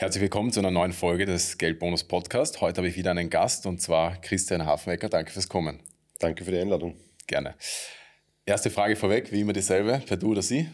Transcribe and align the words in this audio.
Herzlich 0.00 0.22
willkommen 0.22 0.52
zu 0.52 0.60
einer 0.60 0.70
neuen 0.70 0.92
Folge 0.92 1.26
des 1.26 1.58
Geldbonus 1.58 2.04
Podcast. 2.04 2.60
Heute 2.60 2.76
habe 2.78 2.86
ich 2.86 2.94
wieder 2.94 3.10
einen 3.10 3.30
Gast 3.30 3.66
und 3.66 3.82
zwar 3.82 4.16
Christian 4.20 4.64
Hafenecker. 4.64 5.08
Danke 5.08 5.32
fürs 5.32 5.48
Kommen. 5.48 5.80
Danke 6.20 6.44
für 6.44 6.52
die 6.52 6.58
Einladung. 6.58 6.94
Gerne. 7.26 7.56
Erste 8.46 8.70
Frage 8.70 8.94
vorweg, 8.94 9.32
wie 9.32 9.40
immer 9.40 9.52
dieselbe, 9.52 10.00
per 10.06 10.16
Du 10.16 10.30
oder 10.30 10.42
Sie? 10.42 10.68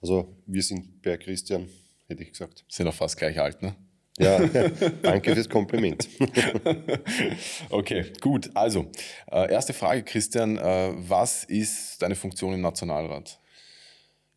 Also 0.00 0.34
wir 0.46 0.62
sind 0.62 1.02
per 1.02 1.18
Christian, 1.18 1.68
hätte 2.06 2.22
ich 2.22 2.30
gesagt. 2.30 2.64
Sind 2.66 2.88
auch 2.88 2.94
fast 2.94 3.18
gleich 3.18 3.38
alt, 3.38 3.60
ne? 3.60 3.74
Ja, 4.18 4.38
danke 5.02 5.34
fürs 5.34 5.50
Kompliment. 5.50 6.08
okay, 7.68 8.06
gut. 8.22 8.50
Also, 8.54 8.86
äh, 9.30 9.52
erste 9.52 9.74
Frage, 9.74 10.02
Christian. 10.02 10.56
Äh, 10.56 10.92
was 10.96 11.44
ist 11.44 12.00
deine 12.00 12.14
Funktion 12.14 12.54
im 12.54 12.62
Nationalrat? 12.62 13.38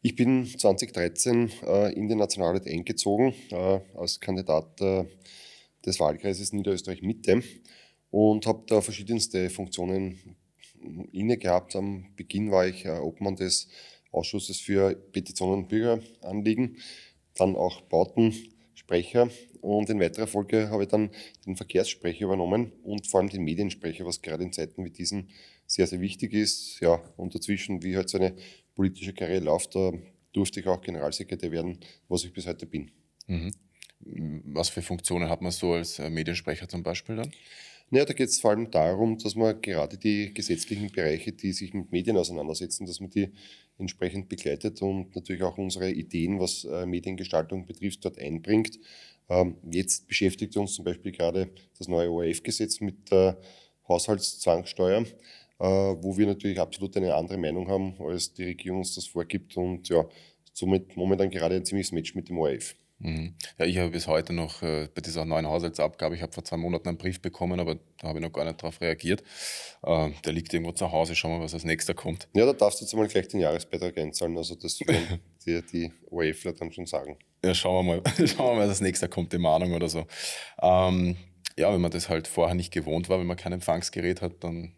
Ich 0.05 0.15
bin 0.15 0.45
2013 0.45 1.51
äh, 1.65 1.93
in 1.93 2.07
den 2.07 2.19
Nationalrat 2.19 2.67
eingezogen 2.67 3.33
äh, 3.49 3.79
als 3.95 4.19
Kandidat 4.19 4.79
äh, 4.79 5.05
des 5.83 5.99
Wahlkreises 5.99 6.53
Niederösterreich 6.53 7.01
Mitte 7.01 7.41
und 8.11 8.45
habe 8.45 8.65
da 8.67 8.81
verschiedenste 8.81 9.49
Funktionen 9.49 10.19
inne 11.11 11.37
gehabt. 11.37 11.75
Am 11.75 12.05
Beginn 12.15 12.51
war 12.51 12.67
ich 12.67 12.85
äh, 12.85 12.99
Obmann 12.99 13.35
des 13.35 13.67
Ausschusses 14.11 14.59
für 14.59 14.93
Petitionen 14.93 15.63
und 15.63 15.69
Bürgeranliegen, 15.69 16.77
dann 17.33 17.55
auch 17.55 17.81
Bautensprecher 17.81 19.31
und 19.61 19.89
in 19.89 19.99
weiterer 19.99 20.27
Folge 20.27 20.69
habe 20.69 20.83
ich 20.83 20.89
dann 20.89 21.09
den 21.47 21.55
Verkehrssprecher 21.55 22.25
übernommen 22.25 22.71
und 22.83 23.07
vor 23.07 23.21
allem 23.21 23.29
den 23.29 23.43
Mediensprecher, 23.43 24.05
was 24.05 24.21
gerade 24.21 24.43
in 24.43 24.53
Zeiten 24.53 24.85
wie 24.85 24.91
diesen 24.91 25.31
sehr, 25.65 25.87
sehr 25.87 25.99
wichtig 25.99 26.33
ist. 26.33 26.79
Ja, 26.79 27.01
und 27.17 27.33
dazwischen, 27.33 27.81
wie 27.81 27.95
halt 27.95 28.07
so 28.07 28.19
eine 28.19 28.35
politische 28.75 29.13
Karriere 29.13 29.43
läuft, 29.43 29.75
da 29.75 29.91
durfte 30.33 30.59
ich 30.59 30.67
auch 30.67 30.81
Generalsekretär 30.81 31.51
werden, 31.51 31.79
was 32.07 32.23
ich 32.25 32.33
bis 32.33 32.45
heute 32.45 32.65
bin. 32.65 32.91
Mhm. 33.27 33.51
Was 34.53 34.69
für 34.69 34.81
Funktionen 34.81 35.29
hat 35.29 35.41
man 35.41 35.51
so 35.51 35.73
als 35.73 35.99
äh, 35.99 36.09
Mediensprecher 36.09 36.67
zum 36.67 36.83
Beispiel 36.83 37.15
dann? 37.15 37.31
Naja, 37.89 38.05
da 38.05 38.13
geht 38.13 38.29
es 38.29 38.39
vor 38.39 38.51
allem 38.51 38.69
darum, 38.71 39.17
dass 39.17 39.35
man 39.35 39.61
gerade 39.61 39.97
die 39.97 40.33
gesetzlichen 40.33 40.91
Bereiche, 40.91 41.31
die 41.31 41.53
sich 41.53 41.73
mit 41.73 41.91
Medien 41.91 42.17
auseinandersetzen, 42.17 42.85
dass 42.85 42.99
man 42.99 43.11
die 43.11 43.29
entsprechend 43.77 44.27
begleitet 44.27 44.81
und 44.81 45.15
natürlich 45.15 45.43
auch 45.43 45.57
unsere 45.57 45.91
Ideen, 45.91 46.39
was 46.39 46.65
äh, 46.65 46.85
Mediengestaltung 46.85 47.65
betrifft, 47.65 48.03
dort 48.03 48.17
einbringt. 48.19 48.79
Ähm, 49.29 49.57
jetzt 49.69 50.07
beschäftigt 50.07 50.55
uns 50.57 50.73
zum 50.75 50.85
Beispiel 50.85 51.11
gerade 51.11 51.49
das 51.77 51.87
neue 51.87 52.09
ORF-Gesetz 52.09 52.79
mit 52.79 53.11
der 53.11 53.39
Haushaltszwangssteuer. 53.87 55.05
Äh, 55.59 55.65
wo 55.65 56.17
wir 56.17 56.27
natürlich 56.27 56.59
absolut 56.59 56.97
eine 56.97 57.15
andere 57.15 57.37
Meinung 57.37 57.69
haben, 57.69 57.95
als 57.99 58.33
die 58.33 58.43
Regierung 58.43 58.79
uns 58.79 58.95
das 58.95 59.07
vorgibt 59.07 59.55
und 59.55 59.87
ja, 59.87 60.05
somit 60.51 60.97
momentan 60.97 61.29
gerade 61.29 61.55
ein 61.55 61.65
ziemliches 61.65 61.93
Match 61.93 62.13
mit 62.13 62.27
dem 62.29 62.37
ORF. 62.39 62.75
Mhm. 62.99 63.35
Ja, 63.57 63.65
ich 63.65 63.77
habe 63.77 63.89
bis 63.91 64.07
heute 64.07 64.31
noch 64.31 64.61
äh, 64.61 64.87
bei 64.93 65.01
dieser 65.01 65.25
neuen 65.25 65.47
Haushaltsabgabe, 65.47 66.15
ich 66.15 66.21
habe 66.21 66.31
vor 66.31 66.43
zwei 66.43 66.57
Monaten 66.57 66.87
einen 66.87 66.97
Brief 66.97 67.21
bekommen, 67.21 67.59
aber 67.59 67.75
da 67.99 68.07
habe 68.07 68.19
ich 68.19 68.25
noch 68.25 68.31
gar 68.31 68.45
nicht 68.45 68.61
darauf 68.61 68.79
reagiert. 68.79 69.21
Äh, 69.83 70.11
der 70.23 70.33
liegt 70.33 70.53
irgendwo 70.53 70.71
zu 70.71 70.91
Hause, 70.91 71.15
schauen 71.15 71.39
wir, 71.39 71.43
was 71.43 71.53
als 71.53 71.65
nächster 71.65 71.93
kommt. 71.93 72.29
Ja, 72.33 72.45
da 72.45 72.53
darfst 72.53 72.79
du 72.79 72.85
jetzt 72.85 72.93
einmal 72.93 73.07
gleich 73.07 73.27
den 73.27 73.41
Jahresbeitrag 73.41 73.97
einzahlen, 73.97 74.37
also 74.37 74.55
das 74.55 74.79
werden 74.81 75.19
dir 75.45 75.61
die 75.61 75.91
ORFler 76.09 76.53
dann 76.53 76.71
schon 76.71 76.85
sagen. 76.85 77.17
Ja, 77.43 77.53
schauen 77.53 77.85
wir 77.85 78.01
mal, 78.01 78.03
schauen 78.27 78.51
wir 78.51 78.55
mal, 78.55 78.61
was 78.61 78.69
als 78.69 78.81
nächster 78.81 79.09
kommt, 79.09 79.33
die 79.33 79.37
Mahnung 79.37 79.73
oder 79.73 79.89
so. 79.89 80.05
Ähm, 80.61 81.17
ja, 81.57 81.73
wenn 81.73 81.81
man 81.81 81.91
das 81.91 82.09
halt 82.09 82.27
vorher 82.27 82.55
nicht 82.55 82.71
gewohnt 82.71 83.09
war, 83.09 83.19
wenn 83.19 83.27
man 83.27 83.37
kein 83.37 83.53
Empfangsgerät 83.53 84.21
hat, 84.21 84.43
dann 84.43 84.73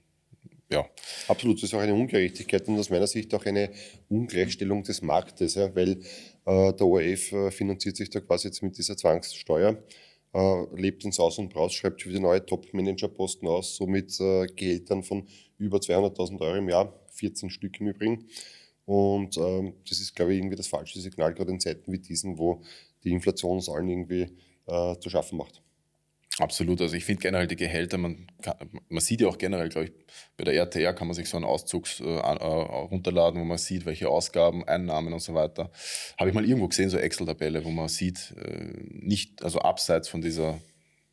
ja. 0.69 0.85
Absolut, 1.27 1.57
das 1.57 1.63
ist 1.63 1.73
auch 1.73 1.79
eine 1.79 1.93
Ungerechtigkeit 1.93 2.67
und 2.67 2.77
aus 2.77 2.89
meiner 2.89 3.07
Sicht 3.07 3.33
auch 3.33 3.45
eine 3.45 3.71
Ungleichstellung 4.09 4.83
des 4.83 5.01
Marktes, 5.01 5.55
ja, 5.55 5.73
weil 5.75 6.01
äh, 6.45 6.73
der 6.73 6.81
ORF 6.81 7.31
äh, 7.31 7.51
finanziert 7.51 7.95
sich 7.97 8.09
da 8.09 8.19
quasi 8.19 8.47
jetzt 8.47 8.61
mit 8.63 8.77
dieser 8.77 8.97
Zwangssteuer, 8.97 9.81
äh, 10.33 10.63
lebt 10.75 11.05
ins 11.05 11.19
Aus 11.19 11.37
und 11.37 11.53
Braus, 11.53 11.73
schreibt 11.73 12.01
schon 12.01 12.11
wieder 12.11 12.21
neue 12.21 12.45
Top-Manager-Posten 12.45 13.47
aus, 13.47 13.75
so 13.75 13.87
mit 13.87 14.19
äh, 14.19 14.47
Gehältern 14.47 15.03
von 15.03 15.27
über 15.57 15.77
200.000 15.77 16.39
Euro 16.41 16.55
im 16.55 16.69
Jahr, 16.69 16.93
14 17.11 17.49
Stück 17.49 17.79
im 17.79 17.87
Übrigen. 17.87 18.27
Und 18.85 19.37
ähm, 19.37 19.73
das 19.87 19.99
ist, 19.99 20.15
glaube 20.15 20.33
ich, 20.33 20.39
irgendwie 20.39 20.55
das 20.55 20.67
falsche 20.67 20.99
Signal, 21.01 21.33
gerade 21.33 21.51
in 21.51 21.59
Zeiten 21.59 21.91
wie 21.91 21.99
diesen, 21.99 22.37
wo 22.37 22.61
die 23.03 23.11
Inflation 23.11 23.57
uns 23.57 23.67
allen 23.67 23.89
irgendwie 23.89 24.29
äh, 24.65 24.95
zu 24.99 25.09
schaffen 25.09 25.37
macht. 25.37 25.61
Absolut. 26.39 26.81
Also 26.81 26.95
ich 26.95 27.03
finde 27.03 27.21
generell 27.21 27.47
die 27.47 27.55
Gehälter, 27.55 27.97
man, 27.97 28.27
kann, 28.41 28.55
man 28.89 29.01
sieht 29.01 29.21
ja 29.21 29.27
auch 29.27 29.39
generell, 29.39 29.69
glaube 29.69 29.87
ich, 29.87 29.93
bei 30.37 30.43
der 30.43 30.53
RTR 30.53 30.93
kann 30.93 31.07
man 31.07 31.15
sich 31.15 31.29
so 31.29 31.37
einen 31.37 31.45
Auszug 31.45 31.87
äh, 31.99 32.03
runterladen, 32.03 33.41
wo 33.41 33.45
man 33.45 33.57
sieht, 33.57 33.85
welche 33.85 34.09
Ausgaben, 34.09 34.63
Einnahmen 34.67 35.13
und 35.13 35.19
so 35.19 35.33
weiter. 35.33 35.71
Habe 36.17 36.29
ich 36.29 36.35
mal 36.35 36.45
irgendwo 36.45 36.67
gesehen, 36.67 36.89
so 36.89 36.97
Excel-Tabelle, 36.97 37.65
wo 37.65 37.71
man 37.71 37.87
sieht, 37.87 38.35
äh, 38.37 38.71
nicht, 38.91 39.43
also 39.43 39.59
abseits 39.59 40.09
von 40.09 40.21
dieser 40.21 40.59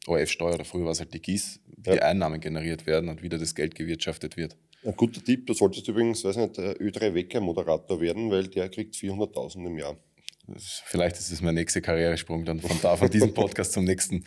ORF-Steuer, 0.06 0.54
oder 0.54 0.64
früher 0.66 0.84
war 0.84 0.92
es 0.92 1.00
halt 1.00 1.14
die 1.14 1.22
GIS, 1.22 1.60
wie 1.78 1.90
ja. 1.90 1.96
die 1.96 2.02
Einnahmen 2.02 2.40
generiert 2.40 2.86
werden 2.86 3.08
und 3.08 3.22
wieder 3.22 3.38
das 3.38 3.54
Geld 3.54 3.74
gewirtschaftet 3.74 4.36
wird. 4.36 4.56
Ein 4.84 4.94
guter 4.94 5.24
Tipp, 5.24 5.46
du 5.46 5.54
solltest 5.54 5.88
übrigens, 5.88 6.22
weiß 6.22 6.36
nicht, 6.36 6.58
Ö3 6.58 7.14
Wecker-Moderator 7.14 7.98
werden, 8.02 8.30
weil 8.30 8.48
der 8.48 8.68
kriegt 8.68 8.94
400.000 8.94 9.66
im 9.66 9.78
Jahr. 9.78 9.96
Vielleicht 10.84 11.16
ist 11.16 11.30
es 11.30 11.40
mein 11.40 11.54
nächster 11.54 11.80
Karrieresprung 11.80 12.44
dann 12.44 12.60
von 12.60 12.78
da, 12.82 12.96
von 12.98 13.08
diesem 13.08 13.32
Podcast 13.32 13.72
zum 13.72 13.84
nächsten. 13.84 14.24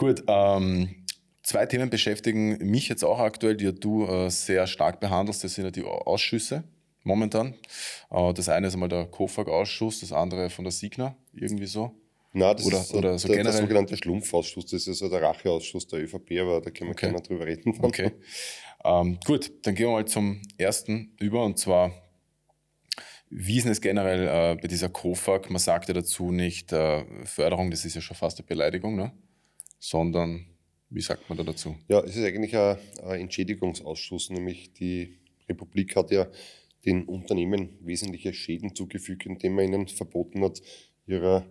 Gut, 0.00 0.24
ähm, 0.28 1.04
zwei 1.42 1.66
Themen 1.66 1.90
beschäftigen 1.90 2.56
mich 2.70 2.88
jetzt 2.88 3.04
auch 3.04 3.18
aktuell, 3.18 3.54
die 3.54 3.70
du 3.78 4.06
äh, 4.06 4.30
sehr 4.30 4.66
stark 4.66 4.98
behandelst. 4.98 5.44
Das 5.44 5.52
sind 5.52 5.66
ja 5.66 5.70
die 5.70 5.84
Ausschüsse 5.84 6.64
momentan. 7.02 7.52
Äh, 8.10 8.32
das 8.32 8.48
eine 8.48 8.68
ist 8.68 8.72
einmal 8.72 8.88
der 8.88 9.04
KOFAG-Ausschuss, 9.04 10.00
das 10.00 10.10
andere 10.12 10.48
von 10.48 10.64
der 10.64 10.72
Signa, 10.72 11.14
irgendwie 11.34 11.66
so. 11.66 11.94
Nein, 12.32 12.56
das 12.56 12.64
oder, 12.64 12.80
ist 12.80 12.94
oder 12.94 13.18
so 13.18 13.28
der, 13.28 13.42
der 13.42 13.52
sogenannte 13.52 13.94
Schlumpfausschuss. 13.94 14.64
Das 14.64 14.86
ist 14.86 14.86
also 14.86 15.10
der 15.10 15.20
Racheausschuss 15.20 15.86
der 15.86 16.02
ÖVP, 16.02 16.30
aber 16.40 16.62
da 16.62 16.70
können 16.70 16.88
wir 16.88 16.92
okay. 16.92 17.08
keiner 17.08 17.20
drüber 17.20 17.44
reden. 17.44 17.78
Okay. 17.82 18.12
Ähm, 18.82 19.18
gut, 19.26 19.52
dann 19.66 19.74
gehen 19.74 19.88
wir 19.88 19.92
mal 19.92 20.06
zum 20.06 20.40
ersten 20.56 21.14
über 21.20 21.44
und 21.44 21.58
zwar 21.58 21.92
wie 23.28 23.58
ist 23.58 23.66
es 23.66 23.82
generell 23.82 24.26
äh, 24.26 24.56
bei 24.58 24.66
dieser 24.66 24.88
KOFAG? 24.88 25.50
Man 25.50 25.60
sagt 25.60 25.88
ja 25.88 25.94
dazu 25.94 26.32
nicht 26.32 26.72
äh, 26.72 27.04
Förderung, 27.26 27.70
das 27.70 27.84
ist 27.84 27.96
ja 27.96 28.00
schon 28.00 28.16
fast 28.16 28.38
eine 28.38 28.46
Beleidigung, 28.46 28.96
ne? 28.96 29.12
Sondern 29.80 30.46
wie 30.90 31.00
sagt 31.00 31.28
man 31.28 31.38
da 31.38 31.44
dazu? 31.44 31.76
Ja, 31.88 32.00
es 32.00 32.16
ist 32.16 32.24
eigentlich 32.24 32.56
ein, 32.56 32.76
ein 33.02 33.20
Entschädigungsausschuss, 33.22 34.30
nämlich 34.30 34.72
die 34.72 35.18
Republik 35.48 35.96
hat 35.96 36.10
ja 36.10 36.28
den 36.84 37.04
Unternehmen 37.04 37.70
wesentliche 37.80 38.32
Schäden 38.32 38.74
zugefügt, 38.74 39.26
indem 39.26 39.54
man 39.54 39.64
ihnen 39.66 39.88
verboten 39.88 40.42
hat, 40.42 40.62
ihrer 41.06 41.46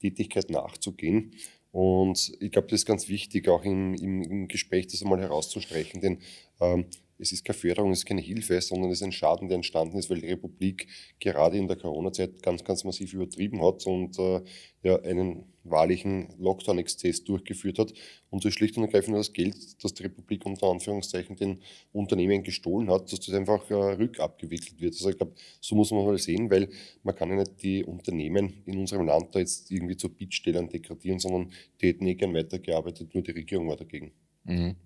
Tätigkeit 0.00 0.50
nachzugehen. 0.50 1.32
Und 1.72 2.32
ich 2.40 2.52
glaube, 2.52 2.68
das 2.68 2.80
ist 2.80 2.86
ganz 2.86 3.08
wichtig, 3.08 3.48
auch 3.48 3.64
im, 3.64 3.94
im, 3.94 4.22
im 4.22 4.48
Gespräch 4.48 4.86
das 4.86 5.02
einmal 5.02 5.20
herauszustreichen, 5.20 6.00
denn 6.00 6.18
ähm, 6.60 6.86
es 7.18 7.32
ist 7.32 7.44
keine 7.44 7.58
Förderung, 7.58 7.92
es 7.92 8.00
ist 8.00 8.06
keine 8.06 8.20
Hilfe, 8.20 8.60
sondern 8.60 8.90
es 8.90 9.00
ist 9.00 9.04
ein 9.04 9.12
Schaden, 9.12 9.48
der 9.48 9.56
entstanden 9.56 9.98
ist, 9.98 10.10
weil 10.10 10.20
die 10.20 10.28
Republik 10.28 10.88
gerade 11.20 11.56
in 11.56 11.68
der 11.68 11.76
Corona-Zeit 11.76 12.42
ganz, 12.42 12.64
ganz 12.64 12.84
massiv 12.84 13.12
übertrieben 13.12 13.62
hat 13.62 13.86
und 13.86 14.18
äh, 14.18 14.40
ja, 14.82 15.00
einen 15.02 15.44
wahrlichen 15.62 16.28
Lockdown-Exzess 16.38 17.24
durchgeführt 17.24 17.78
hat. 17.78 17.92
Und 18.30 18.44
ist 18.44 18.54
schlicht 18.54 18.76
und 18.76 18.84
ergreifend 18.84 19.16
das 19.16 19.32
Geld, 19.32 19.54
das 19.82 19.94
die 19.94 20.02
Republik 20.02 20.44
unter 20.44 20.66
Anführungszeichen 20.66 21.36
den 21.36 21.60
Unternehmen 21.92 22.42
gestohlen 22.42 22.90
hat, 22.90 23.12
dass 23.12 23.20
das 23.20 23.34
einfach 23.34 23.70
äh, 23.70 23.74
rückabgewickelt 23.74 24.80
wird. 24.80 24.94
Also 24.94 25.10
ich 25.10 25.16
glaube, 25.16 25.34
so 25.60 25.76
muss 25.76 25.92
man 25.92 26.04
mal 26.04 26.18
sehen, 26.18 26.50
weil 26.50 26.68
man 27.02 27.14
kann 27.14 27.30
ja 27.30 27.36
nicht 27.36 27.62
die 27.62 27.84
Unternehmen 27.84 28.62
in 28.66 28.78
unserem 28.78 29.06
Land 29.06 29.34
da 29.34 29.38
jetzt 29.38 29.70
irgendwie 29.70 29.96
zu 29.96 30.08
Bittstellern 30.08 30.68
degradieren, 30.68 31.20
sondern 31.20 31.52
die 31.80 31.88
hätten 31.88 32.06
eh 32.06 32.14
gern 32.14 32.34
weitergearbeitet, 32.34 33.14
nur 33.14 33.22
die 33.22 33.30
Regierung 33.30 33.68
war 33.68 33.76
dagegen. 33.76 34.12
Mhm 34.44 34.76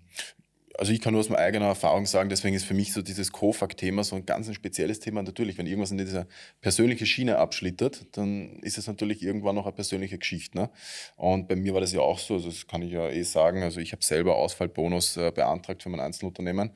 also 0.79 0.93
ich 0.93 1.01
kann 1.01 1.13
nur 1.13 1.21
aus 1.21 1.29
meiner 1.29 1.43
eigenen 1.43 1.69
Erfahrung 1.69 2.07
sagen, 2.07 2.29
deswegen 2.29 2.55
ist 2.55 2.65
für 2.65 2.73
mich 2.73 2.93
so 2.93 3.03
dieses 3.03 3.33
COFAG-Thema 3.33 4.05
so 4.05 4.15
ein 4.15 4.25
ganz 4.25 4.47
ein 4.47 4.55
spezielles 4.55 5.01
Thema. 5.01 5.25
Natürlich, 5.25 5.59
wenn 5.59 5.67
irgendwas 5.67 5.91
in 5.91 5.99
dieser 5.99 6.29
persönlichen 6.61 7.05
Schiene 7.05 7.39
abschlittert, 7.39 8.07
dann 8.13 8.61
ist 8.61 8.79
es 8.79 8.87
natürlich 8.87 9.25
irgendwann 9.25 9.57
noch 9.57 9.67
eine 9.67 9.73
persönliche 9.73 10.19
Geschichte. 10.19 10.57
Ne? 10.57 10.71
Und 11.17 11.49
bei 11.49 11.57
mir 11.57 11.75
war 11.75 11.81
das 11.81 11.93
ja 11.93 12.01
auch 12.01 12.21
so, 12.21 12.35
also 12.35 12.49
das 12.49 12.69
kann 12.69 12.83
ich 12.83 12.93
ja 12.93 13.09
eh 13.11 13.25
sagen. 13.25 13.65
Also 13.65 13.81
ich 13.81 13.91
habe 13.91 14.05
selber 14.05 14.37
Ausfallbonus 14.37 15.17
äh, 15.17 15.33
beantragt 15.35 15.83
für 15.83 15.89
mein 15.89 16.01
Einzelunternehmen. 16.01 16.71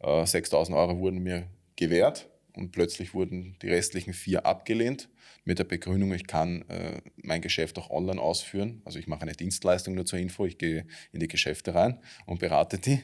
Äh, 0.00 0.06
6.000 0.06 0.76
Euro 0.76 0.98
wurden 0.98 1.22
mir 1.22 1.46
gewährt 1.76 2.28
und 2.52 2.72
plötzlich 2.72 3.14
wurden 3.14 3.56
die 3.62 3.70
restlichen 3.70 4.12
vier 4.12 4.44
abgelehnt 4.44 5.08
mit 5.46 5.60
der 5.60 5.64
Begründung, 5.64 6.12
ich 6.12 6.26
kann 6.26 6.62
äh, 6.68 7.00
mein 7.22 7.40
Geschäft 7.40 7.78
auch 7.78 7.88
online 7.88 8.20
ausführen. 8.20 8.82
Also 8.84 8.98
ich 8.98 9.06
mache 9.06 9.22
eine 9.22 9.32
Dienstleistung 9.32 9.94
nur 9.94 10.04
zur 10.04 10.18
Info, 10.18 10.44
ich 10.44 10.58
gehe 10.58 10.86
in 11.12 11.20
die 11.20 11.28
Geschäfte 11.28 11.72
rein 11.72 12.00
und 12.26 12.40
berate 12.40 12.78
die. 12.78 13.00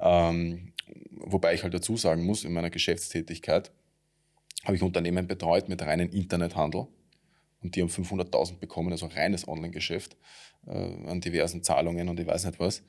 Ähm, 0.00 0.72
wobei 1.12 1.54
ich 1.54 1.62
halt 1.62 1.72
dazu 1.72 1.96
sagen 1.96 2.24
muss, 2.24 2.44
in 2.44 2.52
meiner 2.52 2.70
Geschäftstätigkeit 2.70 3.70
habe 4.64 4.76
ich 4.76 4.82
Unternehmen 4.82 5.28
betreut 5.28 5.68
mit 5.68 5.82
reinem 5.82 6.10
Internethandel 6.10 6.88
und 7.62 7.76
die 7.76 7.80
haben 7.80 7.88
500.000 7.88 8.58
bekommen, 8.58 8.90
also 8.90 9.06
reines 9.06 9.46
Online-Geschäft 9.46 10.16
äh, 10.66 10.72
an 10.72 11.20
diversen 11.20 11.62
Zahlungen 11.62 12.08
und 12.08 12.18
ich 12.18 12.26
weiß 12.26 12.44
nicht 12.44 12.58
was. 12.58 12.82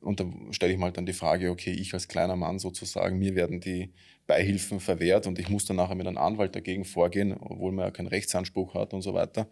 Und 0.00 0.20
da 0.20 0.30
stelle 0.52 0.72
ich 0.72 0.78
mal 0.78 0.92
dann 0.92 1.06
die 1.06 1.12
Frage, 1.12 1.50
okay, 1.50 1.72
ich 1.72 1.92
als 1.92 2.06
kleiner 2.06 2.36
Mann 2.36 2.60
sozusagen, 2.60 3.18
mir 3.18 3.34
werden 3.34 3.58
die 3.58 3.92
Beihilfen 4.28 4.78
verwehrt 4.78 5.26
und 5.26 5.38
ich 5.40 5.48
muss 5.48 5.64
dann 5.64 5.76
nachher 5.76 5.96
mit 5.96 6.06
einem 6.06 6.18
Anwalt 6.18 6.54
dagegen 6.54 6.84
vorgehen, 6.84 7.32
obwohl 7.40 7.72
man 7.72 7.86
ja 7.86 7.90
keinen 7.90 8.08
Rechtsanspruch 8.08 8.74
hat 8.74 8.94
und 8.94 9.02
so 9.02 9.14
weiter. 9.14 9.48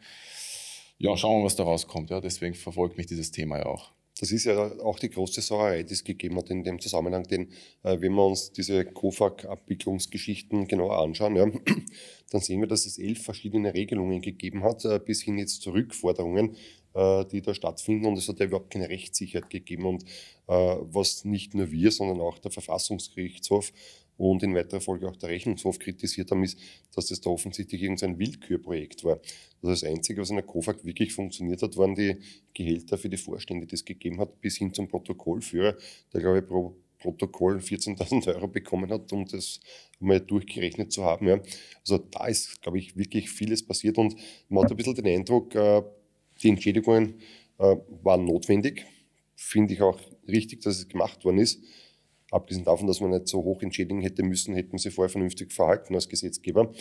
ja, 0.99 1.17
schauen 1.17 1.41
wir, 1.41 1.47
was 1.47 1.57
da 1.57 1.65
rauskommt. 1.65 2.11
Ja, 2.11 2.21
deswegen 2.21 2.55
verfolgt 2.55 2.97
mich 2.97 3.07
dieses 3.07 3.31
Thema 3.33 3.59
ja 3.59 3.67
auch. 3.67 3.91
Das 4.19 4.33
ist 4.33 4.45
ja 4.45 4.73
auch 4.81 4.99
die 4.99 5.11
große 5.11 5.43
Sauerei, 5.43 5.83
die 5.83 5.93
es 5.93 6.03
gegeben 6.03 6.37
hat 6.39 6.49
in 6.49 6.65
dem 6.65 6.79
Zusammenhang. 6.81 7.25
Denn 7.25 7.49
äh, 7.83 8.01
wenn 8.01 8.15
wir 8.15 8.25
uns 8.25 8.53
diese 8.53 8.85
COFAG-Abwicklungsgeschichten 8.85 10.69
genauer 10.69 10.99
anschauen, 11.03 11.37
ja, 11.37 11.47
dann 12.31 12.41
sehen 12.41 12.61
wir, 12.61 12.67
dass 12.67 12.87
es 12.87 12.99
elf 12.99 13.23
verschiedene 13.23 13.75
Regelungen 13.75 14.23
gegeben 14.23 14.63
hat, 14.63 14.85
äh, 14.87 14.99
bis 14.99 15.23
hin 15.23 15.37
jetzt 15.37 15.61
zu 15.61 15.71
Rückforderungen, 15.71 16.57
äh, 16.95 17.27
die 17.27 17.43
da 17.43 17.53
stattfinden. 17.53 18.07
Und 18.07 18.17
es 18.17 18.29
hat 18.29 18.41
ja 18.41 18.47
überhaupt 18.47 18.71
keine 18.71 18.89
Rechtssicherheit 18.89 19.51
gegeben. 19.51 19.85
Und 19.85 20.05
äh, 20.49 20.77
was 20.81 21.27
nicht 21.27 21.55
nur 21.55 21.71
wir, 21.71 21.91
sondern 21.91 22.21
auch 22.21 22.39
der 22.39 22.51
Verfassungsgerichtshof 22.51 23.73
und 24.17 24.43
in 24.43 24.55
weiterer 24.55 24.81
Folge 24.81 25.09
auch 25.09 25.17
der 25.17 25.29
Rechnungshof 25.29 25.79
kritisiert 25.79 26.31
haben, 26.31 26.43
ist, 26.43 26.59
dass 26.95 27.07
das 27.07 27.21
da 27.21 27.31
offensichtlich 27.31 27.83
irgendein 27.83 28.19
Willkürprojekt 28.19 29.05
war. 29.05 29.21
Also 29.63 29.71
das 29.71 29.85
Einzige, 29.85 30.21
was 30.21 30.31
in 30.31 30.37
der 30.37 30.45
COFAG 30.45 30.85
wirklich 30.85 31.13
funktioniert 31.13 31.63
hat, 31.63 31.77
waren 31.77 31.95
die 31.95 32.17
Gehälter 32.55 32.99
für 32.99 33.09
die 33.09 33.17
Vorstände, 33.17 33.67
die 33.67 33.75
es 33.75 33.85
gegeben 33.85 34.21
hat, 34.21 34.41
bis 34.41 34.57
hin 34.57 34.73
zum 34.73 34.89
Protokollführer, 34.89 35.77
der, 36.13 36.21
glaube 36.21 36.39
ich, 36.39 36.47
pro 36.47 36.77
Protokoll 36.99 37.59
14.000 37.59 38.35
Euro 38.35 38.49
bekommen 38.49 38.91
hat, 38.91 39.13
um 39.13 39.27
das 39.27 39.61
mal 40.01 40.19
durchgerechnet 40.19 40.93
zu 40.93 41.05
haben. 41.05 41.29
Ja. 41.29 41.41
Also 41.81 41.99
da 41.99 42.27
ist, 42.27 42.63
glaube 42.63 42.79
ich, 42.79 42.97
wirklich 42.97 43.31
vieles 43.31 43.65
passiert 43.65 43.99
und 43.99 44.17
man 44.49 44.65
hat 44.65 44.71
ein 44.71 44.77
bisschen 44.77 44.95
den 44.95 45.07
Eindruck, 45.07 45.55
äh, 45.55 45.83
die 46.43 46.49
Entschädigungen 46.49 47.21
äh, 47.59 47.77
waren 48.03 48.25
notwendig. 48.25 48.87
Finde 49.35 49.75
ich 49.75 49.83
auch 49.83 50.01
richtig, 50.27 50.63
dass 50.63 50.79
es 50.79 50.89
gemacht 50.89 51.25
worden 51.25 51.39
ist. 51.39 51.63
Abgesehen 52.31 52.65
davon, 52.65 52.87
dass 52.87 53.01
man 53.01 53.11
nicht 53.11 53.29
so 53.29 53.43
hoch 53.43 53.63
entschädigen 53.63 54.01
hätte 54.01 54.23
müssen, 54.23 54.55
hätten 54.55 54.79
sie 54.79 54.91
vorher 54.91 55.11
vernünftig 55.11 55.53
verhalten 55.53 55.95
als 55.95 56.09
Gesetzgeber. 56.09 56.73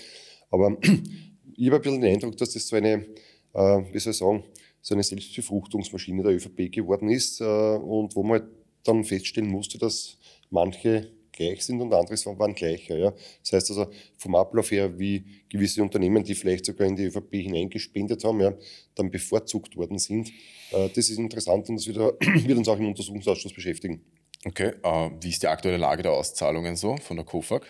Aber 0.49 0.77
ich 1.55 1.67
habe 1.67 1.75
ein 1.77 1.81
bisschen 1.81 2.01
den 2.01 2.13
Eindruck, 2.13 2.37
dass 2.37 2.51
das 2.51 2.67
so 2.67 2.75
eine, 2.75 3.05
äh, 3.53 3.93
wie 3.93 3.99
soll 3.99 4.11
ich 4.11 4.17
sagen, 4.17 4.43
so 4.81 4.93
eine 4.93 5.03
Selbstbefruchtungsmaschine 5.03 6.23
der 6.23 6.33
ÖVP 6.33 6.71
geworden 6.71 7.09
ist 7.09 7.41
äh, 7.41 7.43
und 7.43 8.15
wo 8.15 8.23
man 8.23 8.47
dann 8.83 9.03
feststellen 9.03 9.49
musste, 9.49 9.77
dass 9.77 10.17
manche 10.49 11.11
gleich 11.35 11.65
sind 11.65 11.81
und 11.81 11.93
andere 11.93 12.15
waren 12.37 12.55
gleicher. 12.55 12.97
Ja. 12.97 13.13
Das 13.41 13.53
heißt 13.53 13.69
also 13.71 13.87
vom 14.17 14.35
Ablauf 14.35 14.71
her, 14.71 14.97
wie 14.97 15.25
gewisse 15.49 15.81
Unternehmen, 15.81 16.23
die 16.23 16.35
vielleicht 16.35 16.65
sogar 16.65 16.87
in 16.87 16.95
die 16.95 17.05
ÖVP 17.05 17.33
hineingespendet 17.33 18.23
haben, 18.23 18.39
ja, 18.39 18.53
dann 18.95 19.11
bevorzugt 19.11 19.75
worden 19.75 19.97
sind. 19.97 20.29
Äh, 20.71 20.89
das 20.89 21.09
ist 21.09 21.17
interessant 21.17 21.67
und 21.69 21.75
das 21.75 21.87
wird, 21.87 21.97
wird 22.47 22.57
uns 22.57 22.67
auch 22.67 22.79
im 22.79 22.87
Untersuchungsausschuss 22.87 23.53
beschäftigen. 23.53 24.01
Okay, 24.47 24.73
uh, 24.85 25.09
wie 25.21 25.29
ist 25.29 25.41
die 25.41 25.47
aktuelle 25.47 25.77
Lage 25.77 26.03
der 26.03 26.11
Auszahlungen 26.11 26.75
so 26.75 26.97
von 26.97 27.17
der 27.17 27.25
KOFAG? 27.25 27.65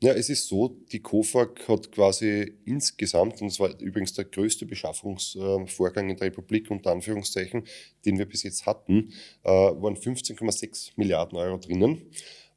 Ja, 0.00 0.12
es 0.12 0.30
ist 0.30 0.46
so, 0.46 0.68
die 0.92 1.00
KOFAG 1.00 1.66
hat 1.66 1.90
quasi 1.90 2.54
insgesamt, 2.64 3.42
und 3.42 3.48
es 3.48 3.58
war 3.58 3.68
übrigens 3.80 4.14
der 4.14 4.26
größte 4.26 4.64
Beschaffungsvorgang 4.64 6.08
in 6.08 6.16
der 6.16 6.28
Republik, 6.28 6.70
unter 6.70 6.92
Anführungszeichen, 6.92 7.64
den 8.06 8.16
wir 8.16 8.26
bis 8.26 8.44
jetzt 8.44 8.64
hatten, 8.64 9.12
äh, 9.42 9.50
waren 9.50 9.96
15,6 9.96 10.92
Milliarden 10.94 11.36
Euro 11.36 11.58
drinnen. 11.58 12.00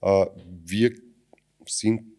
Äh, 0.02 0.28
wir 0.64 0.94
sind 1.66 2.14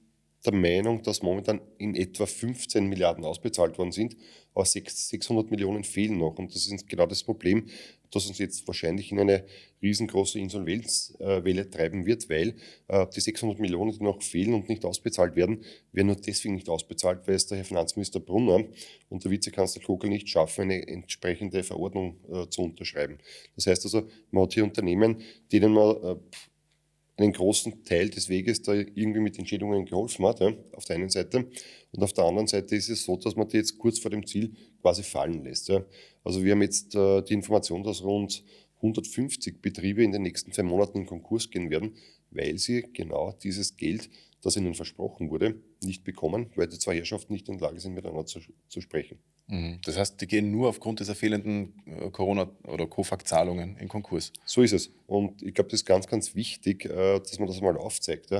der 0.45 0.55
Meinung, 0.55 1.03
dass 1.03 1.23
momentan 1.23 1.61
in 1.79 1.95
etwa 1.95 2.27
15 2.27 2.87
Milliarden 2.87 3.25
ausbezahlt 3.25 3.79
worden 3.79 3.93
sind, 3.93 4.17
aber 4.55 4.65
600 4.65 5.51
Millionen 5.51 5.85
fehlen 5.85 6.19
noch. 6.19 6.37
Und 6.37 6.55
das 6.55 6.67
ist 6.67 6.89
genau 6.89 7.07
das 7.07 7.23
Problem, 7.23 7.67
das 8.13 8.27
uns 8.27 8.39
jetzt 8.39 8.67
wahrscheinlich 8.67 9.13
in 9.13 9.21
eine 9.21 9.45
riesengroße 9.83 10.39
Insolvenzwelle 10.39 11.71
treiben 11.71 12.07
wird, 12.07 12.29
weil 12.31 12.55
äh, 12.89 13.07
die 13.15 13.21
600 13.21 13.59
Millionen, 13.59 13.93
die 13.93 14.03
noch 14.03 14.23
fehlen 14.23 14.55
und 14.55 14.69
nicht 14.69 14.85
ausbezahlt 14.85 15.37
werden, 15.37 15.65
werden 15.93 16.09
nur 16.09 16.17
deswegen 16.17 16.55
nicht 16.55 16.69
ausbezahlt, 16.69 17.27
weil 17.27 17.35
es 17.35 17.47
der 17.47 17.59
Herr 17.59 17.65
Finanzminister 17.65 18.21
Brunner 18.21 18.65
und 19.09 19.25
der 19.25 19.31
Vizekanzler 19.31 19.83
Kogel 19.83 20.11
nicht 20.11 20.29
schaffen, 20.29 20.63
eine 20.63 20.87
entsprechende 20.87 21.63
Verordnung 21.63 22.19
äh, 22.33 22.49
zu 22.49 22.63
unterschreiben. 22.63 23.19
Das 23.57 23.67
heißt 23.67 23.85
also, 23.85 24.09
man 24.31 24.45
hat 24.45 24.55
hier 24.55 24.65
Unternehmen, 24.65 25.23
denen 25.53 25.73
man 25.73 26.19
einen 27.17 27.33
großen 27.33 27.85
Teil 27.85 28.11
des 28.11 28.29
Weges 28.29 28.63
da 28.63 28.75
irgendwie 28.75 29.21
mit 29.21 29.39
Entschädigungen 29.39 29.85
geholfen 29.85 30.27
hat, 30.27 30.41
ja, 30.41 30.53
auf 30.73 30.85
der 30.85 30.97
einen 30.97 31.11
Seite. 31.11 31.47
Und 31.93 32.03
auf 32.03 32.13
der 32.13 32.25
anderen 32.25 32.49
Seite 32.49 32.75
ist 32.75 32.89
es 32.89 33.05
so, 33.05 33.17
dass 33.17 33.37
man 33.37 33.49
die 33.49 33.59
jetzt 33.59 33.79
kurz 33.79 33.99
vor 34.01 34.11
dem 34.11 34.27
Ziel 34.27 34.53
quasi 34.81 35.03
fallen 35.03 35.45
lässt. 35.45 35.69
Ja. 35.69 35.85
Also 36.25 36.43
wir 36.43 36.53
haben 36.53 36.63
jetzt 36.63 36.95
äh, 36.95 37.23
die 37.23 37.35
Information, 37.35 37.85
dass 37.85 38.03
rund 38.03 38.43
150 38.77 39.63
Betriebe 39.63 40.03
in 40.03 40.13
den 40.13 40.23
nächsten 40.23 40.53
zwei 40.53 40.65
Monaten 40.65 40.99
in 40.99 41.07
Konkurs 41.07 41.51
gehen 41.51 41.71
werden, 41.71 41.95
weil 42.31 42.59
sie 42.59 42.85
genau 42.93 43.33
dieses 43.33 43.77
Geld, 43.77 44.11
das 44.43 44.57
ihnen 44.57 44.75
versprochen 44.75 45.31
wurde, 45.31 45.61
nicht 45.83 46.05
bekommen, 46.05 46.51
weil 46.57 46.67
die 46.67 46.79
zwei 46.79 46.97
Herrschaften 46.97 47.33
nicht 47.33 47.49
in 47.49 47.59
der 47.59 47.69
Lage 47.69 47.81
sind, 47.81 47.95
miteinander 47.95 48.27
zu, 48.27 48.41
zu 48.69 48.81
sprechen. 48.81 49.19
Mhm. 49.47 49.81
Das 49.85 49.99
heißt, 49.99 50.21
die 50.21 50.27
gehen 50.27 50.51
nur 50.51 50.69
aufgrund 50.69 51.01
dieser 51.01 51.15
fehlenden 51.15 51.75
äh, 51.87 52.11
Corona- 52.11 52.51
oder 52.67 52.87
COFAG-Zahlungen 52.87 53.77
in 53.77 53.89
Konkurs. 53.89 54.33
So 54.45 54.63
ist 54.63 54.73
es. 54.73 54.91
Und 55.07 55.43
ich 55.43 55.55
glaube, 55.55 55.71
das 55.71 55.81
ist 55.81 55.87
ganz, 55.87 56.07
ganz 56.07 56.35
wichtig, 56.35 56.87
äh, 56.87 57.19
dass 57.19 57.39
man 57.39 57.49
das 57.49 57.61
mal 57.61 57.77
aufzeigt, 57.77 58.31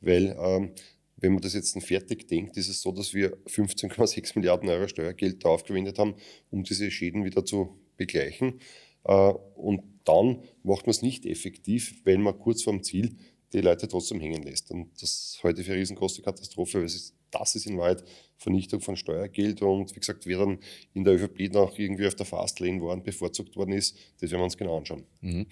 weil 0.00 0.36
ähm, 0.38 0.72
wenn 1.16 1.32
man 1.32 1.42
das 1.42 1.54
jetzt 1.54 1.78
fertig 1.82 2.28
denkt, 2.28 2.56
ist 2.56 2.68
es 2.68 2.80
so, 2.80 2.92
dass 2.92 3.14
wir 3.14 3.36
15,6 3.46 4.32
Milliarden 4.36 4.68
Euro 4.68 4.88
Steuergeld 4.88 5.44
da 5.44 5.50
aufgewendet 5.50 5.98
haben, 5.98 6.14
um 6.50 6.64
diese 6.64 6.90
Schäden 6.90 7.24
wieder 7.24 7.44
zu 7.44 7.78
begleichen. 7.96 8.60
Äh, 9.04 9.32
und 9.54 9.82
dann 10.04 10.42
macht 10.62 10.86
man 10.86 10.90
es 10.90 11.02
nicht 11.02 11.26
effektiv, 11.26 12.02
weil 12.04 12.18
man 12.18 12.38
kurz 12.38 12.62
vorm 12.62 12.82
Ziel 12.82 13.16
die 13.52 13.60
Leute 13.60 13.88
trotzdem 13.88 14.20
hängen 14.20 14.42
lässt. 14.42 14.70
Und 14.70 14.90
das 15.02 15.40
halte 15.42 15.60
ich 15.60 15.66
für 15.66 15.72
eine 15.72 15.80
riesengroße 15.80 16.22
Katastrophe, 16.22 16.78
weil 16.78 16.86
es 16.86 17.14
das 17.30 17.54
ist 17.54 17.66
in 17.66 17.78
Wahrheit 17.78 18.04
Vernichtung 18.36 18.80
von 18.80 18.96
Steuergeld 18.96 19.60
und 19.62 19.94
wie 19.94 20.00
gesagt, 20.00 20.26
wer 20.26 20.38
dann 20.38 20.58
in 20.94 21.04
der 21.04 21.14
ÖVP 21.14 21.52
noch 21.52 21.78
irgendwie 21.78 22.06
auf 22.06 22.14
der 22.14 22.26
Fastlane 22.26 22.80
waren, 22.80 23.02
bevorzugt 23.02 23.54
worden 23.56 23.72
ist, 23.72 23.96
das 24.20 24.30
werden 24.30 24.40
wir 24.40 24.44
uns 24.44 24.56
genau 24.56 24.78
anschauen. 24.78 25.04
Mhm. 25.20 25.46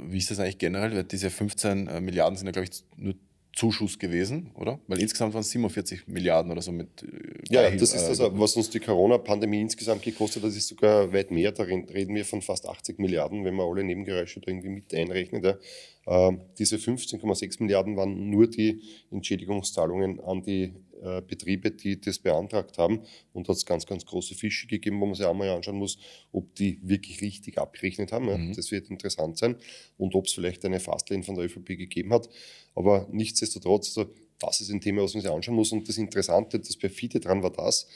Wie 0.00 0.18
ist 0.18 0.30
das 0.30 0.38
eigentlich 0.40 0.58
generell? 0.58 0.94
Weil 0.94 1.04
diese 1.04 1.30
15 1.30 1.86
äh, 1.86 2.00
Milliarden 2.00 2.36
sind 2.36 2.46
ja, 2.46 2.52
glaube 2.52 2.68
ich, 2.70 2.82
nur 2.96 3.14
Zuschuss 3.52 3.98
gewesen, 3.98 4.52
oder? 4.54 4.78
Weil 4.86 5.00
insgesamt 5.00 5.34
waren 5.34 5.40
es 5.40 5.50
47 5.50 6.06
Milliarden 6.06 6.52
oder 6.52 6.62
so 6.62 6.70
mit. 6.72 7.02
Äh, 7.02 7.06
ja, 7.50 7.70
das 7.70 7.94
ist 7.94 8.04
also, 8.04 8.38
was 8.38 8.56
uns 8.56 8.70
die 8.70 8.78
Corona-Pandemie 8.78 9.60
insgesamt 9.60 10.02
gekostet 10.02 10.42
hat, 10.44 10.50
ist 10.50 10.68
sogar 10.68 11.12
weit 11.12 11.30
mehr. 11.30 11.50
Da 11.52 11.64
reden 11.64 12.14
wir 12.14 12.24
von 12.24 12.42
fast 12.42 12.66
80 12.66 12.98
Milliarden, 12.98 13.44
wenn 13.44 13.54
man 13.54 13.66
alle 13.66 13.82
Nebengeräusche 13.82 14.40
da 14.40 14.50
irgendwie 14.50 14.68
mit 14.68 14.94
einrechnet. 14.94 15.44
Ja. 15.44 15.58
Äh, 16.10 16.32
diese 16.58 16.76
15,6 16.76 17.62
Milliarden 17.62 17.96
waren 17.96 18.30
nur 18.30 18.48
die 18.48 18.82
Entschädigungszahlungen 19.12 20.18
an 20.20 20.42
die 20.42 20.74
äh, 21.02 21.22
Betriebe, 21.22 21.70
die 21.70 22.00
das 22.00 22.18
beantragt 22.18 22.78
haben. 22.78 23.02
Und 23.32 23.48
hat 23.48 23.56
es 23.56 23.64
ganz, 23.64 23.86
ganz 23.86 24.04
große 24.04 24.34
Fische 24.34 24.66
gegeben, 24.66 25.00
wo 25.00 25.06
man 25.06 25.14
sich 25.14 25.24
auch 25.24 25.34
mal 25.34 25.48
anschauen 25.48 25.76
muss, 25.76 25.98
ob 26.32 26.52
die 26.56 26.80
wirklich 26.82 27.22
richtig 27.22 27.58
abgerechnet 27.58 28.10
haben. 28.10 28.26
Mhm. 28.26 28.54
Das 28.54 28.72
wird 28.72 28.90
interessant 28.90 29.38
sein. 29.38 29.54
Und 29.98 30.16
ob 30.16 30.26
es 30.26 30.32
vielleicht 30.32 30.64
eine 30.64 30.80
Fastlane 30.80 31.22
von 31.22 31.36
der 31.36 31.44
ÖVP 31.44 31.78
gegeben 31.78 32.12
hat. 32.12 32.28
Aber 32.74 33.06
nichtsdestotrotz, 33.12 33.96
also, 33.96 34.10
das 34.40 34.60
ist 34.60 34.70
ein 34.70 34.80
Thema, 34.80 35.02
was 35.02 35.14
man 35.14 35.22
sich 35.22 35.30
anschauen 35.30 35.54
muss. 35.54 35.70
Und 35.70 35.88
das 35.88 35.96
Interessante, 35.96 36.58
das 36.58 36.76
perfide 36.76 37.20
daran 37.20 37.44
war 37.44 37.52
das, 37.52 37.86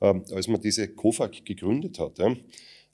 äh, 0.00 0.14
als 0.32 0.46
man 0.46 0.60
diese 0.60 0.86
COFAG 0.94 1.44
gegründet 1.44 1.98
hat, 1.98 2.20
äh, 2.20 2.36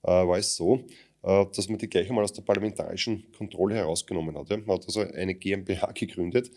war 0.03 0.39
es 0.39 0.57
so, 0.57 0.87
dass 1.23 1.69
man 1.69 1.77
die 1.77 1.89
gleich 1.89 2.09
einmal 2.09 2.25
aus 2.25 2.33
der 2.33 2.43
parlamentarischen 2.43 3.31
Kontrolle 3.33 3.75
herausgenommen 3.75 4.37
hat. 4.39 4.49
Man 4.49 4.77
hat 4.77 4.87
also 4.87 5.00
eine 5.00 5.35
GmbH 5.35 5.93
gegründet, 5.95 6.50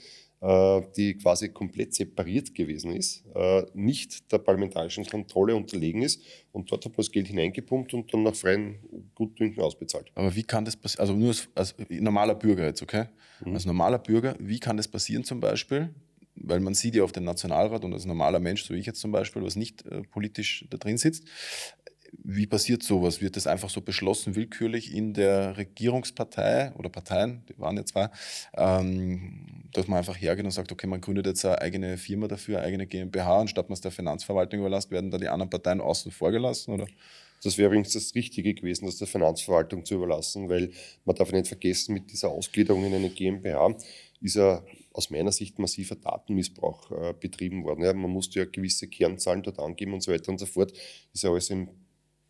äh, 0.43 0.81
die 0.97 1.15
quasi 1.15 1.49
komplett 1.49 1.93
separiert 1.93 2.53
gewesen 2.53 2.93
ist, 2.93 3.23
äh, 3.33 3.63
nicht 3.73 4.29
der 4.29 4.39
parlamentarischen 4.39 5.05
Kontrolle 5.05 5.55
unterlegen 5.55 6.01
ist 6.01 6.21
und 6.51 6.69
dort 6.69 6.83
hat 6.83 6.91
man 6.91 6.97
das 6.97 7.11
Geld 7.11 7.27
hineingepumpt 7.27 7.93
und 7.93 8.13
dann 8.13 8.23
nach 8.23 8.35
freien 8.35 8.75
Gutdünken 9.15 9.63
ausbezahlt. 9.63 10.11
Aber 10.15 10.35
wie 10.35 10.43
kann 10.43 10.65
das 10.65 10.75
passieren? 10.75 11.01
Also 11.01 11.13
nur 11.13 11.29
als, 11.29 11.47
als, 11.55 11.75
normaler 11.89 12.35
Bürger 12.35 12.65
jetzt, 12.65 12.81
okay? 12.81 13.05
Mhm. 13.45 13.53
Als 13.53 13.65
normaler 13.65 13.99
Bürger, 13.99 14.35
wie 14.37 14.59
kann 14.59 14.75
das 14.75 14.89
passieren 14.89 15.23
zum 15.23 15.39
Beispiel? 15.39 15.95
Weil 16.35 16.59
man 16.59 16.73
sieht 16.73 16.95
ja 16.95 17.05
auf 17.05 17.13
den 17.13 17.23
Nationalrat 17.23 17.85
und 17.85 17.93
als 17.93 18.03
normaler 18.03 18.41
Mensch, 18.41 18.65
so 18.65 18.73
wie 18.73 18.79
ich 18.79 18.85
jetzt 18.85 18.99
zum 18.99 19.13
Beispiel, 19.13 19.43
was 19.43 19.55
nicht 19.55 19.85
äh, 19.85 20.01
politisch 20.01 20.65
da 20.69 20.77
drin 20.77 20.97
sitzt, 20.97 21.23
wie 22.23 22.47
passiert 22.47 22.83
sowas? 22.83 23.21
Wird 23.21 23.35
das 23.35 23.47
einfach 23.47 23.69
so 23.69 23.81
beschlossen, 23.81 24.35
willkürlich 24.35 24.93
in 24.93 25.13
der 25.13 25.57
Regierungspartei 25.57 26.71
oder 26.77 26.89
Parteien, 26.89 27.43
die 27.49 27.59
waren 27.59 27.77
ja 27.77 27.85
zwei, 27.85 28.09
ähm, 28.55 29.65
dass 29.73 29.87
man 29.87 29.99
einfach 29.99 30.19
hergeht 30.19 30.45
und 30.45 30.51
sagt, 30.51 30.71
okay, 30.71 30.87
man 30.87 31.01
gründet 31.01 31.25
jetzt 31.25 31.45
eine 31.45 31.61
eigene 31.61 31.97
Firma 31.97 32.27
dafür, 32.27 32.59
eine 32.59 32.67
eigene 32.67 32.87
GmbH, 32.87 33.41
anstatt 33.41 33.69
man 33.69 33.73
es 33.73 33.81
der 33.81 33.91
Finanzverwaltung 33.91 34.59
überlässt, 34.59 34.91
werden 34.91 35.11
da 35.11 35.17
die 35.17 35.29
anderen 35.29 35.49
Parteien 35.49 35.81
außen 35.81 36.11
vor 36.11 36.31
gelassen? 36.31 36.73
Oder? 36.73 36.87
Das 37.43 37.57
wäre 37.57 37.67
übrigens 37.67 37.91
das 37.93 38.15
Richtige 38.15 38.53
gewesen, 38.53 38.85
das 38.85 38.97
der 38.97 39.07
Finanzverwaltung 39.07 39.83
zu 39.83 39.95
überlassen, 39.95 40.47
weil 40.49 40.71
man 41.03 41.15
darf 41.15 41.31
nicht 41.31 41.47
vergessen, 41.47 41.93
mit 41.93 42.11
dieser 42.11 42.29
Ausgliederung 42.29 42.85
in 42.85 42.93
eine 42.93 43.09
GmbH 43.09 43.75
ist 44.21 44.35
ja 44.35 44.63
aus 44.93 45.09
meiner 45.09 45.31
Sicht 45.31 45.59
massiver 45.59 45.95
Datenmissbrauch 45.95 46.91
äh, 46.91 47.13
betrieben 47.19 47.63
worden. 47.65 47.83
Ja, 47.83 47.93
man 47.93 48.09
musste 48.09 48.39
ja 48.39 48.45
gewisse 48.45 48.87
Kernzahlen 48.87 49.43
dort 49.43 49.59
angeben 49.59 49.93
und 49.93 50.01
so 50.01 50.11
weiter 50.11 50.29
und 50.31 50.39
so 50.39 50.45
fort. 50.45 50.71
Ist 51.13 51.23
ja 51.23 51.31
alles 51.31 51.49
im 51.49 51.67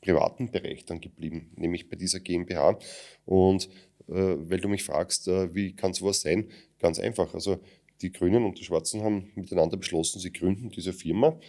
privaten 0.04 0.52
Bereich 0.52 0.86
dann 0.86 1.02
geblieben, 1.02 1.52
nämlich 1.56 1.90
bei 1.90 1.96
dieser 1.96 2.20
GmbH. 2.20 2.78
Und 3.26 3.70
äh, 4.08 4.14
weil 4.14 4.60
du 4.60 4.68
mich 4.68 4.84
fragst, 4.84 5.28
äh, 5.28 5.54
wie 5.56 5.74
kann 5.74 5.94
sowas 5.94 6.22
sein? 6.22 6.50
Ganz 6.80 7.00
einfach. 7.00 7.34
Also 7.34 7.60
die 8.02 8.12
Grünen 8.12 8.46
und 8.46 8.60
die 8.60 8.66
Schwarzen 8.66 9.02
haben 9.02 9.32
miteinander 9.36 9.78
beschlossen, 9.78 10.20
sie 10.20 10.34
gründen 10.34 10.70
diese 10.70 10.94
Firma, 10.94 11.40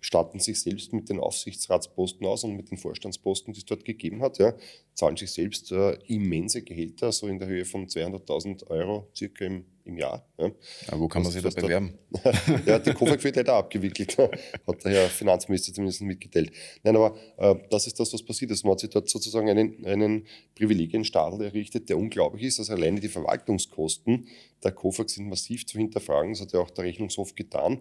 statten 0.00 0.40
sich 0.40 0.60
selbst 0.60 0.92
mit 0.92 1.08
den 1.10 1.20
Aufsichtsratsposten 1.20 2.26
aus 2.26 2.44
und 2.44 2.56
mit 2.56 2.70
den 2.70 2.78
Vorstandsposten, 2.78 3.52
die 3.52 3.58
es 3.58 3.66
dort 3.66 3.84
gegeben 3.84 4.22
hat, 4.22 4.38
ja, 4.38 4.54
zahlen 4.94 5.16
sich 5.16 5.30
selbst 5.30 5.72
äh, 5.72 5.98
immense 6.06 6.62
Gehälter, 6.62 7.12
so 7.12 7.26
in 7.26 7.38
der 7.38 7.48
Höhe 7.48 7.64
von 7.64 7.86
200.000 7.86 8.68
Euro 8.68 9.08
circa 9.14 9.44
im, 9.44 9.66
im 9.86 9.96
Jahr. 9.96 10.28
Ja. 10.38 10.50
Aber 10.88 11.00
wo 11.00 11.08
kann 11.08 11.22
man 11.22 11.32
sich 11.32 11.42
da 11.42 11.50
bewerben? 11.50 11.98
ja, 12.66 12.78
die 12.78 12.92
KOFAG 12.92 13.22
wird 13.24 13.36
leider 13.36 13.54
abgewickelt, 13.54 14.16
hat 14.66 14.84
der 14.84 14.92
Herr 14.92 15.08
Finanzminister 15.08 15.72
zumindest 15.72 16.02
mitgeteilt. 16.02 16.52
Nein, 16.82 16.96
aber 16.96 17.16
äh, 17.38 17.54
das 17.70 17.86
ist 17.86 17.98
das, 17.98 18.12
was 18.12 18.22
passiert 18.22 18.50
ist. 18.50 18.64
Man 18.64 18.72
hat 18.72 18.80
sich 18.80 18.90
dort 18.90 19.08
sozusagen 19.08 19.48
einen, 19.48 19.84
einen 19.86 20.26
Privilegienstadel 20.54 21.42
errichtet, 21.42 21.88
der 21.88 21.98
unglaublich 21.98 22.44
ist. 22.44 22.58
Also 22.58 22.72
alleine 22.74 23.00
die 23.00 23.08
Verwaltungskosten 23.08 24.26
der 24.62 24.72
KOFAG 24.72 25.08
sind 25.08 25.28
massiv 25.28 25.66
zu 25.66 25.78
hinterfragen. 25.78 26.32
Das 26.32 26.40
hat 26.40 26.52
ja 26.52 26.60
auch 26.60 26.70
der 26.70 26.84
Rechnungshof 26.84 27.34
getan. 27.34 27.80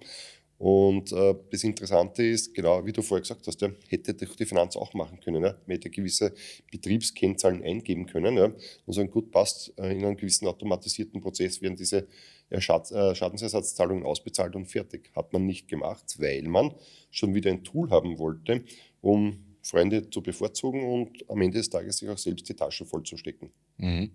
Und 0.65 1.12
äh, 1.12 1.36
das 1.51 1.63
Interessante 1.63 2.24
ist, 2.24 2.51
genau 2.55 2.84
wie 2.84 2.91
du 2.91 3.03
vorher 3.03 3.22
gesagt 3.22 3.45
hast, 3.45 3.62
ja, 3.62 3.69
hätte 3.88 4.15
die 4.15 4.45
Finanz 4.48 4.75
auch 4.75 4.95
machen 4.95 5.19
können. 5.19 5.43
Ja. 5.43 5.51
Man 5.67 5.75
hätte 5.75 5.91
gewisse 5.91 6.34
Betriebskennzahlen 6.72 7.62
eingeben 7.62 8.07
können 8.07 8.36
ja, 8.36 8.45
und 8.45 8.93
sagen, 8.93 9.12
gut, 9.12 9.29
passt, 9.29 9.72
äh, 9.77 9.95
in 9.95 10.03
einem 10.03 10.17
gewissen 10.17 10.48
automatisierten 10.48 11.22
Prozess 11.22 11.62
werden 11.62 11.75
diese 11.75 12.07
äh, 12.50 12.60
Schad 12.60 12.91
äh, 12.91 13.13
Schadensersatzzahlungen 13.13 14.03
ausbezahlt 14.05 14.55
und 14.55 14.65
fertig. 14.65 15.12
Hat 15.15 15.31
man 15.34 15.45
nicht 15.45 15.67
gemacht, 15.67 16.15
weil 16.17 16.41
man 16.48 16.74
schon 17.12 17.36
wieder 17.36 17.51
ein 17.51 17.63
Tool 17.63 17.91
haben 17.91 18.17
wollte, 18.17 18.63
um 19.01 19.45
Freunde 19.62 20.10
zu 20.10 20.24
bevorzugen 20.24 20.84
und 20.84 21.29
am 21.29 21.43
Ende 21.43 21.60
des 21.60 21.69
Tages 21.69 21.98
sich 21.98 22.10
auch 22.10 22.17
selbst 22.17 22.50
die 22.50 22.55
Tasche 22.55 22.88
vollzustecken. 22.88 23.51
Mhm. 23.77 24.10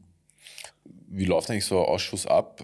Wie 1.11 1.27
läuft 1.27 1.49
eigentlich 1.49 1.67
so 1.67 1.79
ein 1.79 1.87
Ausschuss 1.87 2.27
ab? 2.27 2.61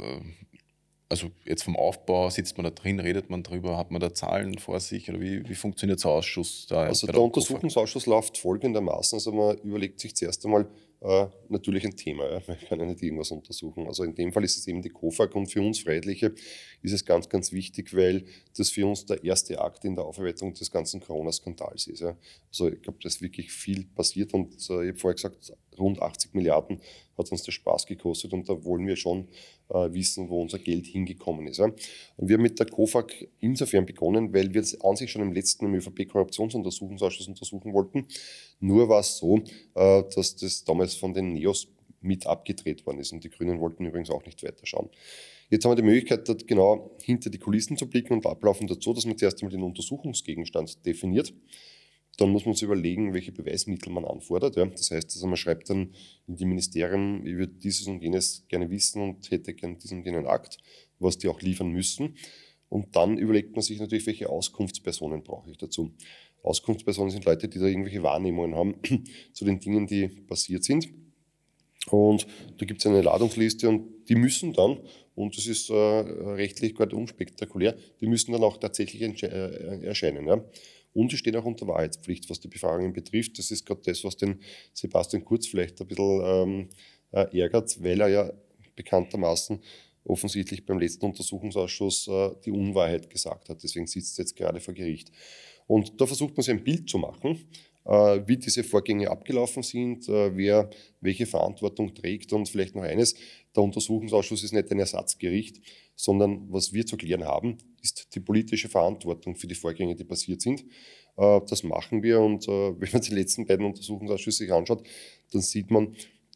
Also 1.09 1.31
jetzt 1.45 1.63
vom 1.63 1.77
Aufbau, 1.77 2.31
sitzt 2.31 2.57
man 2.57 2.65
da 2.65 2.71
drin, 2.71 2.99
redet 2.99 3.31
man 3.31 3.43
drüber, 3.43 3.77
hat 3.77 3.91
man 3.91 4.01
da 4.01 4.13
Zahlen 4.13 4.59
vor 4.59 4.81
sich 4.81 5.09
oder 5.09 5.21
wie, 5.21 5.49
wie 5.49 5.55
funktioniert 5.55 6.03
der 6.03 6.11
Ausschuss 6.11 6.67
da? 6.69 6.83
Also 6.83 7.07
der, 7.07 7.15
der 7.15 7.23
Untersuchungsausschuss 7.23 8.07
läuft 8.07 8.39
folgendermaßen, 8.39 9.17
also 9.17 9.33
man 9.33 9.57
überlegt 9.59 10.01
sich 10.01 10.17
zuerst 10.17 10.45
einmal 10.45 10.69
äh, 11.01 11.27
natürlich 11.49 11.85
ein 11.85 11.97
Thema, 11.97 12.29
ja. 12.29 12.43
man 12.47 12.59
kann 12.59 12.81
ja 12.81 12.87
nicht 12.87 13.03
irgendwas 13.03 13.31
untersuchen. 13.31 13.87
Also 13.87 14.03
in 14.03 14.15
dem 14.15 14.33
Fall 14.33 14.43
ist 14.45 14.57
es 14.57 14.67
eben 14.67 14.83
die 14.83 14.89
KOFAG 14.89 15.35
und 15.37 15.47
für 15.47 15.61
uns 15.61 15.79
Freiheitliche 15.79 16.35
ist 16.83 16.93
es 16.93 17.05
ganz, 17.05 17.29
ganz 17.29 17.53
wichtig, 17.53 17.95
weil 17.95 18.25
das 18.57 18.71
für 18.71 18.87
uns 18.87 19.07
der 19.07 19.23
erste 19.23 19.61
Akt 19.61 19.85
in 19.85 19.95
der 19.95 20.05
Aufarbeitung 20.05 20.55
des 20.55 20.71
ganzen 20.71 21.01
Corona-Skandals 21.01 21.87
ist. 21.87 22.01
Ja. 22.01 22.17
Also 22.49 22.69
ich 22.69 22.83
glaube, 22.83 22.99
da 23.03 23.09
ist 23.09 23.23
wirklich 23.23 23.53
viel 23.53 23.85
passiert 23.95 24.35
und 24.35 24.55
äh, 24.55 24.85
ich 24.85 24.89
habe 24.89 24.97
vorher 24.97 25.15
gesagt, 25.15 25.53
rund 25.79 26.01
80 26.01 26.35
Milliarden 26.35 26.81
hat 27.17 27.31
uns 27.33 27.43
der 27.43 27.53
Spaß 27.53 27.87
gekostet 27.87 28.33
und 28.33 28.49
da 28.49 28.65
wollen 28.65 28.87
wir 28.87 28.97
schon 28.97 29.29
äh, 29.69 29.93
wissen, 29.93 30.29
wo 30.29 30.43
unser 30.43 30.59
Geld 30.59 30.87
hingekommen 30.87 31.47
ist. 31.47 31.59
Ja. 31.59 31.67
Und 32.17 32.29
wir 32.29 32.35
haben 32.35 32.43
mit 32.43 32.59
der 32.59 32.67
KOFAG 32.67 33.29
insofern 33.41 33.87
begonnen, 33.87 34.33
weil 34.35 34.53
wir 34.53 34.61
das 34.61 34.81
an 34.81 34.97
sich 34.97 35.11
schon 35.11 35.23
im 35.23 35.33
letzten 35.33 35.67
im 35.67 35.75
ÖVP-Korruptionsuntersuchungsausschuss 35.75 37.29
untersuchen 37.29 37.73
wollten. 37.73 38.07
Nur 38.61 38.89
war 38.89 39.01
es 39.01 39.17
so, 39.17 39.39
äh, 39.75 40.03
dass 40.15 40.37
das 40.37 40.65
damals 40.65 40.95
von 40.95 41.15
den 41.15 41.33
NEOS 41.33 41.69
mit 42.01 42.27
abgedreht 42.27 42.87
worden 42.87 43.01
ist 43.01 43.13
und 43.13 43.25
die 43.25 43.31
Grünen 43.31 43.61
wollten 43.61 43.85
übrigens 43.85 44.11
auch 44.11 44.25
nicht 44.25 44.43
weiterschauen. 44.43 44.91
Jetzt 45.49 45.65
haben 45.65 45.73
wir 45.73 45.77
die 45.77 45.83
Möglichkeit, 45.83 46.29
dort 46.29 46.47
genau 46.47 46.97
hinter 47.03 47.31
die 47.31 47.39
Kulissen 47.39 47.77
zu 47.77 47.89
blicken 47.89 48.15
und 48.15 48.27
ablaufen 48.27 48.67
dazu, 48.67 48.93
dass 48.93 49.07
man 49.07 49.17
zuerst 49.17 49.41
einmal 49.43 49.53
den 49.53 49.63
Untersuchungsgegenstand 49.63 50.85
definiert. 50.85 51.33
Dann 52.19 52.31
muss 52.31 52.47
man 52.47 52.55
sich 52.55 52.63
überlegen, 52.63 53.13
welche 53.13 53.33
Beweismittel 53.33 53.93
man 53.93 54.05
anfordert. 54.05 54.57
Ja. 54.57 54.65
Das 54.67 54.91
heißt, 54.91 55.15
also 55.15 55.27
man 55.27 55.37
schreibt 55.37 55.69
dann 55.69 55.95
in 56.27 56.37
die 56.37 56.47
Ministerien, 56.47 57.27
ich 57.27 57.37
würde 57.37 57.53
dieses 57.55 57.87
und 57.87 58.03
jenes 58.03 58.45
gerne 58.49 58.71
wissen 58.71 59.03
und 59.03 59.31
hätte 59.31 59.53
gerne 59.55 59.77
diesen 59.77 59.99
und 59.99 60.07
jenen 60.07 60.27
Akt, 60.27 60.59
was 60.99 61.19
die 61.19 61.29
auch 61.29 61.41
liefern 61.41 61.69
müssen. 61.69 62.17
Und 62.69 62.97
dann 62.97 63.19
überlegt 63.19 63.55
man 63.55 63.63
sich 63.63 63.79
natürlich, 63.79 64.07
welche 64.07 64.29
Auskunftspersonen 64.29 65.23
brauche 65.23 65.51
ich 65.51 65.59
dazu. 65.59 65.93
Auskunftspersonen 66.43 67.11
sind 67.11 67.25
Leute, 67.25 67.49
die 67.49 67.59
da 67.59 67.67
irgendwelche 67.67 68.03
Wahrnehmungen 68.03 68.55
haben 68.55 68.75
zu 69.33 69.45
den 69.45 69.61
Dingen, 69.61 69.87
die 69.87 70.09
passiert 70.09 70.65
sind. 70.65 70.89
Und 71.91 72.27
da 72.59 72.67
gibt 72.67 72.81
es 72.81 72.87
eine 72.87 73.03
Ladungsliste 73.03 73.69
und 73.69 74.09
die 74.09 74.17
müssen 74.17 74.53
dann, 74.53 74.79
und 75.15 75.37
das 75.37 75.47
ist 75.47 75.71
äh, 75.71 75.75
rechtlich 75.75 76.75
gerade 76.75 76.97
unspektakulär, 76.97 77.77
die 78.01 78.07
müssen 78.07 78.33
dann 78.33 78.43
auch 78.43 78.57
tatsächlich 78.57 79.03
äh, 79.03 79.85
erscheinen. 79.85 80.27
Ja. 80.27 80.45
Und 80.97 81.11
sie 81.11 81.19
stehen 81.19 81.37
auch 81.37 81.45
unter 81.45 81.67
Wahrheitspflicht, 81.67 82.29
was 82.31 82.41
die 82.41 82.49
Befragungen 82.49 82.93
betrifft. 82.93 83.39
Das 83.39 83.51
ist 83.51 83.67
gerade 83.67 83.83
das, 83.85 84.03
was 84.03 84.17
den 84.17 84.41
Sebastian 84.73 85.25
Kurz 85.25 85.47
vielleicht 85.47 85.81
ein 85.81 85.87
bisschen 85.87 86.23
ähm, 86.25 86.69
äh, 87.13 87.39
ärgert, 87.39 87.83
weil 87.83 88.01
er 88.01 88.09
ja 88.09 88.33
bekanntermaßen 88.75 89.61
offensichtlich 90.05 90.65
beim 90.65 90.79
letzten 90.79 91.05
Untersuchungsausschuss 91.05 92.09
äh, 92.09 92.31
die 92.45 92.51
Unwahrheit 92.51 93.11
gesagt 93.11 93.49
hat. 93.51 93.63
Deswegen 93.63 93.87
sitzt 93.87 94.19
er 94.19 94.23
jetzt 94.23 94.37
gerade 94.37 94.61
vor 94.61 94.73
Gericht. 94.73 95.11
Und 95.67 96.01
da 96.01 96.07
versucht 96.07 96.37
man 96.37 96.43
sich 96.43 96.55
ein 96.55 96.65
Bild 96.65 96.89
zu 96.89 96.97
machen, 96.99 97.47
äh, 97.85 98.23
wie 98.27 98.37
diese 98.37 98.65
Vorgänge 98.65 99.11
abgelaufen 99.11 99.63
sind, 99.63 100.09
äh, 100.09 100.35
wer 100.37 100.71
welche 101.01 101.27
Verantwortung 101.27 101.95
trägt 101.95 102.33
und 102.33 102.49
vielleicht 102.49 102.75
noch 102.75 102.83
eines, 102.83 103.15
der 103.55 103.63
Untersuchungsausschuss 103.63 104.45
ist 104.45 104.53
nicht 104.53 104.71
ein 104.71 104.79
Ersatzgericht, 104.79 105.61
sondern 105.95 106.47
was 106.51 106.73
wir 106.73 106.87
zu 106.87 106.97
klären 106.97 107.25
haben, 107.25 107.59
ist 107.87 108.15
die 108.15 108.21
politische 108.21 108.69
Verantwortung 108.69 109.37
für 109.37 109.47
die 109.47 109.55
Vorgänge, 109.55 109.95
die 109.95 110.05
passiert 110.05 110.41
sind. 110.41 110.65
Äh, 111.17 111.41
das 111.49 111.63
machen 111.63 112.03
wir 112.03 112.21
und 112.21 112.47
äh, 112.49 112.51
wenn 112.81 112.91
man 112.93 113.03
die 113.03 113.15
letzten 113.15 113.47
beiden 113.47 113.67
Untersuchungsausschüsse 113.67 114.45
sich 114.45 114.53
anschaut, 114.53 114.87
dann 115.33 115.43
sieht 115.43 115.71
man, 115.71 115.95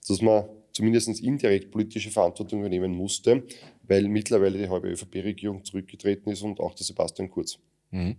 dass 0.09 0.23
man 0.23 0.45
zumindest 0.73 1.21
indirekt 1.21 1.71
politische 1.71 2.11
Verantwortung 2.11 2.61
übernehmen 2.61 2.93
musste, 2.93 3.43
weil 3.83 4.09
mittlerweile 4.09 4.59
die 4.59 4.69
halbe 4.69 4.89
ÖVP-Regierung 4.89 5.65
zurückgetreten 5.65 6.33
ist 6.33 6.43
und 6.43 6.61
auch 6.61 6.75
der 6.75 6.87
Sebastian 6.87 7.29
Kurz. 7.29 7.59
Mhm. 7.91 8.17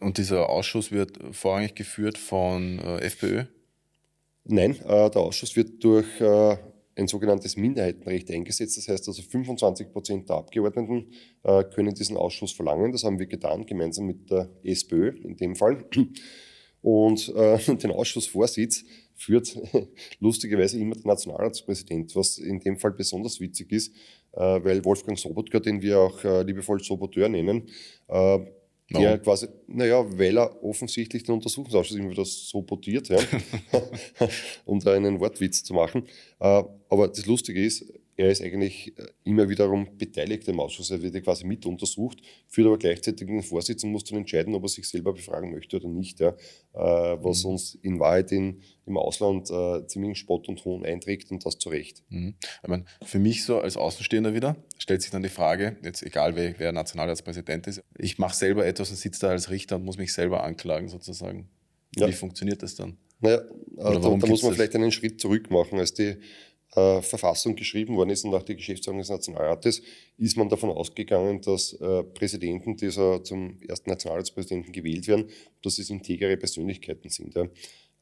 Und 0.00 0.16
dieser 0.16 0.48
Ausschuss 0.48 0.90
wird 0.90 1.18
vorrangig 1.32 1.74
geführt 1.74 2.16
von 2.16 2.78
äh, 2.78 3.00
FPÖ? 3.00 3.44
Nein, 4.44 4.76
äh, 4.80 5.10
der 5.10 5.20
Ausschuss 5.20 5.56
wird 5.56 5.84
durch 5.84 6.20
äh, 6.20 6.56
ein 6.96 7.08
sogenanntes 7.08 7.56
Minderheitenrecht 7.56 8.30
eingesetzt. 8.30 8.76
Das 8.76 8.88
heißt 8.88 9.08
also 9.08 9.22
25 9.22 9.92
Prozent 9.92 10.28
der 10.28 10.36
Abgeordneten 10.36 11.08
äh, 11.42 11.64
können 11.64 11.94
diesen 11.94 12.16
Ausschuss 12.16 12.52
verlangen. 12.52 12.92
Das 12.92 13.04
haben 13.04 13.18
wir 13.18 13.26
getan, 13.26 13.66
gemeinsam 13.66 14.06
mit 14.06 14.30
der 14.30 14.48
SPÖ 14.62 15.10
in 15.22 15.36
dem 15.36 15.56
Fall. 15.56 15.84
Und 16.82 17.34
äh, 17.34 17.58
den 17.76 17.90
Ausschussvorsitz 17.90 18.84
führt 19.14 19.56
lustigerweise 20.20 20.78
immer 20.78 20.94
der 20.94 21.06
Nationalratspräsident, 21.06 22.14
was 22.14 22.38
in 22.38 22.60
dem 22.60 22.76
Fall 22.78 22.92
besonders 22.92 23.40
witzig 23.40 23.72
ist, 23.72 23.94
äh, 24.32 24.40
weil 24.40 24.84
Wolfgang 24.84 25.18
Sobotka, 25.18 25.60
den 25.60 25.82
wir 25.82 25.98
auch 26.00 26.22
äh, 26.24 26.42
liebevoll 26.42 26.80
Soboteur 26.82 27.28
nennen, 27.28 27.68
no. 28.90 29.18
quasi, 29.18 29.48
naja, 29.66 30.04
weil 30.18 30.38
er 30.38 30.62
offensichtlich 30.62 31.22
den 31.22 31.34
Untersuchungsausschuss 31.34 31.96
immer 31.96 32.10
wieder 32.10 32.24
sabotiert, 32.24 33.08
ja, 33.08 33.18
um 34.64 34.80
da 34.80 34.92
einen 34.92 35.20
Wortwitz 35.20 35.64
zu 35.64 35.74
machen. 35.74 36.04
Äh, 36.40 36.62
aber 36.88 37.08
das 37.08 37.26
Lustige 37.26 37.64
ist, 37.64 37.92
er 38.16 38.30
ist 38.30 38.42
eigentlich 38.42 38.96
äh, 38.98 39.06
immer 39.24 39.48
wiederum 39.48 39.96
beteiligt 39.96 40.46
im 40.48 40.60
Ausschuss. 40.60 40.90
Er 40.90 41.02
wird 41.02 41.14
ja 41.14 41.20
quasi 41.20 41.44
mit 41.46 41.66
untersucht, 41.66 42.20
führt 42.48 42.66
aber 42.66 42.78
gleichzeitig 42.78 43.26
den 43.26 43.42
Vorsitz 43.42 43.82
und 43.84 43.90
muss 43.90 44.04
dann 44.04 44.18
entscheiden, 44.18 44.54
ob 44.54 44.62
er 44.62 44.68
sich 44.68 44.88
selber 44.88 45.12
befragen 45.12 45.50
möchte 45.50 45.76
oder 45.76 45.88
nicht. 45.88 46.20
Ja. 46.20 46.28
Äh, 46.74 47.18
was 47.22 47.44
mhm. 47.44 47.50
uns 47.50 47.74
in 47.76 47.98
Wahrheit 47.98 48.30
in, 48.32 48.62
im 48.86 48.96
Ausland 48.96 49.50
äh, 49.50 49.86
ziemlichen 49.86 50.14
Spott 50.14 50.48
und 50.48 50.64
Hohn 50.64 50.84
einträgt 50.84 51.30
und 51.30 51.44
das 51.44 51.58
zu 51.58 51.68
Recht. 51.68 52.02
Mhm. 52.08 52.34
Ich 52.62 52.68
meine, 52.68 52.84
für 53.02 53.18
mich 53.18 53.44
so 53.44 53.58
als 53.58 53.76
Außenstehender 53.76 54.34
wieder 54.34 54.56
stellt 54.78 55.02
sich 55.02 55.10
dann 55.10 55.22
die 55.22 55.28
Frage, 55.28 55.76
jetzt 55.82 56.02
egal 56.02 56.36
wer, 56.36 56.58
wer 56.58 56.72
Nationalratspräsident 56.72 57.66
ist, 57.66 57.82
ich 57.98 58.18
mache 58.18 58.36
selber 58.36 58.66
etwas 58.66 58.90
und 58.90 58.96
sitze 58.96 59.20
da 59.20 59.28
als 59.30 59.50
Richter 59.50 59.76
und 59.76 59.84
muss 59.84 59.98
mich 59.98 60.12
selber 60.12 60.44
anklagen 60.44 60.88
sozusagen. 60.88 61.48
Ja. 61.96 62.08
Wie 62.08 62.12
funktioniert 62.12 62.62
das 62.62 62.74
dann? 62.74 62.96
Naja, 63.20 63.42
da, 63.76 63.98
da 63.98 64.08
muss 64.10 64.42
man 64.42 64.50
das? 64.50 64.56
vielleicht 64.56 64.74
einen 64.74 64.92
Schritt 64.92 65.20
zurück 65.20 65.50
machen. 65.50 65.78
Als 65.78 65.94
die 65.94 66.16
äh, 66.76 67.02
Verfassung 67.02 67.56
geschrieben 67.56 67.96
worden 67.96 68.10
ist 68.10 68.24
und 68.24 68.34
auch 68.34 68.42
die 68.42 68.56
Geschäftsordnung 68.56 69.02
des 69.02 69.10
Nationalrates, 69.10 69.82
ist 70.18 70.36
man 70.36 70.48
davon 70.48 70.70
ausgegangen, 70.70 71.40
dass 71.40 71.72
äh, 71.74 72.02
Präsidenten, 72.02 72.76
die 72.76 72.90
so 72.90 73.18
zum 73.18 73.60
ersten 73.66 73.90
Nationalratspräsidenten 73.90 74.72
gewählt 74.72 75.06
werden, 75.06 75.26
dass 75.62 75.78
es 75.78 75.90
integere 75.90 76.36
Persönlichkeiten 76.36 77.08
sind. 77.08 77.34
Ja. 77.34 77.48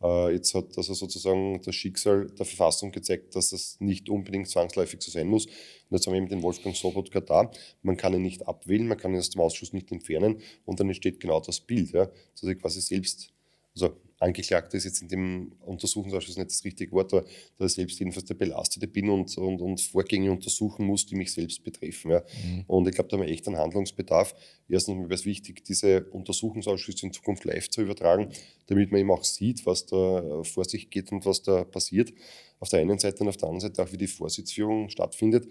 Äh, 0.03 0.33
jetzt 0.35 0.55
hat 0.55 0.77
also 0.77 0.95
sozusagen 0.95 1.61
das 1.63 1.75
Schicksal 1.75 2.27
der 2.27 2.45
Verfassung 2.45 2.91
gezeigt, 2.91 3.37
dass 3.37 3.51
das 3.51 3.77
nicht 3.79 4.09
unbedingt 4.09 4.49
zwangsläufig 4.49 5.01
so 5.01 5.11
sein 5.11 5.29
muss. 5.29 5.47
Und 5.47 5.53
jetzt 5.91 6.07
haben 6.07 6.15
wir 6.15 6.19
eben 6.19 6.29
den 6.29 6.43
Wolfgang 6.43 6.75
Sobotka 6.75 7.21
da. 7.21 7.51
Man 7.83 7.97
kann 7.97 8.15
ihn 8.15 8.23
nicht 8.23 8.47
abwählen, 8.47 8.87
man 8.89 8.99
kann 8.99 9.13
ihn 9.13 9.19
aus 9.19 9.31
dem 9.31 9.41
Ausschuss 9.41 9.73
nicht 9.73 9.93
entfernen 9.93 10.41
und 10.65 10.81
dann 10.81 10.89
entsteht 10.89 11.21
genau 11.21 11.41
das 11.41 11.61
Bild, 11.61 11.93
ja, 11.93 12.07
dass 12.07 12.43
er 12.43 12.55
quasi 12.57 12.81
selbst, 12.81 13.33
also 13.75 13.97
Angeklagter 14.23 14.77
ist 14.77 14.85
jetzt 14.85 15.03
in 15.03 15.09
dem 15.09 15.53
Untersuchungsausschuss 15.61 16.37
nicht 16.37 16.51
das 16.51 16.65
richtige 16.65 16.93
Wort, 16.93 17.13
aber 17.13 17.25
dass 17.59 17.73
ich 17.73 17.77
selbst 17.77 17.99
jedenfalls 17.99 18.25
der 18.27 18.35
Belastete 18.35 18.87
bin 18.87 19.11
und, 19.11 19.37
und, 19.37 19.61
und 19.61 19.81
Vorgänge 19.81 20.31
untersuchen 20.31 20.87
muss, 20.87 21.07
die 21.07 21.17
mich 21.17 21.33
selbst 21.33 21.63
betreffen. 21.65 22.13
Ja. 22.13 22.21
Mhm. 22.21 22.65
Und 22.67 22.89
ich 22.89 22.95
glaube, 22.95 23.11
da 23.11 23.17
haben 23.17 23.27
wir 23.27 23.33
echt 23.33 23.47
einen 23.49 23.59
Handlungsbedarf. 23.59 24.35
Erstens 24.69 24.97
wäre 25.03 25.15
es 25.15 25.27
wichtig, 25.27 25.65
diese 25.65 26.05
Untersuchungsausschüsse 26.05 27.07
in 27.07 27.13
Zukunft 27.13 27.45
live 27.45 27.69
zu 27.69 27.83
übertragen, 27.83 28.29
damit 28.67 28.93
man 28.93 29.01
eben 29.01 29.11
auch 29.11 29.25
sieht, 29.25 29.67
was 29.67 29.87
da 29.87 30.43
vor 30.45 30.65
sich 30.65 30.89
geht 30.89 31.13
und 31.13 31.27
was 31.27 31.43
da 31.43 31.65
passiert. 31.65 32.13
Auf 32.61 32.69
der 32.69 32.81
einen 32.81 32.99
Seite 32.99 33.23
und 33.25 33.29
auf 33.29 33.37
der 33.37 33.49
anderen 33.49 33.69
Seite 33.69 33.83
auch, 33.83 33.93
wie 33.93 33.99
die 33.99 34.07
Vorsitzführung 34.07 34.89
stattfindet. 34.89 35.49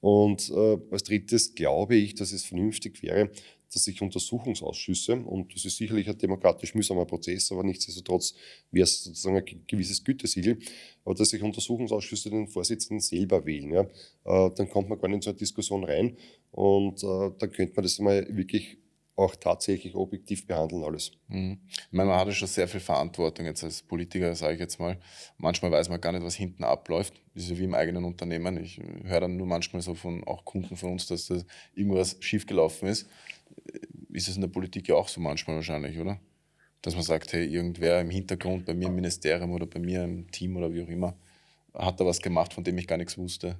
Und 0.00 0.50
äh, 0.50 0.78
als 0.90 1.02
drittes 1.04 1.54
glaube 1.54 1.96
ich, 1.96 2.14
dass 2.14 2.32
es 2.32 2.44
vernünftig 2.44 3.02
wäre, 3.02 3.30
dass 3.72 3.84
sich 3.84 4.00
Untersuchungsausschüsse, 4.00 5.16
und 5.16 5.54
das 5.54 5.64
ist 5.64 5.76
sicherlich 5.76 6.08
ein 6.08 6.18
demokratisch 6.18 6.74
mühsamer 6.74 7.04
Prozess, 7.04 7.52
aber 7.52 7.64
nichtsdestotrotz 7.64 8.34
wäre 8.70 8.84
es 8.84 9.04
sozusagen 9.04 9.36
ein 9.36 9.64
gewisses 9.66 10.02
Gütesiegel, 10.02 10.58
aber 11.04 11.14
dass 11.14 11.30
sich 11.30 11.42
Untersuchungsausschüsse 11.42 12.30
den 12.30 12.48
Vorsitzenden 12.48 13.00
selber 13.00 13.44
wählen. 13.44 13.72
Ja, 13.72 13.82
äh, 14.24 14.50
dann 14.54 14.68
kommt 14.68 14.88
man 14.88 14.98
gar 14.98 15.08
nicht 15.08 15.16
in 15.16 15.22
so 15.22 15.30
eine 15.30 15.38
Diskussion 15.38 15.84
rein 15.84 16.16
und 16.50 17.02
äh, 17.02 17.30
dann 17.38 17.50
könnte 17.52 17.74
man 17.76 17.82
das 17.82 17.98
mal 17.98 18.26
wirklich 18.30 18.78
auch 19.18 19.34
tatsächlich 19.34 19.96
objektiv 19.96 20.46
behandeln 20.46 20.84
alles. 20.84 21.10
Mhm. 21.26 21.58
Ich 21.68 21.88
meine, 21.90 22.10
man 22.10 22.20
hat 22.20 22.28
ja 22.28 22.34
schon 22.34 22.46
sehr 22.46 22.68
viel 22.68 22.80
Verantwortung 22.80 23.46
jetzt 23.46 23.64
als 23.64 23.82
Politiker, 23.82 24.32
sage 24.36 24.54
ich 24.54 24.60
jetzt 24.60 24.78
mal. 24.78 24.96
Manchmal 25.38 25.72
weiß 25.72 25.88
man 25.88 26.00
gar 26.00 26.12
nicht, 26.12 26.24
was 26.24 26.36
hinten 26.36 26.62
abläuft. 26.62 27.14
Das 27.34 27.42
ist 27.42 27.50
ja 27.50 27.58
wie 27.58 27.64
im 27.64 27.74
eigenen 27.74 28.04
Unternehmen. 28.04 28.62
Ich 28.62 28.80
höre 29.02 29.20
dann 29.20 29.36
nur 29.36 29.46
manchmal 29.46 29.82
so 29.82 29.94
von 29.94 30.22
auch 30.22 30.44
Kunden 30.44 30.76
von 30.76 30.92
uns, 30.92 31.06
dass 31.06 31.26
da 31.26 31.42
irgendwas 31.74 32.16
schiefgelaufen 32.20 32.88
ist. 32.88 33.08
Ist 34.12 34.28
es 34.28 34.36
in 34.36 34.42
der 34.42 34.48
Politik 34.48 34.88
ja 34.88 34.94
auch 34.94 35.08
so 35.08 35.20
manchmal 35.20 35.56
wahrscheinlich, 35.56 35.98
oder? 35.98 36.20
Dass 36.82 36.94
man 36.94 37.02
sagt, 37.02 37.32
hey, 37.32 37.46
irgendwer 37.46 38.00
im 38.00 38.10
Hintergrund 38.10 38.64
bei 38.64 38.74
mir 38.74 38.88
im 38.88 38.94
Ministerium 38.94 39.50
oder 39.52 39.66
bei 39.66 39.80
mir 39.80 40.04
im 40.04 40.30
Team 40.30 40.56
oder 40.56 40.72
wie 40.72 40.82
auch 40.82 40.88
immer 40.88 41.16
hat 41.74 42.00
da 42.00 42.06
was 42.06 42.20
gemacht, 42.20 42.54
von 42.54 42.64
dem 42.64 42.76
ich 42.78 42.88
gar 42.88 42.96
nichts 42.96 43.18
wusste 43.18 43.56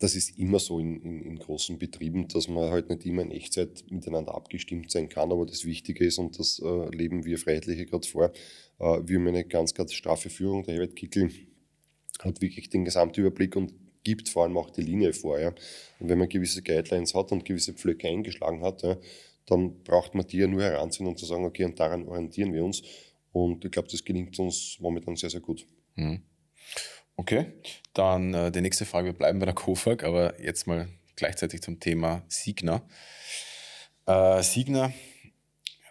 das 0.00 0.14
ist 0.14 0.38
immer 0.38 0.58
so 0.58 0.80
in, 0.80 1.00
in, 1.02 1.20
in, 1.20 1.38
großen 1.38 1.78
Betrieben, 1.78 2.26
dass 2.26 2.48
man 2.48 2.70
halt 2.70 2.88
nicht 2.88 3.04
immer 3.04 3.20
in 3.20 3.30
Echtzeit 3.30 3.84
miteinander 3.90 4.34
abgestimmt 4.34 4.90
sein 4.90 5.10
kann, 5.10 5.30
aber 5.30 5.44
das 5.44 5.66
Wichtige 5.66 6.06
ist, 6.06 6.18
und 6.18 6.38
das 6.38 6.58
äh, 6.58 6.88
leben 6.88 7.26
wir 7.26 7.38
Freiheitliche 7.38 7.84
gerade 7.84 8.08
vor, 8.08 8.32
äh, 8.78 9.00
wir 9.04 9.18
haben 9.18 9.28
eine 9.28 9.44
ganz, 9.44 9.74
ganz 9.74 9.92
straffe 9.92 10.30
Führung. 10.30 10.64
Der 10.64 10.74
Herbert 10.74 10.96
Kickel 10.96 11.30
hat 12.20 12.40
wirklich 12.40 12.70
den 12.70 12.86
Gesamtüberblick 12.86 13.54
und 13.56 13.74
gibt 14.02 14.28
vor 14.28 14.44
allem 14.44 14.56
auch 14.56 14.70
die 14.70 14.82
Linie 14.82 15.12
vor. 15.12 15.38
Ja. 15.38 15.48
Und 15.98 16.08
wenn 16.08 16.18
man 16.18 16.28
gewisse 16.28 16.62
Guidelines 16.62 17.14
hat 17.14 17.32
und 17.32 17.44
gewisse 17.44 17.74
Pflöcke 17.74 18.08
eingeschlagen 18.08 18.62
hat, 18.62 18.82
ja, 18.82 18.96
dann 19.46 19.82
braucht 19.82 20.14
man 20.14 20.26
die 20.26 20.38
ja 20.38 20.46
nur 20.46 20.62
heranziehen 20.62 21.08
und 21.08 21.18
zu 21.18 21.26
sagen, 21.26 21.44
okay, 21.44 21.64
und 21.64 21.78
daran 21.78 22.06
orientieren 22.06 22.52
wir 22.52 22.64
uns. 22.64 22.82
Und 23.32 23.64
ich 23.64 23.70
glaube, 23.70 23.88
das 23.88 24.04
gelingt 24.04 24.38
uns 24.38 24.78
momentan 24.80 25.16
sehr, 25.16 25.30
sehr 25.30 25.40
gut. 25.40 25.66
Mhm. 25.94 26.22
Okay, 27.16 27.52
dann 27.92 28.32
äh, 28.32 28.50
die 28.50 28.60
nächste 28.60 28.86
Frage. 28.86 29.08
Wir 29.08 29.12
bleiben 29.12 29.38
bei 29.38 29.44
der 29.44 29.54
KOFAG, 29.54 30.04
aber 30.04 30.40
jetzt 30.40 30.66
mal 30.66 30.88
gleichzeitig 31.16 31.60
zum 31.60 31.78
Thema 31.78 32.22
Signa. 32.28 32.82
Äh, 34.06 34.42
Signa, 34.42 34.92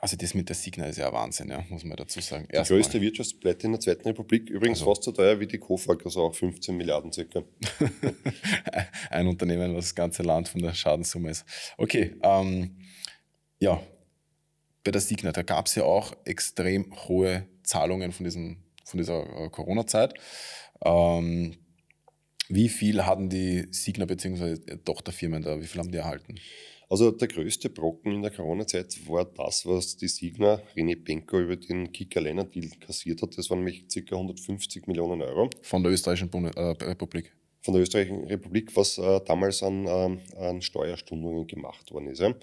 also 0.02 0.16
das 0.16 0.34
mit 0.34 0.48
der 0.48 0.56
Signa 0.56 0.86
ist 0.86 0.98
ja 0.98 1.12
Wahnsinn, 1.12 1.50
ja, 1.50 1.64
muss 1.70 1.84
man 1.84 1.98
dazu 1.98 2.22
sagen. 2.22 2.48
Die 2.50 2.56
Erst 2.56 2.72
größte 2.72 2.98
mal. 2.98 3.04
Wirtschaftspleite 3.04 3.68
in 3.68 3.74
der 3.74 3.82
Zweiten 3.82 4.08
Republik, 4.08 4.50
übrigens 4.50 4.80
also. 4.80 4.92
fast 4.92 5.04
so 5.04 5.12
teuer 5.12 5.40
wie 5.40 5.48
die 5.48 5.58
KOFAG, 5.58 6.06
also 6.06 6.24
auch 6.24 6.36
15 6.36 6.76
Milliarden 6.76 7.12
circa. 7.12 7.44
Ein 9.10 9.28
Unternehmen, 9.28 9.76
was 9.76 9.86
das 9.86 9.96
ganze 9.96 10.24
Land 10.24 10.48
von 10.48 10.62
der 10.62 10.74
Schadenssumme 10.74 11.32
ist. 11.32 11.46
Okay, 11.78 12.16
ähm, 12.24 12.78
ja, 13.60 13.82
bei 14.84 14.92
der 14.92 15.02
Signa, 15.02 15.32
da 15.32 15.42
gab 15.44 15.68
es 15.68 15.76
ja 15.76 15.84
auch 15.84 16.14
extrem 16.26 16.94
hohe 17.08 17.46
Zahlungen 17.64 18.12
von, 18.12 18.24
diesem, 18.24 18.64
von 18.86 18.98
dieser 18.98 19.24
äh, 19.38 19.50
Corona-Zeit. 19.50 20.14
Ähm, 20.84 21.58
wie 22.48 22.70
viel 22.70 23.06
hatten 23.06 23.30
die 23.30 23.68
Signa 23.72 24.06
bzw. 24.06 24.78
Tochterfirmen 24.78 25.44
da? 25.44 25.62
Wie 25.62 25.68
viel 25.68 25.80
haben 25.80 25.92
die 25.92 25.98
erhalten? 25.98 26.36
Also 26.92 27.12
der 27.12 27.28
größte 27.28 27.70
Brocken 27.70 28.14
in 28.14 28.22
der 28.24 28.32
Corona-Zeit 28.32 29.08
war 29.08 29.24
das, 29.24 29.64
was 29.68 29.96
die 29.96 30.08
Signa 30.08 30.60
René 30.76 31.02
Benko 31.02 31.40
über 31.40 31.56
den 31.56 31.92
Kickerliner-Deal 31.92 32.72
kassiert 32.80 33.22
hat. 33.22 33.38
Das 33.38 33.52
waren 33.52 33.60
nämlich 33.60 33.86
ca. 33.88 34.16
150 34.16 34.88
Millionen 34.88 35.22
Euro. 35.22 35.52
Von 35.62 35.84
der 35.84 35.92
österreichischen 35.92 36.32
Bund 36.32 36.56
äh, 36.56 36.62
Republik? 36.62 37.32
Von 37.62 37.76
der 37.76 37.84
österreichischen 37.84 38.24
Republik, 38.24 38.76
was 38.76 38.98
äh, 38.98 39.22
damals 39.24 39.62
an, 39.62 39.86
äh, 39.86 40.18
an 40.40 40.64
Steuerstundungen 40.64 41.46
gemacht 41.46 41.92
worden 41.92 42.08
ist. 42.08 42.22
Ja. 42.22 42.34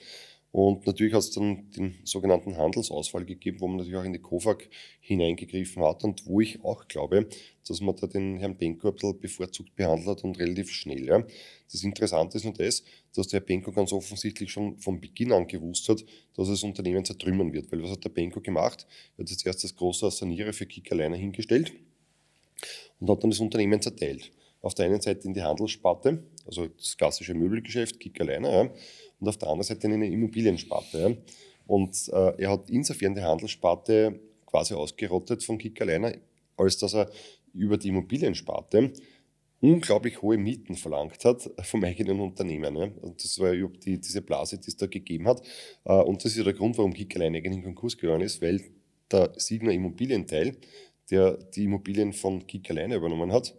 Und 0.53 0.87
natürlich 0.87 1.13
hat 1.13 1.21
es 1.21 1.33
dann 1.33 1.69
den 1.71 1.99
sogenannten 2.05 2.57
Handelsausfall 2.57 3.27
gegeben, 3.27 3.61
wo 3.61 3.69
man 3.69 3.77
natürlich 3.77 3.99
auch 3.99 4.05
in 4.05 4.15
die 4.15 4.19
KOFAG 4.19 4.71
hineingegriffen 5.01 5.83
hat 5.83 6.03
und 6.03 6.25
wo 6.27 6.41
ich 6.41 6.65
auch 6.65 6.89
glaube, 6.89 7.29
dass 7.69 7.81
man 7.83 7.95
da 7.97 8.07
den 8.07 8.39
Herrn 8.39 8.57
Benko 8.57 8.89
ein 8.89 8.95
bisschen 8.95 9.21
bevorzugt 9.21 9.77
behandelt 9.77 10.09
hat 10.09 10.25
und 10.25 10.39
relativ 10.39 10.71
schnell. 10.71 11.05
Ja. 11.05 11.27
Das 11.71 11.83
Interessante 11.83 12.39
ist 12.39 12.45
nur 12.45 12.55
das, 12.55 12.83
dass 13.15 13.29
der 13.29 13.41
Herr 13.41 13.47
Benko 13.47 13.71
ganz 13.71 13.93
offensichtlich 13.93 14.51
schon 14.51 14.79
von 14.79 14.99
Beginn 15.01 15.33
an 15.33 15.47
gewusst 15.47 15.89
hat, 15.89 16.03
dass 16.35 16.49
das 16.49 16.63
Unternehmen 16.63 17.05
zertrümmern 17.05 17.53
wird. 17.53 17.71
Weil 17.71 17.83
was 17.83 17.91
hat 17.91 18.05
der 18.05 18.11
Benko 18.11 18.41
gemacht? 18.41 18.87
Er 19.17 19.25
hat 19.25 19.31
jetzt 19.31 19.45
erst 19.45 19.63
das 19.63 19.75
große 19.75 20.11
Saniere 20.11 20.53
für 20.53 20.67
Kick 20.67 20.91
alleine 20.91 21.17
hingestellt 21.17 21.75
und 22.99 23.11
hat 23.11 23.23
dann 23.23 23.31
das 23.31 23.41
Unternehmen 23.41 23.83
zerteilt. 23.83 24.33
Auf 24.63 24.75
der 24.75 24.87
einen 24.87 25.01
Seite 25.01 25.29
in 25.29 25.35
die 25.35 25.43
Handelssparte, 25.43 26.25
also 26.47 26.67
das 26.67 26.97
klassische 26.97 27.35
Möbelgeschäft, 27.35 28.01
Kick 28.01 28.21
alleine, 28.21 28.51
ja, 28.51 28.71
und 29.27 29.31
auf 29.31 29.39
der 29.39 29.49
anderen 29.49 29.67
Seite 29.67 29.89
eine 29.89 30.07
Immobiliensparte. 30.07 31.19
Und 31.67 32.09
äh, 32.13 32.43
er 32.43 32.51
hat 32.51 32.71
insofern 32.71 33.15
die 33.15 33.23
Handelssparte 33.23 34.21
quasi 34.47 34.75
ausgerottet 34.75 35.43
von 35.43 35.59
Kick 35.59 35.81
alleine, 35.81 36.21
als 36.57 36.79
dass 36.79 36.95
er 36.95 37.11
über 37.53 37.77
die 37.77 37.89
Immobiliensparte 37.89 38.93
unglaublich 39.61 40.23
hohe 40.23 40.39
Mieten 40.39 40.77
verlangt 40.77 41.25
hat 41.25 41.51
vom 41.63 41.83
eigenen 41.83 42.21
Unternehmen. 42.21 42.77
Ja. 42.77 42.89
Und 43.01 43.23
das 43.25 43.39
war 43.41 43.53
ja 43.53 43.67
die, 43.67 43.99
diese 43.99 44.23
Blase, 44.23 44.59
die 44.59 44.69
es 44.69 44.77
da 44.77 44.87
gegeben 44.87 45.27
hat. 45.27 45.43
Äh, 45.85 45.95
und 45.95 46.25
das 46.25 46.33
ist 46.33 46.39
ja 46.39 46.45
der 46.45 46.55
Grund, 46.55 46.79
warum 46.79 46.95
Kick 46.95 47.17
alleine 47.17 47.39
in 47.39 47.65
Konkurs 47.65 47.97
gegangen 47.97 48.23
ist, 48.23 48.41
weil 48.41 48.63
der 49.11 49.33
Signer 49.37 49.73
Immobilienteil, 49.73 50.57
der 51.11 51.33
die 51.33 51.65
Immobilien 51.65 52.13
von 52.13 52.47
Kick 52.47 52.71
alleine 52.71 52.97
übernommen 52.97 53.33
hat, 53.33 53.55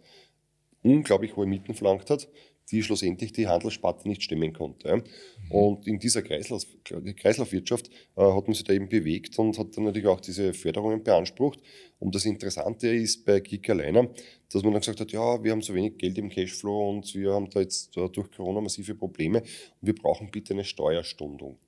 unglaublich 0.82 1.36
hohe 1.36 1.46
Mieten 1.46 1.74
verlangt 1.74 2.08
hat, 2.08 2.28
die 2.70 2.82
schlussendlich 2.82 3.32
die 3.32 3.46
Handelssparte 3.46 4.08
nicht 4.08 4.22
stemmen 4.22 4.52
konnte. 4.52 5.02
Mhm. 5.48 5.54
Und 5.54 5.86
in 5.86 5.98
dieser 5.98 6.22
Kreislauf, 6.22 6.64
Kreislaufwirtschaft 6.84 7.88
äh, 8.16 8.22
hat 8.22 8.46
man 8.46 8.54
sich 8.54 8.64
da 8.64 8.72
eben 8.72 8.88
bewegt 8.88 9.38
und 9.38 9.58
hat 9.58 9.76
dann 9.76 9.84
natürlich 9.84 10.08
auch 10.08 10.20
diese 10.20 10.54
Förderungen 10.54 11.02
beansprucht. 11.02 11.60
Und 11.98 12.14
das 12.14 12.24
Interessante 12.24 12.88
ist 12.88 13.24
bei 13.24 13.40
Geek 13.40 13.70
alleine, 13.70 14.10
dass 14.52 14.62
man 14.62 14.72
dann 14.72 14.80
gesagt 14.80 15.00
hat, 15.00 15.12
ja, 15.12 15.42
wir 15.42 15.52
haben 15.52 15.62
so 15.62 15.74
wenig 15.74 15.98
Geld 15.98 16.18
im 16.18 16.28
Cashflow 16.28 16.90
und 16.90 17.14
wir 17.14 17.32
haben 17.32 17.50
da 17.50 17.60
jetzt 17.60 17.96
durch 17.96 18.30
Corona 18.30 18.60
massive 18.60 18.94
Probleme 18.94 19.40
und 19.40 19.86
wir 19.86 19.94
brauchen 19.94 20.30
bitte 20.30 20.54
eine 20.54 20.64
Steuerstundung. 20.64 21.58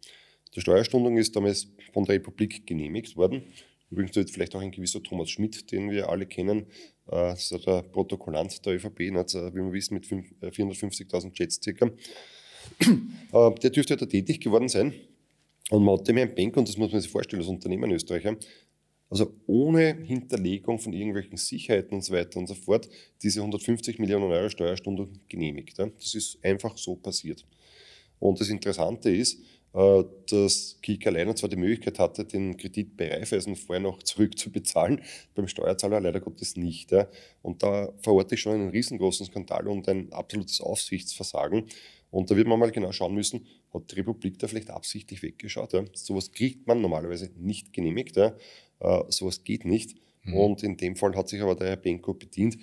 Die 0.54 0.60
Steuerstundung 0.60 1.16
ist 1.16 1.36
damals 1.36 1.68
von 1.92 2.04
der 2.04 2.16
Republik 2.16 2.66
genehmigt 2.66 3.16
worden. 3.16 3.42
Übrigens 3.90 4.14
wird 4.14 4.30
vielleicht 4.30 4.54
auch 4.54 4.60
ein 4.60 4.70
gewisser 4.70 5.02
Thomas 5.02 5.30
Schmidt, 5.30 5.70
den 5.72 5.90
wir 5.90 6.08
alle 6.08 6.26
kennen, 6.26 6.66
äh, 7.08 7.34
der 7.66 7.82
Protokollant 7.82 8.64
der 8.64 8.74
ÖVP, 8.74 8.98
wie 9.00 9.10
man 9.10 9.72
wissen, 9.72 9.94
mit 9.94 10.06
450.000 10.06 11.26
äh, 11.26 11.30
Jets 11.34 11.60
circa. 11.62 11.90
Äh, 13.32 13.54
der 13.62 13.70
dürfte 13.70 13.96
da 13.96 14.06
tätig 14.06 14.40
geworden 14.40 14.68
sein. 14.68 14.92
Und 15.70 15.84
man 15.84 15.98
hat 15.98 16.08
dem 16.08 16.16
Herrn 16.16 16.34
Bank, 16.34 16.56
und 16.56 16.68
das 16.68 16.76
muss 16.76 16.90
man 16.90 17.00
sich 17.00 17.10
vorstellen, 17.10 17.42
als 17.42 17.48
Unternehmen 17.48 17.90
Österreicher, 17.92 18.36
also 19.08 19.32
ohne 19.46 19.98
Hinterlegung 20.04 20.78
von 20.78 20.92
irgendwelchen 20.92 21.36
Sicherheiten 21.36 21.94
und 21.94 22.02
so 22.02 22.12
weiter 22.12 22.38
und 22.38 22.46
so 22.46 22.54
fort, 22.54 22.88
diese 23.22 23.40
150 23.40 23.98
Millionen 23.98 24.24
Euro 24.30 24.48
Steuerstunde 24.48 25.08
genehmigt. 25.28 25.78
Das 25.78 26.14
ist 26.14 26.38
einfach 26.44 26.76
so 26.76 26.96
passiert. 26.96 27.44
Und 28.20 28.40
das 28.40 28.48
Interessante 28.48 29.10
ist, 29.10 29.40
äh, 29.72 30.04
dass 30.28 30.78
KIK 30.82 31.08
alleine 31.08 31.34
zwar 31.34 31.48
die 31.48 31.56
Möglichkeit 31.56 31.98
hatte, 31.98 32.24
den 32.24 32.56
Kredit 32.56 32.96
bei 32.96 33.12
Raiffeisen 33.12 33.56
vorher 33.56 33.82
noch 33.82 34.02
zurückzubezahlen, 34.02 35.00
beim 35.34 35.48
Steuerzahler 35.48 36.00
leider 36.00 36.20
Gottes 36.20 36.56
nicht. 36.56 36.92
Und 37.42 37.62
da 37.62 37.92
verorte 38.02 38.34
ich 38.34 38.40
schon 38.40 38.54
einen 38.54 38.70
riesengroßen 38.70 39.26
Skandal 39.26 39.68
und 39.68 39.88
ein 39.88 40.12
absolutes 40.12 40.60
Aufsichtsversagen. 40.60 41.66
Und 42.10 42.30
da 42.30 42.36
wird 42.36 42.48
man 42.48 42.58
mal 42.58 42.70
genau 42.70 42.92
schauen 42.92 43.14
müssen, 43.14 43.46
hat 43.72 43.90
die 43.90 43.96
Republik 43.96 44.38
da 44.38 44.48
vielleicht 44.48 44.70
absichtlich 44.70 45.22
weggeschaut. 45.22 45.72
Ja? 45.72 45.84
Sowas 45.92 46.32
kriegt 46.32 46.66
man 46.66 46.80
normalerweise 46.80 47.30
nicht 47.36 47.72
genehmigt. 47.72 48.16
Ja? 48.16 48.36
Äh, 48.80 49.02
sowas 49.08 49.44
geht 49.44 49.64
nicht. 49.64 49.96
Mhm. 50.24 50.34
Und 50.34 50.62
in 50.62 50.76
dem 50.76 50.96
Fall 50.96 51.14
hat 51.16 51.28
sich 51.28 51.40
aber 51.40 51.54
der 51.54 51.68
Herr 51.68 51.76
Benko 51.76 52.14
bedient. 52.14 52.58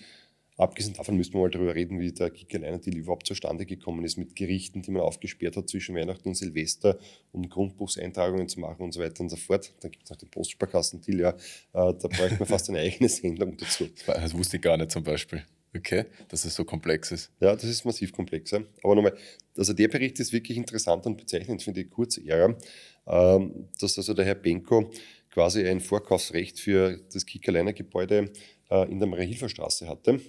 Abgesehen 0.57 0.95
davon 0.95 1.15
müssen 1.15 1.33
wir 1.33 1.41
mal 1.41 1.51
darüber 1.51 1.75
reden, 1.75 1.99
wie 1.99 2.11
der 2.11 2.31
Kick-Deal 2.31 2.97
überhaupt 2.97 3.27
zustande 3.27 3.67
gekommen 3.67 4.03
ist, 4.03 4.17
mit 4.17 4.35
Gerichten, 4.35 4.81
die 4.81 4.89
man 4.89 5.03
aufgesperrt 5.03 5.55
hat 5.55 5.69
zwischen 5.69 5.95
Weihnachten 5.95 6.29
und 6.29 6.35
Silvester, 6.35 6.97
um 7.31 7.47
Grundbuchseintragungen 7.47 8.47
zu 8.47 8.59
machen 8.59 8.81
und 8.81 8.91
so 8.91 8.99
weiter 8.99 9.21
und 9.21 9.29
so 9.29 9.35
fort. 9.35 9.71
Dann 9.81 9.91
gibt 9.91 10.05
es 10.05 10.09
noch 10.09 10.17
den 10.17 10.29
Postsparkassen-Deal, 10.29 11.19
ja, 11.19 11.29
äh, 11.29 11.93
da 11.93 12.07
bräuchte 12.07 12.37
man 12.39 12.47
fast 12.47 12.69
eine 12.69 12.79
eigene 12.79 13.07
Sendung 13.07 13.55
dazu. 13.55 13.87
Das 14.07 14.35
wusste 14.35 14.57
ich 14.57 14.63
gar 14.63 14.77
nicht 14.77 14.89
zum 14.89 15.03
Beispiel. 15.03 15.43
Okay, 15.75 16.05
dass 16.29 16.45
es 16.45 16.55
so 16.55 16.63
komplex 16.63 17.11
ist. 17.11 17.31
Ja, 17.39 17.53
das 17.53 17.65
ist 17.65 17.85
massiv 17.85 18.11
komplex. 18.11 18.51
Ja. 18.51 18.61
Aber 18.83 18.95
nochmal, 18.95 19.15
also 19.55 19.73
der 19.73 19.87
Bericht 19.87 20.19
ist 20.19 20.31
wirklich 20.31 20.57
interessant 20.57 21.05
und 21.05 21.17
bezeichnend 21.17 21.61
für 21.61 21.73
die 21.73 21.85
kurze 21.85 22.25
Ära, 22.25 22.55
ähm, 23.05 23.67
dass 23.79 23.97
also 23.97 24.13
der 24.13 24.25
Herr 24.25 24.35
Benko 24.35 24.91
quasi 25.29 25.67
ein 25.67 25.79
Vorkaufsrecht 25.79 26.59
für 26.59 26.99
das 27.13 27.25
Kickerliner-Gebäude 27.25 28.31
äh, 28.69 28.91
in 28.91 28.99
der 28.99 29.07
Marie-Hilfer-Straße 29.07 29.87
hatte 29.87 30.19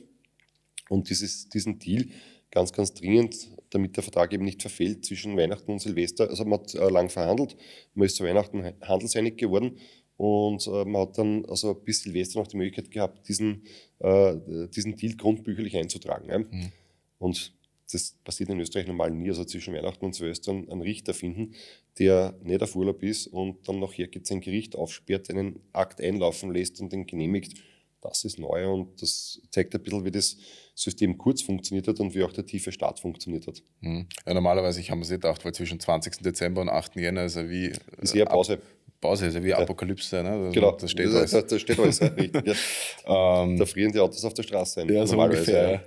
und 0.88 1.08
dieses, 1.08 1.48
diesen 1.48 1.78
Deal 1.78 2.06
ganz, 2.50 2.72
ganz 2.72 2.92
dringend, 2.92 3.48
damit 3.70 3.96
der 3.96 4.02
Vertrag 4.02 4.32
eben 4.32 4.44
nicht 4.44 4.60
verfällt 4.60 5.04
zwischen 5.04 5.36
Weihnachten 5.36 5.70
und 5.70 5.78
Silvester. 5.80 6.28
Also 6.28 6.44
man 6.44 6.60
hat 6.60 6.74
äh, 6.74 6.88
lang 6.90 7.08
verhandelt, 7.10 7.56
man 7.94 8.06
ist 8.06 8.16
zu 8.16 8.24
Weihnachten 8.24 8.74
handelseinig 8.82 9.36
geworden 9.36 9.78
und 10.18 10.66
äh, 10.66 10.84
man 10.84 11.02
hat 11.02 11.16
dann 11.16 11.44
also 11.46 11.72
bis 11.74 12.02
Silvester 12.02 12.40
noch 12.40 12.48
die 12.48 12.56
Möglichkeit 12.56 12.90
gehabt, 12.90 13.28
diesen, 13.28 13.62
äh, 14.00 14.34
diesen 14.74 14.96
Deal 14.96 15.14
grundbücherlich 15.14 15.76
einzutragen. 15.76 16.28
Ja. 16.28 16.38
Mhm. 16.40 16.72
Und 17.18 17.52
das 17.90 18.16
passiert 18.24 18.50
in 18.50 18.58
Österreich 18.58 18.88
normal 18.88 19.12
nie. 19.12 19.28
Also 19.28 19.44
zwischen 19.44 19.72
Weihnachten 19.74 20.04
und 20.04 20.16
Silvester 20.16 20.50
einen 20.50 20.82
Richter 20.82 21.14
finden, 21.14 21.54
der 22.00 22.34
nicht 22.42 22.62
auf 22.64 22.74
Urlaub 22.74 23.00
ist 23.04 23.28
und 23.28 23.66
dann 23.68 23.78
nachher 23.78 24.08
geht 24.08 24.26
sein 24.26 24.40
Gericht 24.40 24.74
aufsperrt, 24.74 25.30
einen 25.30 25.60
Akt 25.72 26.00
einlaufen 26.00 26.52
lässt 26.52 26.80
und 26.80 26.92
den 26.92 27.06
genehmigt. 27.06 27.54
Das 28.00 28.24
ist 28.24 28.40
neu 28.40 28.68
und 28.72 29.00
das 29.00 29.40
zeigt 29.50 29.74
ein 29.76 29.82
bisschen, 29.82 30.04
wie 30.04 30.10
das 30.10 30.36
System 30.74 31.16
kurz 31.16 31.42
funktioniert 31.42 31.86
hat 31.86 32.00
und 32.00 32.14
wie 32.14 32.24
auch 32.24 32.32
der 32.32 32.44
tiefe 32.44 32.72
Start 32.72 32.98
funktioniert 32.98 33.46
hat. 33.46 33.62
Mhm. 33.80 34.08
Ja, 34.26 34.34
normalerweise, 34.34 34.80
ich 34.80 34.90
habe 34.90 34.98
mir 34.98 35.02
das 35.02 35.10
gedacht, 35.10 35.44
weil 35.44 35.54
zwischen 35.54 35.78
20. 35.78 36.22
Dezember 36.22 36.60
und 36.60 36.70
8. 36.70 36.96
Jänner 36.96 37.24
ist 37.24 37.36
er 37.36 37.48
wie. 37.48 37.72
Ist 38.00 38.16
eher 38.16 38.26
Pause. 38.26 38.60
Pause, 39.00 39.26
also 39.26 39.42
wie 39.44 39.54
Apokalypse, 39.54 40.22
ne? 40.22 40.44
Das, 40.44 40.54
genau, 40.54 40.72
das 40.72 40.90
steht 40.90 41.06
alles. 41.06 41.30
Das, 41.30 41.46
das 41.46 41.60
steht 41.60 41.78
alles, 41.78 42.00
richtig. 42.00 42.44
Ja. 43.06 43.42
ähm, 43.44 43.56
da 43.56 43.66
frieren 43.66 43.92
die 43.92 44.00
Autos 44.00 44.24
auf 44.24 44.34
der 44.34 44.42
Straße 44.42 44.80
ein. 44.80 44.92
Ja, 44.92 45.06
so 45.06 45.20
ungefähr. 45.20 45.84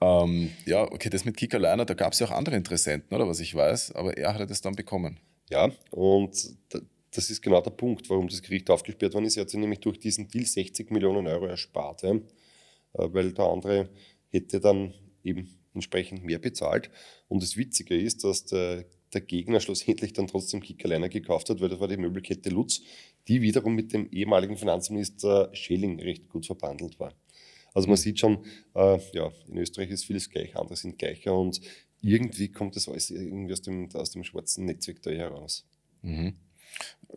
Ja. 0.00 0.22
ähm, 0.24 0.50
ja, 0.66 0.82
okay, 0.82 1.08
das 1.08 1.24
mit 1.24 1.36
Kika 1.36 1.56
Leiner, 1.56 1.86
da 1.86 1.94
gab 1.94 2.12
es 2.12 2.18
ja 2.18 2.26
auch 2.26 2.32
andere 2.32 2.56
Interessenten, 2.56 3.14
oder 3.14 3.26
was 3.26 3.40
ich 3.40 3.54
weiß, 3.54 3.92
aber 3.92 4.16
er 4.16 4.34
hatte 4.34 4.46
das 4.46 4.60
dann 4.60 4.74
bekommen. 4.74 5.18
Ja, 5.48 5.70
und 5.90 6.56
das 7.12 7.30
ist 7.30 7.42
genau 7.42 7.60
der 7.60 7.70
Punkt, 7.70 8.08
warum 8.10 8.28
das 8.28 8.42
Gericht 8.42 8.70
aufgesperrt 8.70 9.14
worden 9.14 9.24
ist. 9.24 9.36
Er 9.36 9.42
hat 9.42 9.50
sich 9.50 9.58
nämlich 9.58 9.80
durch 9.80 9.98
diesen 9.98 10.28
Deal 10.28 10.44
60 10.44 10.90
Millionen 10.90 11.26
Euro 11.26 11.46
erspart, 11.46 12.02
ja? 12.02 12.12
Äh, 12.12 12.20
weil 12.92 13.32
der 13.32 13.46
andere 13.46 13.88
hätte 14.30 14.60
dann 14.60 14.94
eben 15.24 15.48
entsprechend 15.74 16.24
mehr 16.24 16.38
bezahlt. 16.38 16.90
Und 17.28 17.42
das 17.42 17.56
Witzige 17.56 17.98
ist, 17.98 18.24
dass 18.24 18.44
der 18.44 18.84
der 19.12 19.20
Gegner 19.20 19.60
schlussendlich 19.60 20.12
dann 20.12 20.26
trotzdem 20.26 20.60
Kick 20.60 20.84
alleine 20.84 21.08
gekauft 21.08 21.50
hat, 21.50 21.60
weil 21.60 21.68
das 21.68 21.80
war 21.80 21.88
die 21.88 21.96
Möbelkette 21.96 22.50
Lutz, 22.50 22.82
die 23.28 23.42
wiederum 23.42 23.74
mit 23.74 23.92
dem 23.92 24.08
ehemaligen 24.10 24.56
Finanzminister 24.56 25.50
Schelling 25.52 26.00
recht 26.00 26.28
gut 26.28 26.46
verbandelt 26.46 26.98
war. 27.00 27.12
Also 27.74 27.88
man 27.88 27.94
mhm. 27.94 28.02
sieht 28.02 28.18
schon, 28.18 28.44
äh, 28.74 28.98
ja, 29.12 29.30
in 29.48 29.58
Österreich 29.58 29.90
ist 29.90 30.04
vieles 30.04 30.30
gleich, 30.30 30.56
andere 30.56 30.76
sind 30.76 30.98
gleicher 30.98 31.36
und 31.36 31.60
irgendwie 32.00 32.50
kommt 32.50 32.76
das 32.76 32.88
alles 32.88 33.10
irgendwie 33.10 33.52
aus 33.52 33.62
dem, 33.62 33.88
aus 33.94 34.10
dem 34.10 34.24
schwarzen 34.24 34.64
Netzwerk 34.64 35.02
da 35.02 35.10
heraus. 35.10 35.66
Mhm. 36.02 36.34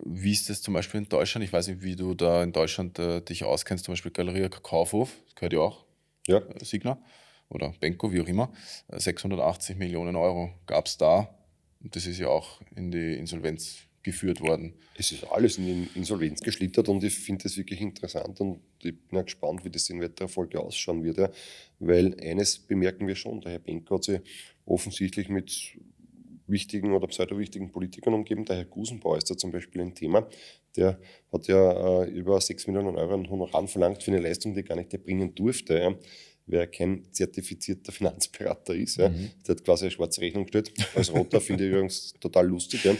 Wie 0.03 0.31
ist 0.31 0.49
das 0.49 0.61
zum 0.61 0.73
Beispiel 0.73 0.99
in 0.99 1.09
Deutschland? 1.09 1.45
Ich 1.45 1.53
weiß 1.53 1.67
nicht, 1.67 1.83
wie 1.83 1.95
du 1.95 2.15
da 2.15 2.43
in 2.43 2.51
Deutschland 2.51 2.97
äh, 2.99 3.21
dich 3.21 3.43
auskennst, 3.43 3.85
zum 3.85 3.93
Beispiel 3.93 4.11
Galeria 4.11 4.49
Kaufhof, 4.49 5.15
das 5.25 5.35
gehört 5.35 5.53
ja 5.53 5.59
auch, 5.59 5.85
ja. 6.27 6.37
Äh, 6.39 6.65
Signa 6.65 7.01
oder 7.49 7.73
Benko, 7.79 8.11
wie 8.11 8.21
auch 8.21 8.27
immer. 8.27 8.51
680 8.91 9.77
Millionen 9.77 10.15
Euro 10.15 10.51
gab 10.65 10.87
es 10.87 10.97
da 10.97 11.29
das 11.83 12.05
ist 12.07 12.19
ja 12.19 12.29
auch 12.29 12.61
in 12.75 12.91
die 12.91 13.13
Insolvenz 13.15 13.87
geführt 14.03 14.41
worden. 14.41 14.73
Es 14.97 15.11
ist 15.11 15.23
alles 15.25 15.57
in 15.57 15.65
die 15.65 15.89
Insolvenz 15.95 16.41
geschlittert 16.41 16.89
und 16.89 17.03
ich 17.03 17.17
finde 17.17 17.43
das 17.43 17.57
wirklich 17.57 17.81
interessant 17.81 18.39
und 18.41 18.59
ich 18.83 18.93
bin 19.07 19.19
auch 19.19 19.25
gespannt, 19.25 19.63
wie 19.63 19.69
das 19.69 19.89
in 19.89 20.01
weiterer 20.01 20.27
Folge 20.27 20.59
ausschauen 20.59 21.03
wird. 21.03 21.17
Ja. 21.17 21.31
Weil 21.79 22.15
eines 22.21 22.59
bemerken 22.59 23.07
wir 23.07 23.15
schon, 23.15 23.39
der 23.41 23.53
Herr 23.53 23.59
Benko 23.59 23.95
hat 23.95 24.03
sich 24.03 24.19
offensichtlich 24.65 25.29
mit 25.29 25.77
wichtigen 26.47 26.93
oder 26.93 27.07
pseudo-wichtigen 27.07 27.71
Politikern 27.71 28.13
umgeben. 28.13 28.43
Der 28.43 28.57
Herr 28.57 28.65
Gusenbauer 28.65 29.17
ist 29.17 29.29
da 29.29 29.37
zum 29.37 29.51
Beispiel 29.51 29.81
ein 29.81 29.95
Thema. 29.95 30.27
Der 30.75 30.99
hat 31.31 31.47
ja 31.47 32.03
äh, 32.03 32.09
über 32.09 32.39
6 32.41 32.67
Millionen 32.67 32.97
Euro 32.97 33.13
an 33.13 33.29
Honoran 33.29 33.69
verlangt 33.69 34.03
für 34.03 34.11
eine 34.11 34.19
Leistung, 34.19 34.53
die 34.53 34.63
gar 34.63 34.75
nicht 34.75 34.91
erbringen 34.93 35.33
durfte. 35.33 35.79
Ja 35.79 35.95
wer 36.45 36.67
kein 36.67 37.05
zertifizierter 37.11 37.91
Finanzberater 37.93 38.75
ist. 38.75 38.97
Ja. 38.97 39.09
Mhm. 39.09 39.29
Der 39.47 39.55
hat 39.55 39.63
quasi 39.63 39.85
eine 39.85 39.91
schwarze 39.91 40.21
Rechnung 40.21 40.45
gestellt. 40.45 40.73
Als 40.95 41.13
Roter 41.13 41.41
finde 41.41 41.65
ich 41.65 41.71
übrigens 41.71 42.13
total 42.19 42.47
lustig. 42.47 42.83
Ja. 42.83 42.95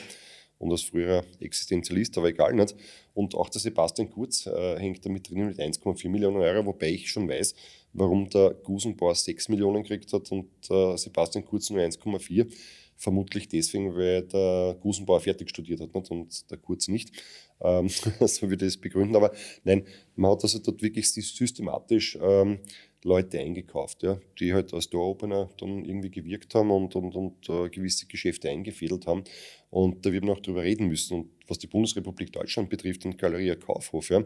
Und 0.60 0.71
als 0.71 0.84
früherer 0.84 1.25
Existenzialist, 1.41 2.17
aber 2.17 2.29
egal 2.29 2.53
nicht. 2.53 2.73
Und 3.13 3.36
auch 3.36 3.49
der 3.49 3.60
Sebastian 3.60 4.10
Kurz 4.10 4.45
äh, 4.45 4.79
hängt 4.79 5.06
da 5.06 5.10
mit 5.10 5.29
drin 5.29 5.47
mit 5.47 5.60
1,4 5.60 6.10
Millionen 6.10 6.38
Euro, 6.38 6.65
wobei 6.65 6.89
ich 6.89 7.10
schon 7.10 7.27
weiß, 7.27 7.53
warum 7.91 8.29
der 8.29 8.51
Gusenbauer 8.63 9.13
6 9.13 9.49
Millionen 9.49 9.84
gekriegt 9.84 10.13
hat 10.13 10.32
und 10.32 10.49
äh, 10.69 10.95
Sebastian 10.95 11.43
Kurz 11.43 11.69
nur 11.69 11.82
1,4. 11.82 12.47
Vermutlich 12.95 13.49
deswegen, 13.49 13.93
weil 13.95 14.21
der 14.23 14.77
Gusenbauer 14.79 15.19
fertig 15.19 15.49
studiert 15.49 15.82
hat 15.82 15.93
nicht? 15.93 16.12
und 16.12 16.49
der 16.49 16.58
Kurz 16.58 16.88
nicht. 16.88 17.12
Ähm, 17.60 17.89
so 18.19 18.49
würde 18.49 18.65
ich 18.65 18.73
das 18.73 18.77
begründen. 18.77 19.15
Aber 19.15 19.34
nein, 19.63 19.86
man 20.15 20.32
hat 20.32 20.43
also 20.43 20.60
dort 20.60 20.82
wirklich 20.82 21.12
systematisch 21.12 22.17
ähm, 22.21 22.60
Leute 23.03 23.39
eingekauft, 23.39 24.03
ja, 24.03 24.19
die 24.39 24.53
halt 24.53 24.73
als 24.73 24.89
Door-Opener 24.89 25.49
dann 25.57 25.85
irgendwie 25.85 26.09
gewirkt 26.09 26.53
haben 26.55 26.71
und, 26.71 26.95
und, 26.95 27.15
und 27.15 27.49
uh, 27.49 27.69
gewisse 27.69 28.05
Geschäfte 28.07 28.49
eingefädelt 28.49 29.07
haben. 29.07 29.23
Und 29.69 30.05
da 30.05 30.11
wird 30.11 30.23
man 30.23 30.35
auch 30.35 30.41
drüber 30.41 30.63
reden 30.63 30.87
müssen. 30.87 31.15
Und 31.15 31.29
was 31.47 31.59
die 31.59 31.67
Bundesrepublik 31.67 32.31
Deutschland 32.31 32.69
betrifft 32.69 33.05
und 33.05 33.17
Galeria 33.17 33.55
Kaufhof, 33.55 34.09
ja, 34.09 34.23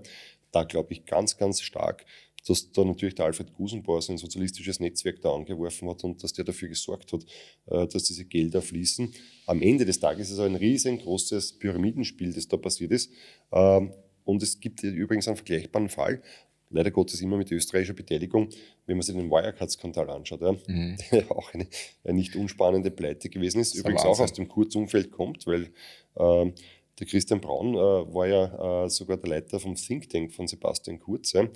da 0.51 0.63
glaube 0.63 0.93
ich 0.93 1.05
ganz, 1.05 1.37
ganz 1.37 1.61
stark, 1.61 2.05
dass 2.47 2.71
da 2.71 2.83
natürlich 2.85 3.15
der 3.15 3.25
Alfred 3.25 3.53
Gusenbauer 3.53 4.01
sein 4.01 4.17
sozialistisches 4.17 4.79
Netzwerk 4.79 5.21
da 5.21 5.33
angeworfen 5.33 5.89
hat 5.89 6.03
und 6.03 6.23
dass 6.23 6.33
der 6.33 6.45
dafür 6.45 6.69
gesorgt 6.69 7.11
hat, 7.13 7.25
äh, 7.67 7.87
dass 7.87 8.03
diese 8.03 8.25
Gelder 8.25 8.61
fließen. 8.61 9.13
Am 9.47 9.61
Ende 9.61 9.85
des 9.85 9.99
Tages 9.99 10.27
ist 10.27 10.33
es 10.33 10.39
ein 10.39 10.55
riesengroßes 10.55 11.59
Pyramidenspiel, 11.59 12.33
das 12.33 12.47
da 12.47 12.57
passiert 12.57 12.91
ist. 12.91 13.11
Ähm, 13.51 13.93
und 14.23 14.43
es 14.43 14.59
gibt 14.59 14.83
übrigens 14.83 15.27
einen 15.27 15.37
vergleichbaren 15.37 15.87
Fall 15.87 16.21
leider 16.69 16.91
Gottes 16.91 17.21
immer 17.21 17.37
mit 17.37 17.51
österreichischer 17.51 17.93
Beteiligung, 17.93 18.49
wenn 18.85 18.97
man 18.97 19.03
sich 19.03 19.15
den 19.15 19.29
Wirecard-Skandal 19.29 20.09
anschaut, 20.09 20.41
ja, 20.41 20.53
mhm. 20.67 20.97
der 21.11 21.31
auch 21.31 21.53
eine, 21.53 21.67
eine, 22.03 22.13
nicht 22.13 22.35
unspannende 22.35 22.91
Pleite 22.91 23.29
gewesen 23.29 23.59
ist, 23.59 23.73
das 23.73 23.81
übrigens 23.81 24.03
auch 24.03 24.19
aus 24.19 24.33
dem 24.33 24.47
Kurzumfeld 24.47 25.11
kommt, 25.11 25.45
weil 25.47 25.69
ähm, 26.17 26.53
der 26.99 27.05
Christian 27.05 27.39
Braun 27.39 27.75
äh, 27.75 27.77
war 27.77 28.27
ja 28.27 28.85
äh, 28.85 28.89
sogar 28.89 29.17
der 29.17 29.29
Leiter 29.29 29.59
vom 29.59 29.75
Think 29.75 30.09
Tank 30.09 30.33
von 30.33 30.47
Sebastian 30.47 30.99
Kurz. 30.99 31.33
Ja. 31.33 31.47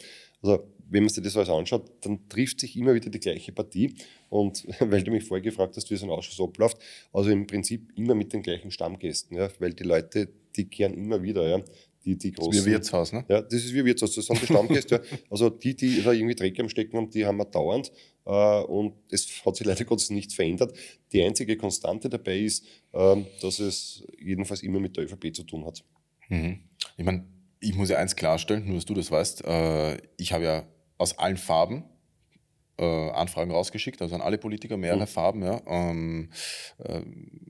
Also 0.42 0.64
wenn 0.88 1.04
man 1.04 1.10
sich 1.10 1.24
das 1.24 1.36
alles 1.36 1.50
anschaut, 1.50 1.90
dann 2.02 2.30
trifft 2.30 2.60
sich 2.60 2.78
immer 2.78 2.94
wieder 2.94 3.10
die 3.10 3.20
gleiche 3.20 3.52
Partie. 3.52 3.96
Und 4.30 4.68
weil 4.80 5.04
du 5.04 5.10
mich 5.10 5.24
vorher 5.24 5.42
gefragt 5.42 5.76
hast, 5.78 5.90
wie 5.90 5.96
so 5.96 6.06
ein 6.06 6.12
Ausschuss 6.12 6.40
abläuft, 6.40 6.78
also 7.12 7.32
im 7.32 7.48
Prinzip 7.48 7.92
immer 7.98 8.14
mit 8.14 8.34
den 8.34 8.44
gleichen 8.44 8.70
Stammgästen, 8.70 9.36
ja, 9.36 9.50
weil 9.60 9.74
die 9.74 9.84
Leute, 9.84 10.30
die 10.56 10.66
kehren 10.66 10.94
immer 10.94 11.24
wieder. 11.24 11.48
Ja 11.48 11.64
die, 12.06 12.18
die 12.18 12.32
großen. 12.32 12.52
Das 12.52 12.60
ist 12.60 12.66
wie 12.66 12.72
Wirtshaus, 12.72 13.14
ne? 13.14 13.26
Ja, 13.30 13.42
das 13.42 13.54
ist 13.54 13.74
wie 13.74 13.86
Wirtshaus. 13.86 14.16
Das 14.16 14.26
sind 14.26 14.42
die 14.42 14.46
Stammgäste. 14.46 14.96
ja. 14.96 15.18
Also 15.30 15.50
die, 15.50 15.76
die 15.76 16.02
da 16.02 16.12
irgendwie 16.12 16.36
Dreck 16.36 16.60
am 16.60 16.70
Stecken 16.70 16.98
haben, 16.98 17.10
die 17.10 17.26
haben 17.26 17.38
wir 17.38 17.46
dauernd. 17.46 17.92
Äh, 18.26 18.62
und 18.64 18.94
es 19.10 19.28
hat 19.46 19.56
sich 19.56 19.66
leider 19.66 19.86
Gottes 19.86 20.10
nichts 20.10 20.34
verändert. 20.34 20.78
Die 21.12 21.22
einzige 21.22 21.58
Konstante 21.58 22.10
dabei 22.10 22.40
ist, 22.40 22.66
äh, 22.94 23.18
dass 23.42 23.60
es 23.60 24.06
jedenfalls 24.20 24.64
immer 24.64 24.80
mit 24.80 24.98
der 24.98 25.06
ÖVP 25.06 25.34
zu 25.34 25.44
tun 25.44 25.66
hat. 25.66 25.84
Mhm. 26.30 26.60
Ich 26.98 27.06
meine, 27.06 27.26
ich 27.60 27.76
muss 27.76 27.90
ja 27.90 27.98
eins 27.98 28.16
klarstellen, 28.16 28.66
nur 28.66 28.76
dass 28.76 28.86
du 28.86 28.94
das 28.94 29.12
weißt. 29.12 29.44
Äh, 29.46 29.98
ich 30.18 30.34
habe 30.34 30.44
ja 30.44 30.68
aus 30.98 31.18
allen 31.18 31.38
Farben 31.38 31.84
äh, 32.82 33.10
Anfragen 33.12 33.52
rausgeschickt, 33.52 34.02
also 34.02 34.16
an 34.16 34.22
alle 34.22 34.38
Politiker, 34.38 34.78
mehrere 34.78 35.02
mhm. 35.02 35.08
Farben. 35.08 35.44
Ja. 35.44 35.62
Ähm, 35.68 36.30
äh, 36.80 37.02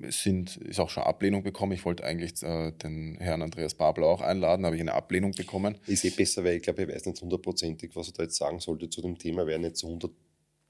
es 0.02 0.24
sind, 0.24 0.58
ist 0.58 0.80
auch 0.80 0.90
schon 0.90 1.04
Ablehnung 1.04 1.44
bekommen. 1.44 1.72
Ich 1.72 1.86
wollte 1.86 2.04
eigentlich 2.04 2.42
äh, 2.44 2.72
den 2.72 3.18
Herrn 3.20 3.42
Andreas 3.42 3.74
Babler 3.74 4.08
auch 4.08 4.22
einladen, 4.22 4.66
habe 4.66 4.76
ich 4.76 4.82
eine 4.82 4.94
Ablehnung 4.94 5.32
bekommen. 5.32 5.78
Ist 5.88 6.06
eh 6.06 6.10
besser, 6.10 6.44
weil 6.44 6.58
ich 6.58 6.64
glaube, 6.64 6.84
ich 6.84 6.90
weiß 6.90 7.06
nicht 7.06 7.22
hundertprozentig, 7.22 7.96
was 7.96 8.08
er 8.10 8.14
da 8.14 8.24
jetzt 8.24 8.36
sagen 8.36 8.60
sollte 8.60 8.90
zu 8.90 9.02
dem 9.02 9.18
Thema, 9.18 9.48
wer 9.48 9.58
nicht 9.58 9.78
zu 9.78 9.88
100 9.88 10.12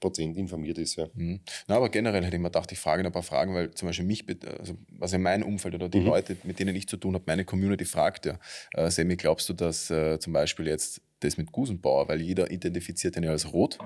Prozent 0.02 0.36
informiert 0.36 0.76
ist. 0.76 0.96
Ja. 0.96 1.08
Mhm. 1.14 1.40
Na, 1.66 1.76
aber 1.76 1.88
generell 1.88 2.22
hätte 2.24 2.36
ich 2.36 2.42
mir 2.42 2.48
gedacht, 2.48 2.70
ich 2.72 2.78
frage 2.78 3.06
ein 3.06 3.12
paar 3.12 3.22
Fragen, 3.22 3.54
weil 3.54 3.70
zum 3.70 3.88
Beispiel 3.88 4.04
mich, 4.04 4.26
also 4.58 4.74
was 4.90 5.14
in 5.14 5.22
meinem 5.22 5.44
Umfeld 5.44 5.74
oder 5.74 5.88
die 5.88 6.00
mhm. 6.00 6.06
Leute, 6.06 6.36
mit 6.42 6.58
denen 6.58 6.76
ich 6.76 6.88
zu 6.88 6.98
tun 6.98 7.14
habe, 7.14 7.24
meine 7.26 7.46
Community 7.46 7.86
fragt 7.86 8.26
ja, 8.26 8.38
äh, 8.74 8.90
Semi, 8.90 9.16
glaubst 9.16 9.48
du, 9.48 9.54
dass 9.54 9.90
äh, 9.90 10.18
zum 10.18 10.34
Beispiel 10.34 10.66
jetzt 10.66 11.00
das 11.20 11.38
mit 11.38 11.52
Gusenbauer, 11.52 12.08
weil 12.08 12.20
jeder 12.20 12.50
identifiziert 12.50 13.16
ihn 13.16 13.22
ja 13.22 13.30
als 13.30 13.52
rot, 13.52 13.78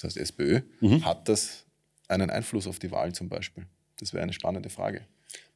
das 0.00 0.16
heißt 0.16 0.16
SPÖ, 0.16 0.60
mhm. 0.80 1.04
hat 1.04 1.28
das 1.28 1.64
einen 2.08 2.30
Einfluss 2.30 2.66
auf 2.66 2.78
die 2.78 2.90
Wahlen 2.90 3.14
zum 3.14 3.28
Beispiel? 3.28 3.66
Das 3.98 4.12
wäre 4.12 4.22
eine 4.22 4.32
spannende 4.32 4.70
Frage. 4.70 5.02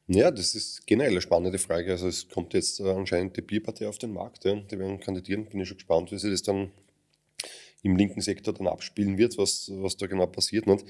Ja, 0.07 0.29
das 0.29 0.53
ist 0.53 0.85
generell 0.85 1.11
eine 1.11 1.21
spannende 1.21 1.57
Frage. 1.57 1.91
Also 1.91 2.07
es 2.07 2.29
kommt 2.29 2.53
jetzt 2.53 2.79
äh, 2.79 2.89
anscheinend 2.89 3.35
die 3.37 3.41
Bierpartei 3.41 3.87
auf 3.87 3.97
den 3.97 4.13
Markt. 4.13 4.45
Ja. 4.45 4.55
Die 4.55 4.77
werden 4.77 4.99
kandidieren. 4.99 5.45
Bin 5.45 5.59
ich 5.59 5.67
schon 5.67 5.77
gespannt, 5.77 6.11
wie 6.11 6.19
sie 6.19 6.29
das 6.29 6.43
dann 6.43 6.71
im 7.81 7.95
linken 7.95 8.21
Sektor 8.21 8.53
dann 8.53 8.67
abspielen 8.67 9.17
wird, 9.17 9.37
was, 9.37 9.71
was 9.73 9.97
da 9.97 10.05
genau 10.07 10.27
passiert. 10.27 10.67
Nicht? 10.67 10.85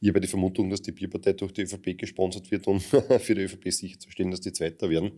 Ich 0.00 0.08
habe 0.08 0.20
die 0.20 0.28
Vermutung, 0.28 0.70
dass 0.70 0.82
die 0.82 0.92
Bierpartei 0.92 1.32
durch 1.32 1.52
die 1.52 1.62
ÖVP 1.62 1.96
gesponsert 1.98 2.50
wird, 2.50 2.66
um 2.66 2.80
für 2.80 3.34
die 3.34 3.42
ÖVP 3.42 3.72
sicherzustellen, 3.72 4.30
dass 4.30 4.40
die 4.40 4.52
Zweiter 4.52 4.88
werden. 4.90 5.12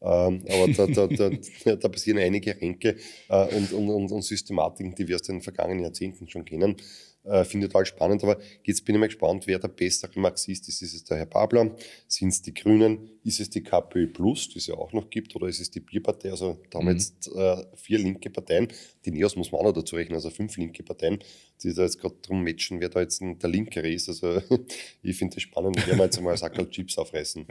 Ähm, 0.00 0.42
aber 0.48 0.72
da, 0.72 0.86
da, 0.86 1.06
da, 1.06 1.30
da, 1.76 1.88
passieren 1.88 2.18
einige 2.18 2.60
Ränke 2.60 2.96
äh, 3.28 3.54
und, 3.54 3.72
und, 3.72 3.88
und, 3.88 4.12
und 4.12 4.22
Systematiken, 4.22 4.94
die 4.94 5.06
wir 5.06 5.16
aus 5.16 5.22
den 5.22 5.40
vergangenen 5.40 5.84
Jahrzehnten 5.84 6.28
schon 6.28 6.44
kennen. 6.44 6.76
Äh, 7.24 7.44
Finde 7.44 7.66
ich 7.66 7.72
total 7.72 7.86
spannend, 7.86 8.22
aber 8.24 8.38
jetzt 8.64 8.84
bin 8.84 8.94
ich 8.94 9.00
mal 9.00 9.06
gespannt, 9.06 9.46
wer 9.46 9.58
der 9.58 9.68
bessere 9.68 10.18
Marxist 10.18 10.68
ist. 10.68 10.82
Ist 10.82 10.94
es 10.94 11.04
der 11.04 11.18
Herr 11.18 11.26
Babler? 11.26 11.74
Sind 12.08 12.28
es 12.28 12.42
die 12.42 12.54
Grünen? 12.54 13.10
Ist 13.24 13.38
es 13.38 13.50
die 13.50 13.62
KPÖ 13.62 14.08
Plus, 14.08 14.48
die 14.48 14.58
es 14.58 14.66
ja 14.66 14.74
auch 14.74 14.92
noch 14.92 15.08
gibt? 15.08 15.36
Oder 15.36 15.46
ist 15.46 15.60
es 15.60 15.70
die 15.70 15.78
Bierpartei? 15.78 16.30
Also 16.30 16.58
da 16.70 16.78
haben 16.78 16.86
wir 16.86 16.92
mhm. 16.92 16.98
jetzt 16.98 17.28
äh, 17.28 17.64
vier 17.76 17.98
linke 17.98 18.30
Parteien. 18.30 18.68
Die 19.04 19.12
NEOS 19.12 19.36
muss 19.36 19.52
man 19.52 19.60
auch 19.60 19.66
noch 19.66 19.72
dazu 19.72 19.94
rechnen, 19.94 20.16
also 20.16 20.30
fünf 20.30 20.56
linke 20.56 20.82
Parteien, 20.82 21.22
die 21.62 21.72
da 21.72 21.82
jetzt 21.82 22.00
gerade 22.00 22.16
drum 22.22 22.42
matchen, 22.42 22.80
wer 22.80 22.88
da 22.88 23.00
jetzt 23.00 23.20
der 23.20 23.48
Linkere 23.48 23.88
ist. 23.88 24.08
Also 24.08 24.42
ich 25.02 25.16
finde 25.16 25.36
das 25.36 25.42
spannend. 25.42 25.76
Werde 25.76 25.96
mal 25.96 26.04
jetzt 26.04 26.18
einmal 26.18 26.36
Sackerl 26.36 26.68
Chips 26.68 26.98
aufreißen. 26.98 27.46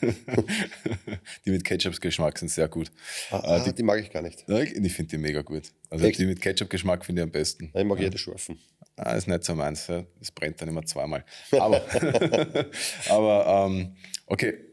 die 1.46 1.50
mit 1.50 1.64
Ketchup-Geschmack 1.64 2.38
sind 2.38 2.48
sehr 2.48 2.68
gut. 2.68 2.90
Ah, 3.30 3.36
äh, 3.36 3.46
ah, 3.46 3.64
die, 3.64 3.72
die, 3.74 3.82
mag 3.84 4.00
ich 4.00 4.10
gar 4.10 4.22
nicht. 4.22 4.44
Ich 4.48 4.92
finde 4.92 5.10
die 5.10 5.18
mega 5.18 5.42
gut. 5.42 5.72
Also 5.88 6.04
Echt? 6.04 6.18
die 6.18 6.26
mit 6.26 6.40
Ketchup-Geschmack 6.40 7.04
finde 7.04 7.22
ich 7.22 7.24
am 7.24 7.30
besten. 7.30 7.70
Ich 7.72 7.84
mag 7.84 7.98
ja. 7.98 8.04
jede 8.04 8.18
scharfen. 8.18 8.58
Ah, 8.96 9.12
ist 9.12 9.28
nicht 9.28 9.44
so 9.44 9.54
meins. 9.54 9.86
Das 9.86 10.30
brennt 10.32 10.60
dann 10.60 10.68
immer 10.68 10.84
zweimal. 10.84 11.24
Aber, 11.52 11.80
aber 13.08 13.66
ähm, 13.68 13.96
okay. 14.26 14.71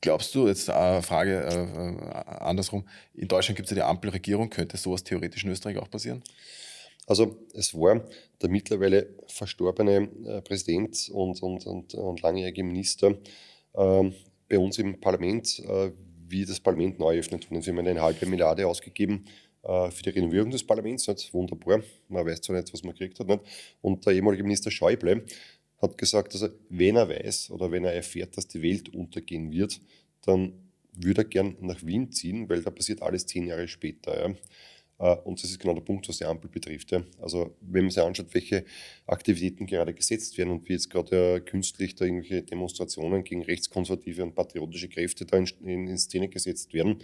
Glaubst 0.00 0.34
du, 0.34 0.48
jetzt 0.48 0.68
eine 0.68 1.00
Frage 1.00 1.44
äh, 1.44 2.42
andersrum, 2.42 2.88
in 3.14 3.28
Deutschland 3.28 3.56
gibt 3.56 3.70
es 3.70 3.70
ja 3.70 3.84
die 3.84 3.88
Ampelregierung, 3.88 4.50
könnte 4.50 4.76
sowas 4.76 5.04
theoretisch 5.04 5.44
in 5.44 5.50
Österreich 5.50 5.78
auch 5.78 5.88
passieren? 5.88 6.24
Also 7.06 7.36
es 7.54 7.72
war 7.72 8.04
der 8.42 8.48
mittlerweile 8.48 9.14
verstorbene 9.28 10.08
äh, 10.26 10.42
Präsident 10.42 11.08
und, 11.12 11.40
und, 11.40 11.66
und, 11.66 11.94
und 11.94 12.20
langjährige 12.20 12.64
Minister 12.64 13.12
äh, 13.74 14.10
bei 14.48 14.58
uns 14.58 14.78
im 14.78 14.98
Parlament, 14.98 15.60
äh, 15.60 15.92
wie 16.28 16.44
das 16.44 16.58
Parlament 16.58 16.98
neu 16.98 17.14
eröffnet 17.14 17.48
wurde. 17.48 17.62
Sie 17.62 17.70
haben 17.70 17.78
eine 17.78 18.02
halbe 18.02 18.26
Milliarde 18.26 18.66
ausgegeben 18.66 19.24
äh, 19.62 19.90
für 19.92 20.02
die 20.02 20.10
Renovierung 20.10 20.50
des 20.50 20.64
Parlaments. 20.64 21.06
Nicht? 21.06 21.32
Wunderbar. 21.32 21.80
Man 22.08 22.26
weiß 22.26 22.40
zwar 22.40 22.56
nicht, 22.56 22.72
was 22.72 22.82
man 22.82 22.92
gekriegt 22.92 23.20
hat. 23.20 23.28
Nicht? 23.28 23.42
Und 23.82 24.04
der 24.04 24.14
ehemalige 24.14 24.42
Minister 24.42 24.72
Schäuble 24.72 25.24
hat 25.78 25.98
gesagt, 25.98 26.32
also 26.34 26.48
wenn 26.68 26.96
er 26.96 27.08
weiß 27.08 27.50
oder 27.50 27.70
wenn 27.70 27.84
er 27.84 27.92
erfährt, 27.92 28.36
dass 28.36 28.48
die 28.48 28.62
Welt 28.62 28.94
untergehen 28.94 29.52
wird, 29.52 29.80
dann 30.22 30.52
würde 30.92 31.22
er 31.22 31.24
gern 31.26 31.56
nach 31.60 31.84
Wien 31.84 32.10
ziehen, 32.10 32.48
weil 32.48 32.62
da 32.62 32.70
passiert 32.70 33.02
alles 33.02 33.26
zehn 33.26 33.46
Jahre 33.46 33.68
später. 33.68 34.30
Ja. 34.30 34.34
Äh, 34.98 35.16
und 35.24 35.42
das 35.42 35.50
ist 35.50 35.58
genau 35.58 35.74
der 35.74 35.82
Punkt, 35.82 36.08
was 36.08 36.18
die 36.18 36.24
Ampel 36.24 36.50
betrifft. 36.50 36.92
Also 37.20 37.56
wenn 37.60 37.84
man 37.84 37.90
sich 37.90 38.02
anschaut, 38.02 38.32
welche 38.32 38.64
Aktivitäten 39.06 39.66
gerade 39.66 39.94
gesetzt 39.94 40.36
werden 40.38 40.50
und 40.50 40.68
wie 40.68 40.72
jetzt 40.72 40.90
gerade 40.90 41.40
künstlich 41.42 41.94
da 41.94 42.04
irgendwelche 42.04 42.42
Demonstrationen 42.42 43.24
gegen 43.24 43.42
rechtskonservative 43.42 44.22
und 44.22 44.34
patriotische 44.34 44.88
Kräfte 44.88 45.26
da 45.26 45.36
in, 45.36 45.46
in, 45.62 45.88
in 45.88 45.98
Szene 45.98 46.28
gesetzt 46.28 46.72
werden, 46.72 46.98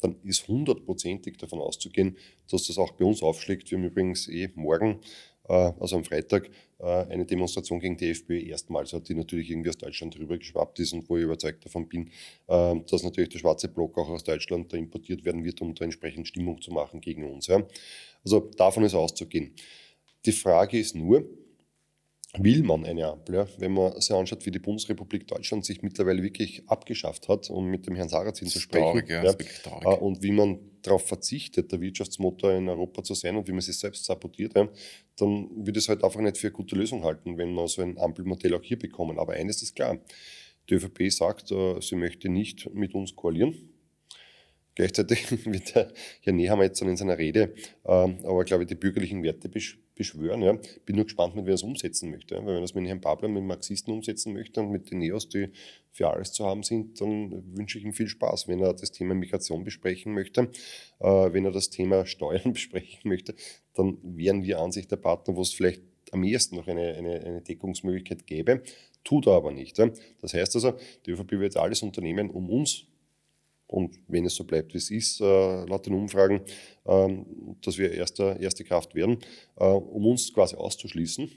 dann 0.00 0.16
ist 0.24 0.48
hundertprozentig 0.48 1.38
davon 1.38 1.60
auszugehen, 1.60 2.16
dass 2.50 2.66
das 2.66 2.78
auch 2.78 2.92
bei 2.92 3.04
uns 3.04 3.22
aufschlägt. 3.22 3.70
Wir 3.70 3.78
haben 3.78 3.84
übrigens 3.84 4.28
eh 4.28 4.50
morgen 4.54 4.96
äh, 4.96 5.35
also 5.52 5.96
am 5.96 6.04
Freitag, 6.04 6.50
äh, 6.78 6.84
eine 6.84 7.24
Demonstration 7.24 7.80
gegen 7.80 7.96
die 7.96 8.10
FPÖ 8.10 8.38
erstmals 8.48 8.92
hat, 8.92 9.08
die 9.08 9.14
natürlich 9.14 9.50
irgendwie 9.50 9.70
aus 9.70 9.78
Deutschland 9.78 10.18
rübergeschwappt 10.18 10.78
ist 10.80 10.92
und 10.92 11.08
wo 11.08 11.16
ich 11.16 11.24
überzeugt 11.24 11.64
davon 11.64 11.88
bin, 11.88 12.10
äh, 12.48 12.74
dass 12.90 13.02
natürlich 13.02 13.30
der 13.30 13.38
schwarze 13.38 13.68
Block 13.68 13.96
auch 13.98 14.08
aus 14.08 14.24
Deutschland 14.24 14.72
da 14.72 14.76
importiert 14.76 15.24
werden 15.24 15.44
wird, 15.44 15.60
um 15.60 15.74
da 15.74 15.84
entsprechend 15.84 16.28
Stimmung 16.28 16.60
zu 16.60 16.72
machen 16.72 17.00
gegen 17.00 17.24
uns. 17.24 17.48
Also 18.24 18.40
davon 18.56 18.84
ist 18.84 18.94
auszugehen. 18.94 19.54
Die 20.24 20.32
Frage 20.32 20.78
ist 20.78 20.94
nur, 20.96 21.24
will 22.38 22.62
man 22.62 22.84
eine 22.84 23.06
Ampel. 23.06 23.34
Ja? 23.36 23.48
Wenn 23.58 23.72
man 23.72 24.00
sich 24.00 24.14
anschaut, 24.14 24.44
wie 24.46 24.50
die 24.50 24.58
Bundesrepublik 24.58 25.26
Deutschland 25.26 25.64
sich 25.64 25.82
mittlerweile 25.82 26.22
wirklich 26.22 26.62
abgeschafft 26.66 27.28
hat, 27.28 27.50
um 27.50 27.66
mit 27.66 27.86
dem 27.86 27.94
Herrn 27.94 28.08
Sarrazin 28.08 28.48
zu 28.48 28.60
sprechen. 28.60 28.84
Traurig, 28.84 29.08
ja, 29.08 29.24
ja, 29.24 29.32
äh, 29.92 29.96
und 29.98 30.22
wie 30.22 30.32
man 30.32 30.58
darauf 30.82 31.06
verzichtet, 31.06 31.72
der 31.72 31.80
Wirtschaftsmotor 31.80 32.52
in 32.52 32.68
Europa 32.68 33.02
zu 33.02 33.14
sein 33.14 33.36
und 33.36 33.48
wie 33.48 33.52
man 33.52 33.60
sich 33.60 33.78
selbst 33.78 34.04
sabotiert, 34.04 34.54
ja, 34.56 34.68
dann 35.16 35.48
würde 35.54 35.78
es 35.78 35.88
halt 35.88 36.04
einfach 36.04 36.20
nicht 36.20 36.38
für 36.38 36.48
eine 36.48 36.54
gute 36.54 36.76
Lösung 36.76 37.04
halten, 37.04 37.38
wenn 37.38 37.52
wir 37.54 37.66
so 37.68 37.82
ein 37.82 37.98
Ampelmodell 37.98 38.54
auch 38.54 38.62
hier 38.62 38.78
bekommen. 38.78 39.18
Aber 39.18 39.34
eines 39.34 39.62
ist 39.62 39.74
klar, 39.74 39.98
die 40.68 40.74
ÖVP 40.74 41.10
sagt, 41.10 41.50
äh, 41.52 41.80
sie 41.80 41.96
möchte 41.96 42.28
nicht 42.28 42.72
mit 42.74 42.94
uns 42.94 43.14
koalieren. 43.14 43.54
Gleichzeitig 44.74 45.30
wird 45.46 45.74
der 45.74 45.92
Herr 46.20 46.32
Nehammer 46.32 46.64
jetzt 46.64 46.80
in 46.82 46.96
seiner 46.96 47.18
Rede, 47.18 47.54
ähm, 47.84 48.18
aber 48.24 48.44
glaube 48.44 48.64
ich, 48.64 48.68
die 48.68 48.74
bürgerlichen 48.74 49.22
Werte 49.22 49.48
beschwören. 49.96 50.42
Ja. 50.42 50.56
Bin 50.84 50.96
nur 50.96 51.06
gespannt, 51.06 51.34
mit 51.34 51.46
wer 51.46 51.54
es 51.54 51.62
umsetzen 51.62 52.10
möchte. 52.10 52.36
Weil 52.36 52.56
wenn 52.56 52.62
es 52.62 52.74
mit 52.74 52.86
Herrn 52.86 53.00
Babler, 53.00 53.28
mit 53.28 53.42
Marxisten 53.42 53.92
umsetzen 53.92 54.32
möchte 54.32 54.60
und 54.60 54.70
mit 54.70 54.90
den 54.90 54.98
Neos, 54.98 55.28
die 55.28 55.48
für 55.90 56.08
alles 56.08 56.32
zu 56.32 56.46
haben 56.46 56.62
sind, 56.62 57.00
dann 57.00 57.42
wünsche 57.56 57.78
ich 57.78 57.84
ihm 57.84 57.92
viel 57.92 58.08
Spaß. 58.08 58.46
Wenn 58.46 58.60
er 58.60 58.74
das 58.74 58.92
Thema 58.92 59.14
Migration 59.14 59.64
besprechen 59.64 60.12
möchte, 60.12 60.50
äh, 61.00 61.32
wenn 61.32 61.44
er 61.44 61.52
das 61.52 61.70
Thema 61.70 62.06
Steuern 62.06 62.52
besprechen 62.52 63.08
möchte, 63.08 63.34
dann 63.74 63.98
wären 64.02 64.44
wir 64.44 64.60
an 64.60 64.70
sich 64.70 64.86
der 64.86 64.96
Partner, 64.96 65.34
wo 65.34 65.42
es 65.42 65.52
vielleicht 65.52 65.82
am 66.12 66.22
ehesten 66.22 66.56
noch 66.56 66.68
eine, 66.68 66.94
eine, 66.94 67.20
eine 67.24 67.40
Deckungsmöglichkeit 67.42 68.26
gäbe. 68.26 68.62
Tut 69.02 69.26
er 69.26 69.34
aber 69.34 69.52
nicht. 69.52 69.78
Das 70.20 70.34
heißt 70.34 70.54
also, 70.56 70.74
die 71.04 71.12
ÖVP 71.12 71.32
wird 71.32 71.56
alles 71.56 71.82
unternehmen, 71.82 72.30
um 72.30 72.50
uns 72.50 72.86
und 73.66 73.98
wenn 74.08 74.24
es 74.26 74.34
so 74.34 74.44
bleibt, 74.44 74.74
wie 74.74 74.78
es 74.78 74.90
ist, 74.90 75.20
äh, 75.20 75.64
laut 75.64 75.86
den 75.86 75.94
Umfragen, 75.94 76.42
äh, 76.84 77.08
dass 77.62 77.78
wir 77.78 77.92
erste, 77.92 78.36
erste 78.40 78.64
Kraft 78.64 78.94
werden, 78.94 79.18
äh, 79.56 79.64
um 79.64 80.06
uns 80.06 80.32
quasi 80.32 80.56
auszuschließen, 80.56 81.30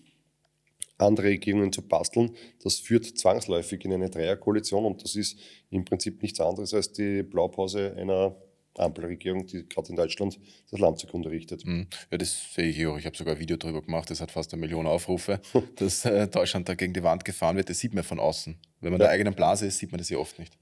andere 0.98 1.28
Regierungen 1.28 1.72
zu 1.72 1.82
basteln, 1.82 2.36
das 2.62 2.76
führt 2.76 3.06
zwangsläufig 3.06 3.84
in 3.86 3.94
eine 3.94 4.10
Dreierkoalition 4.10 4.86
und 4.86 5.04
das 5.04 5.16
ist 5.16 5.40
im 5.70 5.86
Prinzip 5.86 6.22
nichts 6.22 6.40
anderes 6.40 6.74
als 6.74 6.92
die 6.92 7.24
Blaupause 7.24 7.96
einer 7.96 8.36
Ampelregierung, 8.78 9.46
die 9.46 9.68
gerade 9.68 9.90
in 9.90 9.96
Deutschland 9.96 10.40
das 10.70 10.80
Land 10.80 11.00
zugrunde 11.00 11.30
richtet. 11.30 11.66
Mhm. 11.66 11.88
Ja, 12.12 12.18
das 12.18 12.54
sehe 12.54 12.70
ich 12.70 12.86
auch. 12.86 12.98
Ich 12.98 13.06
habe 13.06 13.18
sogar 13.18 13.36
ein 13.36 13.40
Video 13.40 13.58
darüber 13.58 13.82
gemacht, 13.82 14.10
das 14.10 14.22
hat 14.22 14.32
fast 14.32 14.54
eine 14.54 14.60
Million 14.60 14.88
Aufrufe, 14.88 15.42
dass 15.76 16.06
äh, 16.06 16.28
Deutschland 16.28 16.70
da 16.70 16.76
gegen 16.76 16.94
die 16.94 17.04
Wand 17.04 17.26
gefahren 17.26 17.58
wird. 17.58 17.70
Das 17.70 17.80
sieht 17.80 17.94
man 17.94 18.04
von 18.04 18.20
außen. 18.20 18.58
Wenn 18.82 18.92
man 18.92 19.00
ja. 19.00 19.08
der 19.08 19.14
eigenen 19.14 19.34
Blase 19.34 19.66
ist, 19.66 19.80
sieht 19.80 19.92
man 19.92 20.00
das 20.00 20.10
ja 20.10 20.18
oft 20.18 20.38
nicht. 20.40 20.58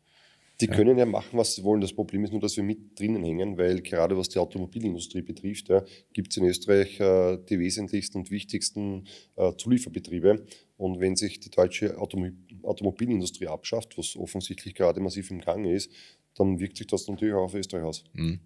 Die 0.59 0.67
können 0.67 0.97
ja 0.97 1.05
machen, 1.05 1.37
was 1.37 1.53
sie 1.53 1.63
wollen. 1.63 1.81
Das 1.81 1.93
Problem 1.93 2.23
ist 2.23 2.31
nur, 2.31 2.41
dass 2.41 2.57
wir 2.57 2.63
mit 2.63 2.99
drinnen 2.99 3.23
hängen, 3.23 3.57
weil 3.57 3.81
gerade 3.81 4.17
was 4.17 4.29
die 4.29 4.39
Automobilindustrie 4.39 5.21
betrifft, 5.21 5.69
ja, 5.69 5.83
gibt 6.13 6.31
es 6.31 6.37
in 6.37 6.45
Österreich 6.45 6.99
äh, 6.99 7.37
die 7.47 7.59
wesentlichsten 7.59 8.17
und 8.17 8.31
wichtigsten 8.31 9.07
äh, 9.35 9.53
Zulieferbetriebe. 9.55 10.45
Und 10.77 10.99
wenn 10.99 11.15
sich 11.15 11.39
die 11.39 11.51
deutsche 11.51 11.97
Automo 11.99 12.29
Automobilindustrie 12.63 13.47
abschafft, 13.47 13.97
was 13.97 14.15
offensichtlich 14.15 14.73
gerade 14.73 14.99
massiv 14.99 15.29
im 15.29 15.41
Gange 15.41 15.73
ist, 15.73 15.91
dann 16.35 16.59
wirkt 16.59 16.77
sich 16.77 16.87
das 16.87 17.07
natürlich 17.07 17.35
auch 17.35 17.43
auf 17.43 17.53
Österreich 17.53 17.83
aus. 17.83 18.03
Mhm. 18.13 18.39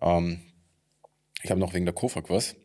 Ähm, 0.00 0.40
ich 1.42 1.50
habe 1.50 1.60
noch 1.60 1.74
wegen 1.74 1.84
der 1.84 1.94
KOFAG 1.94 2.30
was. 2.30 2.56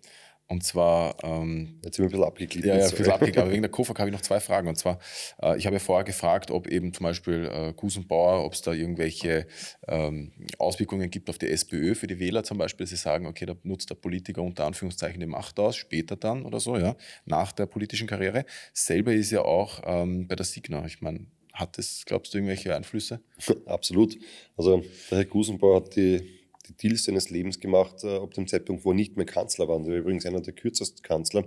Und 0.50 0.64
zwar. 0.64 1.16
Ähm, 1.24 1.80
Jetzt 1.84 1.98
sind 1.98 2.04
wir 2.04 2.08
ein 2.08 2.12
bisschen 2.12 2.24
abgegliedert. 2.24 2.68
Ja, 2.70 2.78
ja, 2.78 2.86
ein 2.86 2.92
bisschen 2.92 3.12
abgegliedert. 3.12 3.44
Aber 3.44 3.52
wegen 3.52 3.64
der 3.64 3.72
KOFAG 3.72 4.00
habe 4.00 4.10
ich 4.10 4.14
noch 4.14 4.22
zwei 4.22 4.40
Fragen. 4.40 4.68
Und 4.68 4.76
zwar, 4.76 5.00
äh, 5.42 5.58
ich 5.58 5.66
habe 5.66 5.76
ja 5.76 5.80
vorher 5.80 6.06
gefragt, 6.06 6.52
ob 6.52 6.68
eben 6.68 6.94
zum 6.94 7.04
Beispiel 7.04 7.50
äh, 7.52 7.74
Gusenbauer, 7.74 8.46
ob 8.46 8.54
es 8.54 8.62
da 8.62 8.72
irgendwelche 8.72 9.48
ähm, 9.88 10.32
Auswirkungen 10.58 11.10
gibt 11.10 11.30
auf 11.30 11.38
die 11.38 11.50
SPÖ 11.50 11.96
für 11.96 12.08
die 12.08 12.20
Wähler 12.20 12.44
zum 12.44 12.58
Beispiel. 12.58 12.88
Sie 12.88 12.96
sagen, 12.96 13.26
okay, 13.26 13.46
da 13.46 13.56
nutzt 13.64 13.90
der 13.90 13.96
Politiker 13.96 14.42
unter 14.42 14.66
Anführungszeichen 14.66 15.20
die 15.20 15.26
Macht 15.26 15.60
aus, 15.60 15.76
später 15.76 16.16
dann 16.16 16.46
oder 16.46 16.60
so, 16.60 16.78
ja, 16.78 16.96
nach 17.26 17.52
der 17.52 17.66
politischen 17.66 18.08
Karriere. 18.08 18.46
Selber 18.74 19.14
ist 19.14 19.32
ja 19.32 19.42
auch 19.42 19.82
ähm, 19.86 20.28
bei 20.28 20.36
der 20.36 20.46
Signa. 20.46 20.86
Ich 20.86 21.02
meine, 21.02 21.28
hat 21.52 21.78
das, 21.78 22.04
glaubst 22.06 22.34
du, 22.34 22.38
irgendwelche 22.38 22.76
Einflüsse? 22.76 23.20
Absolut. 23.66 24.18
Also 24.56 24.84
der 25.12 25.18
Herr 25.18 25.26
Gusenbauer 25.26 25.78
hat 25.78 25.96
die 25.96 26.37
die 26.68 26.74
Deals 26.74 27.06
seines 27.06 27.30
Lebens 27.30 27.60
gemacht, 27.60 28.04
äh, 28.04 28.18
ab 28.18 28.34
dem 28.34 28.48
Zeitpunkt, 28.48 28.86
wo 28.86 28.92
er 28.92 28.96
nicht 28.96 29.18
mehr 29.18 29.26
Kanzler 29.26 29.68
war. 29.68 29.80
Der 29.80 29.92
war 29.92 29.98
übrigens 29.98 30.26
einer 30.26 30.42
der 30.42 30.54
kürzesten 30.54 31.02
Kanzler. 31.04 31.46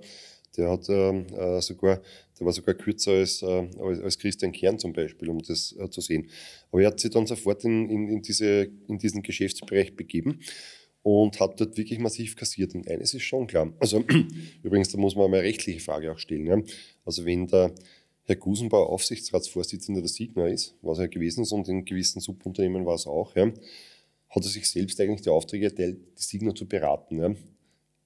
Der 0.57 0.69
hat 0.71 0.89
ähm, 0.89 1.27
äh, 1.33 1.61
sogar, 1.61 2.01
der 2.39 2.47
war 2.47 2.53
sogar 2.53 2.75
kürzer 2.75 3.13
als, 3.13 3.43
äh, 3.43 3.69
als, 3.79 4.19
Christian 4.19 4.53
Kern 4.53 4.79
zum 4.79 4.93
Beispiel, 4.93 5.29
um 5.29 5.39
das 5.41 5.77
äh, 5.79 5.89
zu 5.91 6.01
sehen. 6.01 6.29
Aber 6.73 6.83
er 6.83 6.89
hat 6.89 7.01
sich 7.01 7.11
dann 7.11 7.27
sofort 7.27 7.65
in, 7.65 7.89
in, 7.89 8.09
in, 8.09 8.23
diese, 8.23 8.69
in 8.89 8.99
diesen 8.99 9.23
Geschäftsbereich 9.23 9.95
begeben 9.95 10.41
und 11.03 11.39
hat 11.39 11.61
dort 11.61 11.77
wirklich 11.77 11.99
massiv 11.99 12.37
kassiert. 12.37 12.75
Und 12.75 12.89
eines 12.89 13.15
ist 13.15 13.23
schon 13.23 13.47
klar. 13.47 13.73
Also 13.79 14.05
übrigens, 14.63 14.91
da 14.91 14.99
muss 14.99 15.15
man 15.15 15.27
eine 15.27 15.43
rechtliche 15.43 15.81
Frage 15.81 16.13
auch 16.13 16.19
stellen. 16.19 16.47
Ja? 16.47 16.61
Also 17.05 17.25
wenn 17.25 17.47
der 17.47 17.73
Herr 18.25 18.37
Gusenbauer 18.37 18.89
Aufsichtsratsvorsitzender 18.91 20.01
der 20.01 20.09
Signa 20.09 20.47
ist, 20.47 20.75
was 20.83 20.99
er 20.99 21.09
gewesen 21.09 21.43
ist 21.43 21.53
und 21.53 21.69
in 21.69 21.85
gewissen 21.85 22.21
Subunternehmen 22.21 22.87
war 22.87 22.95
es 22.95 23.07
auch, 23.07 23.35
ja, 23.35 23.53
hat 24.31 24.45
er 24.45 24.49
sich 24.49 24.69
selbst 24.69 25.01
eigentlich 25.01 25.23
die 25.23 25.29
Aufträge 25.29 25.67
erteilt, 25.67 25.99
die 26.19 26.23
Signa 26.23 26.55
zu 26.55 26.67
beraten. 26.67 27.19
Ja? 27.19 27.29
Das 27.29 27.39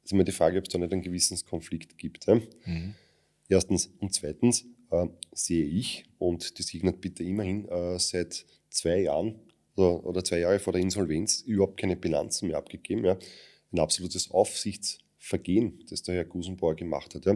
ist 0.05 0.13
immer 0.13 0.25
die 0.25 0.33
Frage, 0.33 0.59
ob 0.59 0.65
es 0.65 0.71
da 0.71 0.79
nicht 0.79 0.93
einen 0.93 1.03
Gewissenskonflikt 1.03 1.99
gibt. 1.99 2.27
Ja? 2.27 2.41
Mhm. 2.65 2.95
Erstens. 3.49 3.91
Und 4.01 4.15
zweitens 4.15 4.65
äh, 4.91 5.07
sehe 5.33 5.65
ich, 5.65 6.05
und 6.19 6.59
die 6.59 6.63
Signa 6.63 6.93
hat 6.93 7.01
bitte 7.01 7.23
immerhin 7.23 7.69
äh, 7.69 7.99
seit 7.99 8.47
zwei 8.71 9.03
Jahren 9.03 9.37
oder, 9.77 10.05
oder, 10.07 10.25
zwei 10.25 10.39
Jahre 10.39 10.59
vor 10.59 10.73
der 10.73 10.83
Insolvenz 10.83 11.43
überhaupt 11.43 11.77
keine 11.77 11.97
Bilanzen 11.97 12.49
mehr 12.49 12.57
abgegeben. 12.57 13.05
Ja? 13.05 13.19
Ein 13.73 13.79
absolutes 13.79 14.31
Aufsichts- 14.31 15.04
Vergehen, 15.25 15.83
das 15.89 16.03
der 16.03 16.17
Herr 16.17 16.27
Gusenbauer 16.27 16.75
gemacht 16.75 17.15
hat. 17.15 17.25
Ja. 17.25 17.35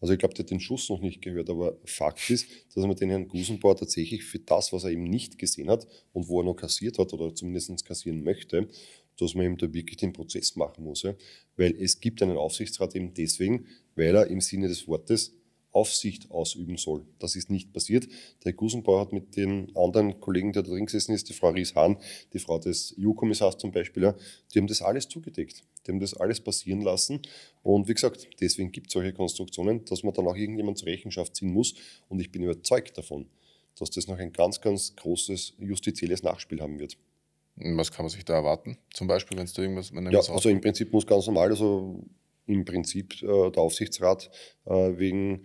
Also 0.00 0.12
ich 0.12 0.18
glaube, 0.18 0.34
der 0.34 0.42
hat 0.42 0.50
den 0.50 0.58
Schuss 0.58 0.88
noch 0.88 1.00
nicht 1.00 1.22
gehört, 1.22 1.48
aber 1.48 1.78
Fakt 1.84 2.28
ist, 2.30 2.48
dass 2.74 2.84
man 2.84 2.96
den 2.96 3.10
Herrn 3.10 3.28
Gusenbauer 3.28 3.76
tatsächlich 3.76 4.24
für 4.24 4.40
das, 4.40 4.72
was 4.72 4.82
er 4.82 4.90
eben 4.90 5.04
nicht 5.04 5.38
gesehen 5.38 5.70
hat 5.70 5.86
und 6.12 6.26
wo 6.26 6.40
er 6.40 6.44
noch 6.44 6.56
kassiert 6.56 6.98
hat 6.98 7.12
oder 7.12 7.32
zumindest 7.32 7.84
kassieren 7.84 8.24
möchte, 8.24 8.68
dass 9.20 9.36
man 9.36 9.46
ihm 9.46 9.56
da 9.56 9.72
wirklich 9.72 9.98
den 9.98 10.12
Prozess 10.12 10.56
machen 10.56 10.82
muss. 10.82 11.02
Ja. 11.02 11.14
Weil 11.56 11.76
es 11.80 12.00
gibt 12.00 12.20
einen 12.22 12.36
Aufsichtsrat 12.36 12.96
eben 12.96 13.14
deswegen, 13.14 13.66
weil 13.94 14.16
er 14.16 14.26
im 14.26 14.40
Sinne 14.40 14.66
des 14.66 14.88
Wortes 14.88 15.37
Aufsicht 15.78 16.30
ausüben 16.30 16.76
soll. 16.76 17.04
Das 17.18 17.36
ist 17.36 17.50
nicht 17.50 17.72
passiert. 17.72 18.06
Der 18.42 18.52
Herr 18.52 18.52
Gusenbauer 18.54 19.00
hat 19.00 19.12
mit 19.12 19.36
den 19.36 19.74
anderen 19.76 20.18
Kollegen, 20.20 20.52
der 20.52 20.62
da 20.62 20.70
drin 20.70 20.86
gesessen 20.86 21.14
ist, 21.14 21.28
die 21.28 21.32
Frau 21.32 21.50
Ries-Hahn, 21.50 21.98
die 22.32 22.38
Frau 22.38 22.58
des 22.58 22.96
EU-Kommissars 22.98 23.58
zum 23.58 23.70
Beispiel, 23.70 24.14
die 24.52 24.58
haben 24.58 24.66
das 24.66 24.82
alles 24.82 25.08
zugedeckt. 25.08 25.62
Die 25.86 25.92
haben 25.92 26.00
das 26.00 26.14
alles 26.14 26.40
passieren 26.40 26.80
lassen. 26.82 27.22
Und 27.62 27.88
wie 27.88 27.94
gesagt, 27.94 28.28
deswegen 28.40 28.72
gibt 28.72 28.88
es 28.88 28.92
solche 28.94 29.12
Konstruktionen, 29.12 29.84
dass 29.84 30.02
man 30.02 30.12
dann 30.12 30.26
auch 30.26 30.36
irgendjemand 30.36 30.78
zur 30.78 30.88
Rechenschaft 30.88 31.36
ziehen 31.36 31.52
muss. 31.52 31.74
Und 32.08 32.20
ich 32.20 32.32
bin 32.32 32.42
überzeugt 32.42 32.98
davon, 32.98 33.26
dass 33.78 33.90
das 33.90 34.08
noch 34.08 34.18
ein 34.18 34.32
ganz, 34.32 34.60
ganz 34.60 34.96
großes 34.96 35.54
justizielles 35.60 36.22
Nachspiel 36.22 36.60
haben 36.60 36.78
wird. 36.78 36.98
Was 37.56 37.90
kann 37.90 38.04
man 38.04 38.10
sich 38.10 38.24
da 38.24 38.34
erwarten? 38.34 38.78
Zum 38.92 39.06
Beispiel, 39.06 39.36
wenn 39.36 39.44
es 39.44 39.52
da 39.52 39.62
irgendwas. 39.62 39.90
Ja, 39.90 40.34
also 40.34 40.48
im 40.48 40.60
Prinzip 40.60 40.92
muss 40.92 41.06
ganz 41.06 41.26
normal, 41.26 41.48
also 41.48 42.04
im 42.46 42.64
Prinzip 42.64 43.22
äh, 43.22 43.50
der 43.50 43.62
Aufsichtsrat 43.62 44.30
äh, 44.64 44.98
wegen 44.98 45.44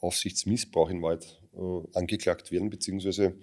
Aufsichtsmissbrauch 0.00 0.90
in 0.90 1.02
Wahrheit 1.02 1.40
äh, 1.54 1.98
angeklagt 1.98 2.52
werden, 2.52 2.70
beziehungsweise 2.70 3.34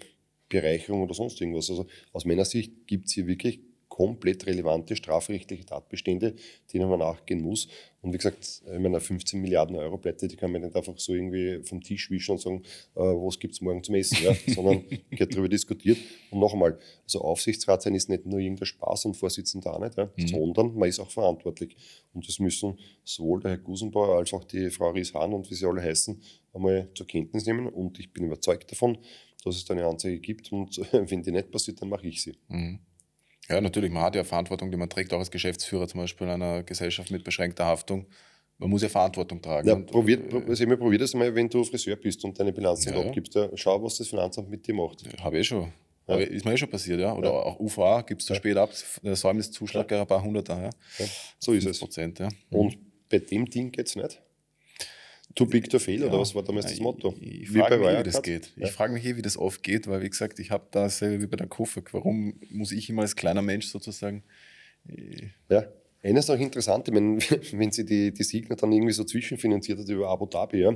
Bereicherung 0.50 1.04
oder 1.04 1.14
sonst 1.14 1.40
irgendwas. 1.42 1.70
Also 1.70 1.88
aus 2.14 2.26
meiner 2.26 2.46
Sicht 2.46 2.88
gibt 2.88 3.08
es 3.08 3.14
hier 3.14 3.28
wirklich 3.28 3.60
komplett 3.90 4.46
relevante 4.46 4.96
strafrechtliche 4.96 5.66
Tatbestände, 5.66 6.36
denen 6.74 6.90
man 6.90 7.00
nachgehen 7.00 7.42
muss. 7.42 7.68
Und 8.02 8.14
wie 8.14 8.18
gesagt, 8.18 8.62
ich 8.66 8.80
meine, 8.80 9.00
15 9.00 9.42
Milliarden 9.42 9.76
Euro 9.78 9.98
Pleite, 9.98 10.28
die 10.28 10.36
kann 10.36 10.52
man 10.52 10.62
nicht 10.62 10.76
einfach 10.76 10.98
so 10.98 11.14
irgendwie 11.14 11.64
vom 11.64 11.82
Tisch 11.82 12.12
wischen 12.12 12.34
und 12.34 12.42
sagen, 12.42 12.64
äh, 12.96 13.00
was 13.00 13.40
gibt 13.40 13.54
es 13.54 13.62
morgen 13.62 13.84
zum 13.84 13.96
Essen, 13.96 14.18
ja? 14.24 14.36
sondern 14.54 14.84
wird 15.10 15.34
darüber 15.34 15.50
diskutiert. 15.50 15.98
Und 16.30 16.40
noch 16.40 16.54
einmal, 16.54 16.78
also 17.04 17.22
Aufsichtsrat 17.22 17.82
sein 17.82 17.96
ist 17.96 18.10
nicht 18.10 18.26
nur 18.26 18.40
irgendein 18.40 18.68
Spaß 18.68 19.06
und 19.06 19.18
Vorsitzender 19.18 19.74
auch 19.74 19.80
nicht, 19.80 19.98
ja? 19.98 20.10
mhm. 20.16 20.28
sondern 20.28 20.76
man 20.76 20.90
ist 20.90 21.00
auch 21.00 21.10
verantwortlich. 21.10 21.76
Und 22.14 22.28
das 22.28 22.40
müssen 22.40 22.78
sowohl 23.04 23.40
der 23.40 23.52
Herr 23.52 23.58
Gusenbauer 23.58 24.18
als 24.18 24.34
auch 24.34 24.44
die 24.44 24.70
Frau 24.70 24.92
Ries-Hahn 24.92 25.34
und 25.34 25.50
wie 25.50 25.56
sie 25.56 25.66
alle 25.66 25.82
heißen, 25.82 26.22
einmal 26.54 26.90
zur 26.94 27.08
Kenntnis 27.08 27.46
nehmen. 27.46 27.68
Und 27.68 28.00
ich 28.00 28.12
bin 28.14 28.26
überzeugt 28.26 28.72
davon, 28.72 28.98
dass 29.44 29.56
es 29.56 29.66
da 29.66 29.74
eine 29.74 29.86
Anzeige 29.86 30.20
gibt 30.20 30.52
und 30.52 30.78
wenn 30.92 31.24
die 31.24 31.32
nicht 31.32 31.52
passiert, 31.52 31.82
dann 31.82 31.90
mache 31.90 32.08
ich 32.08 32.22
sie. 32.22 32.36
Mhm. 32.50 32.80
Ja, 33.50 33.62
natürlich, 33.62 33.92
man 33.92 34.04
hat 34.04 34.16
ja 34.16 34.24
Verantwortung, 34.24 34.72
die 34.72 34.78
man 34.78 34.90
trägt, 34.90 35.14
auch 35.14 35.20
als 35.20 35.32
Geschäftsführer 35.32 35.88
zum 35.88 36.02
Beispiel 36.02 36.28
einer 36.28 36.64
Gesellschaft 36.64 37.12
mit 37.12 37.24
beschränkter 37.24 37.66
Haftung. 37.66 38.08
Man 38.58 38.70
muss 38.70 38.82
ja 38.82 38.90
Verantwortung 38.90 39.42
tragen. 39.42 39.68
Ja, 39.68 39.76
probiert, 39.76 40.34
äh, 40.34 40.42
also 40.48 40.66
probier 40.78 41.00
das 41.00 41.14
mal, 41.14 41.34
wenn 41.36 41.50
du 41.50 41.64
Friseur 41.64 41.98
bist 41.98 42.24
und 42.24 42.40
deine 42.40 42.54
Bilanz 42.54 42.86
ja, 42.86 42.94
abgibst. 42.94 43.36
Ja, 43.36 43.50
schau, 43.56 43.84
was 43.84 43.98
das 43.98 44.08
Finanzamt 44.08 44.50
mit 44.50 44.66
dir 44.66 44.74
macht. 44.74 45.04
Ja, 45.04 45.24
Habe 45.24 45.40
ich 45.40 45.48
schon. 45.48 45.72
Ja. 46.08 46.18
Ist 46.18 46.46
mir 46.46 46.54
eh 46.54 46.58
schon 46.58 46.70
passiert, 46.70 47.00
ja. 47.00 47.14
Oder 47.14 47.30
ja. 47.30 47.36
auch 47.36 47.60
UVA 47.60 48.02
gibst 48.02 48.30
du 48.30 48.34
ja. 48.34 48.40
spät 48.40 48.58
ab, 48.58 48.72
der 49.02 49.16
Säumniszuschlag 49.16 49.90
ja. 49.92 50.02
ein 50.02 50.08
paar 50.08 50.24
Hunderter. 50.24 50.56
Ja. 50.56 50.70
ja. 51.00 51.06
So 51.40 51.54
ist 51.54 51.66
es. 51.66 51.80
Prozent, 51.80 52.20
ja. 52.20 52.30
Und 52.52 52.78
bei 53.10 53.20
dem 53.20 53.50
Ding 53.50 53.72
geht 53.72 53.88
es 53.88 53.96
nicht. 53.96 54.22
Too 55.34 55.46
big 55.46 55.70
to 55.70 55.80
fail, 55.80 56.02
ja. 56.02 56.08
oder 56.08 56.20
was 56.20 56.36
war 56.36 56.44
damals 56.44 56.68
das 56.68 56.80
Motto? 56.80 57.14
Ich, 57.20 57.44
ich 57.44 57.50
frage 57.50 57.78
mich, 57.78 58.00
wie 58.00 58.04
das 58.04 58.22
geht. 58.22 58.54
Ja. 58.56 58.68
Ich 58.68 58.72
frage 58.72 58.94
mich 58.94 59.06
eh, 59.06 59.18
wie 59.18 59.22
das 59.22 59.38
oft 59.38 59.64
geht, 59.64 59.88
weil, 59.88 60.02
wie 60.02 60.10
gesagt, 60.10 60.40
ich 60.40 60.52
habe 60.52 60.68
da 60.72 60.88
selber 60.88 61.24
wie 61.24 61.28
bei 61.28 61.38
der 61.38 61.48
Kofak. 61.48 61.94
Warum 61.94 62.36
muss 62.50 62.72
ich 62.72 62.90
immer 62.90 63.02
als 63.02 63.16
kleiner 63.16 63.42
Mensch 63.42 63.68
sozusagen. 63.68 64.24
Äh, 64.88 65.30
ja, 65.50 65.66
eines 66.04 66.28
noch 66.28 66.40
interessant, 66.40 66.88
ich 66.88 66.94
meine, 66.94 67.18
wenn 67.54 67.72
sie 67.72 67.86
die, 67.86 68.14
die 68.14 68.24
Signer 68.24 68.56
dann 68.56 68.72
irgendwie 68.72 68.94
so 68.94 69.04
zwischenfinanziert 69.04 69.80
hat 69.80 69.90
über 69.90 70.10
Abu 70.10 70.28
Dhabi, 70.28 70.60
ja, 70.60 70.76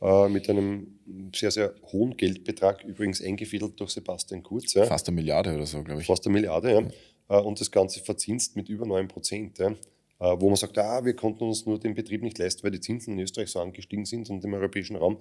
äh, 0.00 0.28
mit 0.28 0.48
einem 0.50 0.98
sehr, 1.34 1.50
sehr 1.50 1.74
hohen 1.92 2.16
Geldbetrag, 2.16 2.84
übrigens 2.84 3.22
eingefädelt 3.22 3.78
durch 3.80 3.90
Sebastian 3.90 4.42
Kurz. 4.42 4.74
Ja. 4.74 4.84
Fast 4.84 5.08
eine 5.08 5.14
Milliarde 5.14 5.54
oder 5.54 5.66
so, 5.66 5.82
glaube 5.82 6.00
ich. 6.00 6.06
Fast 6.06 6.26
eine 6.26 6.34
Milliarde, 6.34 6.72
ja. 6.72 6.80
ja. 6.80 7.38
Äh, 7.38 7.42
und 7.42 7.60
das 7.60 7.70
Ganze 7.70 8.00
verzinst 8.00 8.56
mit 8.56 8.68
über 8.68 8.86
9 8.86 9.08
Prozent. 9.08 9.58
Ja. 9.58 9.74
Äh, 10.20 10.36
wo 10.38 10.48
man 10.48 10.56
sagt, 10.56 10.76
ah, 10.78 11.04
wir 11.04 11.14
konnten 11.14 11.44
uns 11.44 11.64
nur 11.64 11.78
den 11.78 11.94
Betrieb 11.94 12.22
nicht 12.22 12.38
leisten, 12.38 12.64
weil 12.64 12.72
die 12.72 12.80
Zinsen 12.80 13.14
in 13.14 13.20
Österreich 13.20 13.50
so 13.50 13.60
angestiegen 13.60 14.04
sind 14.04 14.28
und 14.30 14.44
im 14.44 14.52
europäischen 14.52 14.96
Raum. 14.96 15.18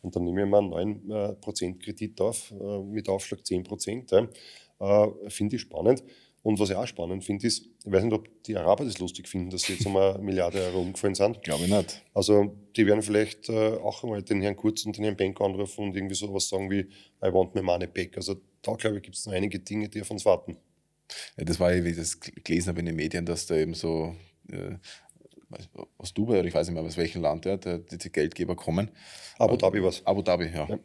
Und 0.00 0.16
dann 0.16 0.24
nehmen 0.24 0.38
wir 0.38 0.46
mal 0.46 0.80
einen 0.80 1.06
9% 1.10 1.62
äh, 1.62 1.72
Kredit 1.74 2.20
auf, 2.20 2.52
äh, 2.52 2.78
mit 2.82 3.08
Aufschlag 3.08 3.40
10%. 3.40 4.28
Finde 5.28 5.56
ich 5.56 5.62
spannend. 5.62 6.04
Und 6.42 6.60
was 6.60 6.70
ich 6.70 6.76
auch 6.76 6.86
spannend 6.86 7.24
finde, 7.24 7.48
ist, 7.48 7.66
ich 7.84 7.92
weiß 7.92 8.04
nicht, 8.04 8.12
ob 8.12 8.28
die 8.44 8.56
Araber 8.56 8.84
das 8.84 9.00
lustig 9.00 9.26
finden, 9.28 9.50
dass 9.50 9.62
sie 9.62 9.72
jetzt 9.72 9.86
einmal 9.86 10.14
eine 10.14 10.22
Milliarde 10.22 10.60
Euro 10.60 10.82
umgefallen 10.82 11.16
sind. 11.16 11.42
Glaube 11.42 11.64
ich 11.64 11.70
nicht. 11.70 12.04
Also, 12.14 12.56
die 12.76 12.86
werden 12.86 13.02
vielleicht 13.02 13.50
auch 13.50 14.04
einmal 14.04 14.22
den 14.22 14.40
Herrn 14.40 14.54
Kurz 14.54 14.86
und 14.86 14.96
den 14.96 15.02
Herrn 15.02 15.16
Benko 15.16 15.44
anrufen 15.44 15.88
und 15.88 15.96
irgendwie 15.96 16.14
sowas 16.14 16.48
sagen 16.48 16.70
wie, 16.70 16.82
I 17.22 17.32
want 17.32 17.56
my 17.56 17.60
money 17.60 17.88
back. 17.88 18.16
Also, 18.16 18.36
da 18.62 18.74
glaube 18.74 18.98
ich, 18.98 19.02
gibt 19.02 19.16
es 19.16 19.26
noch 19.26 19.32
einige 19.32 19.58
Dinge, 19.58 19.88
die 19.88 20.00
auf 20.00 20.12
uns 20.12 20.24
warten. 20.24 20.56
Ja, 21.36 21.44
das 21.44 21.58
war 21.58 21.74
ja, 21.74 21.84
wie 21.84 21.90
ich 21.90 21.96
das 21.96 22.20
gelesen 22.20 22.68
habe 22.68 22.80
in 22.80 22.86
den 22.86 22.96
Medien, 22.96 23.26
dass 23.26 23.46
da 23.46 23.56
eben 23.56 23.74
so 23.74 24.14
aus 25.96 26.14
Dubai 26.14 26.40
oder 26.40 26.48
ich 26.48 26.54
weiß 26.54 26.68
nicht 26.68 26.74
mehr 26.74 26.84
aus 26.84 26.96
welchem 26.96 27.22
Land, 27.22 27.44
ja, 27.46 27.56
der, 27.56 27.78
die 27.78 28.12
Geldgeber 28.12 28.56
kommen. 28.56 28.90
Abu 29.38 29.56
Dhabi 29.56 29.82
was? 29.82 30.04
Abu 30.06 30.22
Dhabi, 30.22 30.46
ja. 30.46 30.66
ja. 30.68 30.78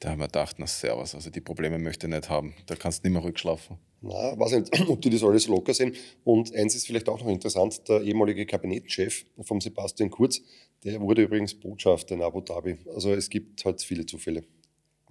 Da 0.00 0.10
haben 0.10 0.18
wir 0.18 0.26
gedacht, 0.26 0.56
na 0.58 0.66
servus, 0.66 1.14
also 1.14 1.28
die 1.30 1.42
Probleme 1.42 1.78
möchte 1.78 2.06
ich 2.06 2.12
nicht 2.12 2.30
haben. 2.30 2.54
Da 2.66 2.74
kannst 2.74 3.04
du 3.04 3.08
nicht 3.08 3.14
mehr 3.14 3.22
rückschlafen. 3.22 3.76
Na, 4.00 4.38
weiß 4.38 4.52
nicht, 4.52 4.72
ob 4.88 5.02
die 5.02 5.10
das 5.10 5.22
alles 5.22 5.46
locker 5.46 5.74
sehen. 5.74 5.94
Und 6.24 6.54
eins 6.54 6.74
ist 6.74 6.86
vielleicht 6.86 7.08
auch 7.08 7.20
noch 7.20 7.28
interessant, 7.28 7.86
der 7.88 8.00
ehemalige 8.00 8.46
Kabinettschef 8.46 9.26
von 9.42 9.60
Sebastian 9.60 10.10
Kurz, 10.10 10.40
der 10.84 11.00
wurde 11.00 11.22
übrigens 11.22 11.54
Botschafter 11.54 12.14
in 12.14 12.22
Abu 12.22 12.40
Dhabi. 12.40 12.78
Also 12.94 13.12
es 13.12 13.28
gibt 13.28 13.64
halt 13.64 13.82
viele 13.82 14.06
Zufälle. 14.06 14.42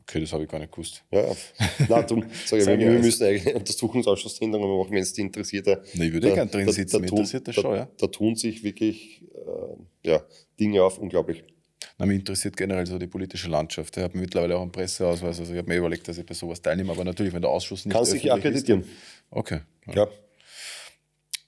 Okay, 0.10 0.22
das 0.22 0.34
habe 0.34 0.43
ich 0.43 0.50
gar 0.50 0.58
nicht 0.58 0.72
gewusst. 0.72 1.04
Ja, 1.12 1.22
ja. 1.22 1.36
Nein, 1.88 1.88
darum 1.88 2.26
sage 2.45 2.63
ich, 2.63 2.67
wir, 2.67 2.80
wir 2.80 3.00
müssen 3.00 3.28
eigentlich 3.28 3.54
Untersuchungsausschussänderungen 3.54 4.80
machen, 4.80 4.91
wenn 4.91 5.04
es 5.04 5.13
die 5.13 5.22
interessiert. 5.22 5.67
Nein, 5.67 5.80
ich 5.93 6.13
würde 6.13 6.30
da, 6.30 6.34
gerne 6.34 6.50
drin 6.50 6.72
sitzen, 6.72 6.93
da, 6.93 7.08
da, 7.08 7.13
interessiert 7.13 7.48
das 7.48 7.54
schon, 7.54 7.76
ja. 7.76 7.86
Da, 7.86 7.91
da 8.00 8.08
tun 8.08 8.36
sich 8.36 8.63
wirklich 8.63 9.22
äh, 9.36 10.10
ja, 10.10 10.24
Dinge 10.60 10.82
auf, 10.82 10.98
unglaublich. 10.98 11.43
Na, 12.00 12.08
mich 12.08 12.17
interessiert 12.17 12.58
generell 12.58 12.88
so 12.88 12.98
die 12.98 13.06
politische 13.06 13.50
Landschaft. 13.50 13.98
Ich 13.98 14.04
habe 14.04 14.17
mittlerweile 14.17 14.58
auch 14.58 14.63
einen 14.63 14.72
Presseausweis, 14.72 15.39
also 15.39 15.54
ich 15.54 15.60
habe 15.60 15.69
mir 15.69 15.78
überlegt, 15.78 16.08
dass 16.08 16.17
ich 16.17 16.26
bei 16.26 16.34
sowas 16.34 16.60
teilnehme, 16.60 16.91
aber 16.91 17.04
natürlich, 17.04 17.32
wenn 17.32 17.43
der 17.43 17.52
Ausschuss 17.52 17.86
nicht 17.86 17.93
Kannst 17.93 18.13
dich 18.13 18.32
akkreditieren. 18.32 18.82
Ist, 18.82 18.89
okay. 19.30 19.60
Ja. 19.89 19.93
ja. 19.93 20.08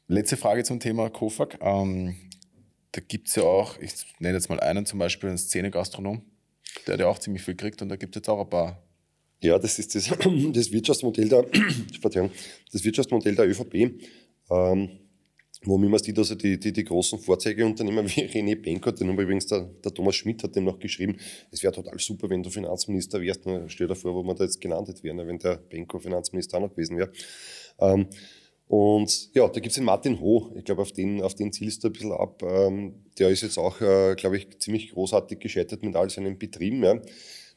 Letzte 0.07 0.37
Frage 0.37 0.63
zum 0.63 0.79
Thema 0.79 1.09
Kofak. 1.09 1.57
Ähm, 1.61 2.15
da 2.91 3.01
gibt 3.01 3.27
es 3.27 3.35
ja 3.35 3.43
auch, 3.43 3.79
ich 3.79 3.93
nenne 4.19 4.35
jetzt 4.35 4.49
mal 4.49 4.59
einen 4.59 4.85
zum 4.85 4.99
Beispiel, 4.99 5.29
einen 5.29 5.39
Szene-Gastronom 5.39 6.21
der 6.85 6.93
hat 6.93 6.99
ja 6.99 7.07
auch 7.07 7.19
ziemlich 7.19 7.43
viel 7.43 7.55
kriegt 7.55 7.81
und 7.81 7.89
da 7.89 7.95
gibt 7.95 8.15
es 8.15 8.19
jetzt 8.19 8.29
auch 8.29 8.41
ein 8.41 8.49
paar. 8.49 8.83
Ja, 9.41 9.57
das 9.57 9.79
ist 9.79 9.95
das, 9.95 10.07
das 10.53 10.71
Wirtschaftsmodell 10.71 11.29
der, 11.29 11.43
das 12.71 12.83
Wirtschaftsmodell 12.83 13.35
der 13.35 13.47
ÖVP, 13.49 13.75
ähm, 14.51 14.89
wo 15.63 15.77
man 15.77 15.99
sieht, 15.99 16.17
also 16.17 16.35
die, 16.35 16.59
die, 16.59 16.73
die 16.73 16.83
großen 16.83 17.19
Vorzeigeunternehmen 17.19 18.07
wie 18.15 18.21
René 18.27 18.61
Benko, 18.61 18.91
den 18.91 19.09
übrigens 19.09 19.47
der, 19.47 19.61
der 19.61 19.93
Thomas 19.93 20.15
Schmidt 20.15 20.43
hat 20.43 20.55
dem 20.55 20.65
noch 20.65 20.79
geschrieben, 20.79 21.17
es 21.51 21.63
wäre 21.63 21.73
total 21.73 21.99
super, 21.99 22.29
wenn 22.29 22.43
du 22.43 22.49
Finanzminister 22.49 23.21
wärst. 23.21 23.41
Stell 23.67 23.87
dir 23.87 23.95
vor, 23.95 24.13
wo 24.13 24.23
man 24.23 24.35
da 24.35 24.43
jetzt 24.43 24.61
gelandet 24.61 25.03
wäre, 25.03 25.25
wenn 25.27 25.39
der 25.39 25.57
Benko 25.57 25.99
Finanzminister 25.99 26.57
auch 26.57 26.61
noch 26.61 26.71
gewesen 26.71 26.97
wäre. 26.97 27.11
Ähm, 27.79 28.07
und 28.71 29.33
ja, 29.33 29.49
da 29.49 29.59
gibt 29.59 29.71
es 29.71 29.75
den 29.75 29.83
Martin 29.83 30.21
Ho, 30.21 30.49
ich 30.55 30.63
glaube, 30.63 30.83
auf 30.83 30.93
den, 30.93 31.21
auf 31.21 31.35
den 31.35 31.51
zielst 31.51 31.83
du 31.83 31.89
ein 31.89 31.91
bisschen 31.91 32.13
ab. 32.13 32.41
Ähm, 32.41 33.03
der 33.19 33.27
ist 33.27 33.41
jetzt 33.41 33.57
auch, 33.57 33.81
äh, 33.81 34.15
glaube 34.15 34.37
ich, 34.37 34.47
ziemlich 34.59 34.91
großartig 34.91 35.39
gescheitert 35.39 35.83
mit 35.83 35.93
all 35.97 36.09
seinen 36.09 36.39
Betrieben. 36.39 36.81
Ja. 36.81 36.97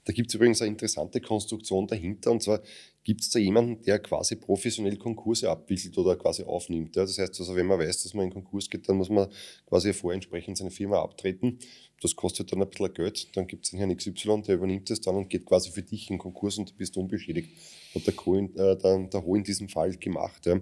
Da 0.05 0.13
gibt 0.13 0.31
es 0.31 0.35
übrigens 0.35 0.61
eine 0.61 0.73
interessante 0.73 1.21
Konstruktion 1.21 1.87
dahinter. 1.87 2.33
Und 2.33 2.43
zwar 2.43 2.61
gibt 3.05 3.21
es 3.21 3.31
da 3.31 3.39
jemanden, 3.39 3.81
der 3.85 4.01
quasi 4.01 4.35
professionell 4.35 4.97
Konkurse 4.97 5.49
abwickelt 5.49 5.97
oder 5.99 6.17
quasi 6.17 6.43
aufnimmt. 6.43 6.97
Ja. 6.97 7.03
Das 7.03 7.17
heißt 7.17 7.39
also, 7.39 7.55
wenn 7.55 7.67
man 7.67 7.79
weiß, 7.79 8.03
dass 8.03 8.13
man 8.13 8.25
in 8.25 8.33
Konkurs 8.33 8.69
geht, 8.69 8.89
dann 8.89 8.97
muss 8.97 9.09
man 9.09 9.29
quasi 9.67 9.93
vorher 9.93 10.17
entsprechend 10.17 10.59
seine 10.59 10.73
Firma 10.73 11.01
abtreten. 11.01 11.61
Das 12.03 12.17
kostet 12.17 12.51
dann 12.51 12.61
ein 12.61 12.69
bisschen 12.69 12.93
Geld. 12.93 13.37
Dann 13.37 13.47
gibt 13.47 13.67
es 13.67 13.71
den 13.71 13.79
Herrn 13.79 13.97
XY, 13.97 14.43
der 14.43 14.57
übernimmt 14.57 14.91
das 14.91 15.01
dann 15.01 15.15
und 15.15 15.31
geht 15.31 15.47
quasi 15.47 15.71
für 15.71 15.83
dich 15.83 16.11
in 16.11 16.19
Konkurs 16.19 16.59
und 16.59 16.71
du 16.71 16.75
bist 16.75 16.97
unbeschädigt. 16.97 17.51
Hat 17.95 18.05
der, 18.05 18.15
Co 18.15 18.35
in, 18.35 18.53
äh, 18.57 18.77
der, 18.77 18.99
der 18.99 19.25
Ho 19.25 19.37
in 19.37 19.45
diesem 19.45 19.69
Fall 19.69 19.97
gemacht. 19.97 20.45
Ja. 20.45 20.61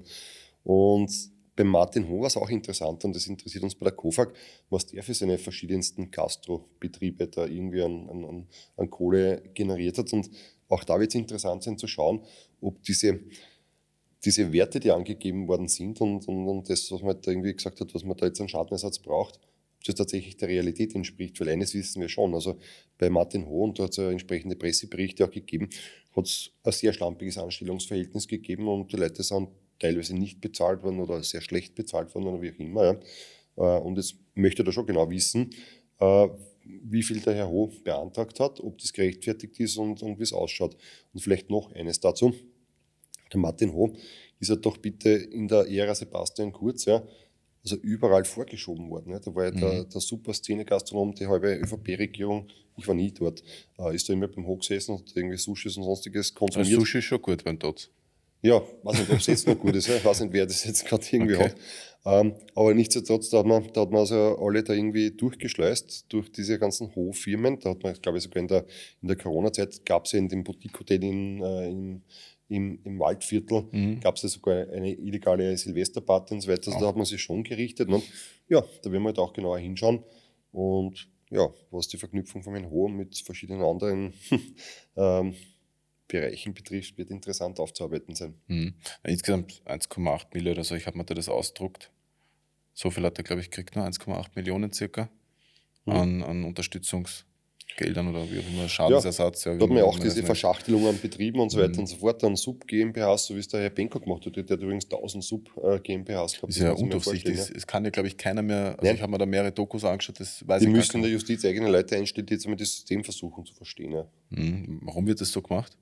Und 0.65 1.11
beim 1.55 1.69
Martin 1.69 2.09
Ho 2.09 2.21
war 2.21 2.29
es 2.29 2.37
auch 2.37 2.49
interessant 2.49 3.05
und 3.05 3.15
das 3.15 3.27
interessiert 3.27 3.63
uns 3.63 3.75
bei 3.75 3.85
der 3.85 3.93
KOFAG, 3.95 4.33
was 4.71 4.87
der 4.87 5.03
für 5.03 5.13
seine 5.13 5.37
verschiedensten 5.37 6.11
Gastrobetriebe 6.11 7.29
da 7.29 7.47
irgendwie 7.47 7.83
an, 7.83 8.09
an, 8.09 8.47
an 8.77 8.91
Kohle 8.91 9.43
generiert 9.53 9.99
hat. 9.99 10.13
Und 10.13 10.31
auch 10.69 10.85
da 10.85 10.99
wird 10.99 11.11
es 11.11 11.15
interessant 11.15 11.63
sein 11.63 11.77
zu 11.77 11.87
schauen, 11.87 12.25
ob 12.61 12.83
diese, 12.83 13.21
diese 14.25 14.53
Werte, 14.53 14.81
die 14.81 14.91
angegeben 14.91 15.47
worden 15.47 15.69
sind 15.69 16.01
und, 16.01 16.27
und, 16.27 16.49
und 16.49 16.71
das, 16.71 16.91
was 16.91 17.03
man 17.03 17.21
da 17.21 17.31
irgendwie 17.31 17.55
gesagt 17.55 17.81
hat, 17.81 17.95
was 17.95 18.05
man 18.05 18.17
da 18.17 18.27
jetzt 18.27 18.41
an 18.41 18.49
Schadenersatz 18.49 19.01
braucht, 19.01 19.39
ob 19.77 19.85
das 19.85 19.97
tatsächlich 19.97 20.39
der 20.39 20.49
Realität 20.49 20.95
entspricht. 20.95 21.39
Weil 21.39 21.51
eines 21.51 21.75
wissen 21.75 22.01
wir 22.01 22.09
schon, 22.09 22.33
also 22.33 22.57
bei 22.97 23.11
Martin 23.11 23.47
Ho, 23.47 23.65
und 23.65 23.79
da 23.79 23.85
hat 23.85 23.91
es 23.91 23.99
ja 23.99 24.11
entsprechende 24.11 24.57
Presseberichte 24.57 25.27
auch 25.27 25.31
gegeben, 25.31 25.69
hat 26.17 26.25
es 26.25 26.51
ein 26.63 26.73
sehr 26.73 26.95
schlampiges 26.95 27.37
Anstellungsverhältnis 27.37 28.27
gegeben 28.27 28.69
und 28.69 28.91
die 28.91 28.97
Leute 28.97 29.23
sind 29.23 29.49
teilweise 29.83 30.15
nicht 30.15 30.41
bezahlt 30.41 30.83
worden 30.83 31.01
oder 31.01 31.23
sehr 31.23 31.41
schlecht 31.41 31.75
bezahlt 31.75 32.15
worden 32.15 32.29
oder 32.29 32.43
wie 32.43 32.53
auch 32.53 32.59
immer. 32.59 32.85
Ja. 32.85 33.77
Äh, 33.77 33.81
und 33.81 33.97
jetzt 33.97 34.17
möchte 34.35 34.63
er 34.63 34.67
da 34.67 34.73
schon 34.73 34.87
genau 34.87 35.11
wissen, 35.11 35.51
äh, 35.99 36.29
wie 36.65 37.03
viel 37.03 37.21
der 37.21 37.35
Herr 37.35 37.51
Ho 37.51 37.73
beantragt 37.83 38.39
hat, 38.41 38.61
ob 38.61 38.79
das 38.79 38.93
gerechtfertigt 38.93 39.59
ist 39.59 39.77
und, 39.77 40.03
und 40.03 40.19
wie 40.19 40.23
es 40.23 40.33
ausschaut. 40.33 40.77
Und 41.13 41.21
vielleicht 41.21 41.51
noch 41.51 41.73
eines 41.73 42.01
dazu. 42.01 42.33
Der 43.33 43.41
Martin 43.41 43.73
Ho 43.73 43.97
ist 44.39 44.51
er 44.51 44.57
doch 44.57 44.77
bitte 44.77 45.11
in 45.11 45.49
der 45.49 45.69
Ära 45.69 45.95
Sebastian 45.95 46.53
Kurz, 46.53 46.85
ja, 46.85 47.03
also 47.65 47.77
überall 47.77 48.25
vorgeschoben 48.25 48.91
worden. 48.91 49.13
Ja. 49.13 49.21
Da 49.21 49.35
war 49.35 49.45
ja 49.45 49.51
mhm. 49.53 49.61
der, 49.61 49.85
der 49.85 50.01
super 50.01 50.35
Szene-Gastronom, 50.35 51.15
die 51.15 51.27
halbe 51.27 51.55
ÖVP-Regierung, 51.57 52.49
ich 52.77 52.89
war 52.89 52.95
nie 52.95 53.13
dort, 53.13 53.43
äh, 53.79 53.95
ist 53.95 54.09
da 54.09 54.13
immer 54.13 54.29
beim 54.29 54.47
Hoch 54.47 54.61
gesessen 54.61 54.93
und 54.93 55.15
irgendwie 55.17 55.37
Sushis 55.37 55.77
und 55.77 55.85
sonstiges 55.85 56.35
konsumiert. 56.35 56.69
Also 56.69 56.81
Sushi 56.81 56.99
ist 56.99 57.05
schon 57.05 57.23
gut 57.23 57.45
beim 57.45 57.59
Tots. 57.59 57.91
Ja, 58.43 58.61
weiß 58.83 58.99
nicht, 58.99 59.11
ob 59.11 59.19
es 59.19 59.27
jetzt 59.27 59.47
noch 59.47 59.59
gut 59.59 59.77
ist. 59.77 59.89
Ich 59.89 60.05
weiß 60.05 60.21
nicht, 60.21 60.33
wer 60.33 60.47
das 60.47 60.65
jetzt 60.65 60.85
gerade 60.85 61.05
irgendwie 61.11 61.37
okay. 61.37 61.45
hat. 61.45 61.57
Ähm, 62.05 62.35
aber 62.57 62.75
nichtsdestotrotz, 62.75 63.31
da 63.31 63.39
hat, 63.39 63.47
man, 63.47 63.73
da 63.73 63.83
hat 63.83 63.91
man 63.93 64.01
also 64.01 64.37
alle 64.41 64.65
da 64.65 64.73
irgendwie 64.73 65.13
durchgeschleust 65.13 66.07
durch 66.13 66.33
diese 66.33 66.59
ganzen 66.59 66.93
Hochfirmen. 66.95 67.61
Da 67.61 67.71
hat 67.71 67.83
man, 67.85 67.95
glaube 67.95 68.19
ich, 68.19 68.25
sogar 68.25 68.41
in 68.41 68.49
der, 68.49 68.67
in 69.01 69.09
der 69.09 69.17
Corona-Zeit 69.17 69.87
gab 69.87 70.07
es 70.07 70.13
ja 70.13 70.19
in 70.19 70.29
dem 70.29 70.43
Boutique-Hotel 70.43 71.05
in, 71.05 71.43
äh, 71.43 71.71
im, 71.71 72.03
im, 72.49 72.81
im 72.83 72.99
Waldviertel, 72.99 73.69
mhm. 73.71 74.01
gab 74.01 74.17
es 74.17 74.23
ja 74.23 74.29
sogar 74.29 74.69
eine 74.71 74.93
illegale 74.93 75.57
Silvesterparty 75.57 76.35
und 76.35 76.41
so 76.41 76.51
weiter. 76.51 76.73
Also 76.73 76.81
da 76.81 76.89
hat 76.89 76.97
man 76.97 77.07
sich 77.07 77.23
schon 77.23 77.45
gerichtet. 77.45 77.89
Und 77.89 78.03
ja, 78.49 78.65
da 78.83 78.91
werden 78.91 79.05
wir 79.05 79.11
halt 79.11 79.21
auch 79.21 79.33
genauer 79.33 79.61
hinschauen. 79.61 80.03
Und 80.51 81.09
ja, 81.31 81.49
was 81.71 81.87
die 81.89 81.97
Verknüpfung 81.97 82.43
von 82.43 82.55
den 82.55 82.69
Hohen 82.69 82.95
mit 82.97 83.17
verschiedenen 83.17 83.63
anderen 83.63 84.13
ähm, 84.97 85.35
Bereichen 86.13 86.53
betrifft, 86.53 86.99
wird 86.99 87.11
interessant 87.11 87.59
aufzuarbeiten 87.59 88.15
sein. 88.15 88.35
Mhm. 88.47 88.75
Insgesamt 89.03 89.63
1,8 89.65 90.27
Millionen 90.35 90.59
oder 90.59 90.65
so, 90.65 90.75
ich 90.75 90.87
habe 90.87 90.99
mir 90.99 91.05
da 91.05 91.15
das 91.15 91.31
ausdruckt. 91.31 91.91
So 92.75 92.91
viel 92.91 93.05
hat 93.05 93.19
er, 93.19 93.25
glaube 93.25 93.41
ich, 93.41 93.51
kriegt 93.51 93.75
nur 93.77 93.87
1,8 93.87 94.27
Millionen 94.35 94.73
circa 94.73 95.09
mhm. 95.87 95.93
an, 95.93 96.23
an 96.23 96.45
Unterstützungsgeldern 96.45 98.09
oder 98.09 98.31
wie 98.31 98.41
auch 98.41 98.53
immer, 98.53 98.69
Schadensersatz. 98.69 99.45
Ja, 99.45 99.55
da 99.55 99.63
hat 99.63 99.69
man 99.71 99.79
ja 99.79 99.85
auch 99.85 99.99
diese 99.99 100.23
Verschachtelung 100.23 100.87
an 100.87 100.99
Betrieben 101.01 101.41
und 101.41 101.49
so 101.49 101.59
weiter 101.59 101.73
mhm. 101.75 101.81
und 101.81 101.87
so 101.87 101.97
fort, 101.97 102.23
dann 102.23 102.37
Sub-GmbHs, 102.37 103.27
so 103.27 103.35
wie 103.35 103.41
es 103.41 103.49
der 103.49 103.63
Herr 103.63 103.71
Benko 103.71 103.99
gemacht 103.99 104.27
hat, 104.27 104.37
der 104.37 104.45
hat 104.45 104.63
übrigens 104.63 104.85
1000 104.85 105.25
Sub-GmbHs 105.25 106.35
gehabt. 106.35 106.43
Das 106.43 106.57
ist 106.57 106.63
ja 106.63 106.73
undurchsichtig, 106.73 107.39
es 107.39 107.67
kann 107.67 107.85
ja, 107.87 107.91
glaube 107.91 108.09
ich, 108.09 108.19
keiner 108.19 108.43
mehr, 108.43 108.73
also 108.73 108.83
Nein. 108.83 108.97
ich 108.97 109.01
habe 109.01 109.13
mir 109.13 109.19
da 109.19 109.25
mehrere 109.25 109.53
Dokus 109.53 109.83
angeschaut, 109.83 110.21
das 110.21 110.47
weiß 110.47 110.61
Die 110.61 110.69
ich 110.69 110.75
müssen 110.75 110.97
in 110.97 111.03
der 111.05 111.13
Justiz 111.13 111.43
eigene 111.47 111.71
Leute 111.71 111.97
einstellen, 111.97 112.27
die 112.27 112.35
jetzt 112.35 112.45
einmal 112.45 112.59
das 112.59 112.71
System 112.71 113.03
versuchen 113.03 113.47
zu 113.47 113.55
verstehen. 113.55 113.93
Ja. 113.93 114.07
Mhm. 114.29 114.81
Warum 114.83 115.07
wird 115.07 115.23
das 115.23 115.33
so 115.33 115.41
gemacht? 115.41 115.79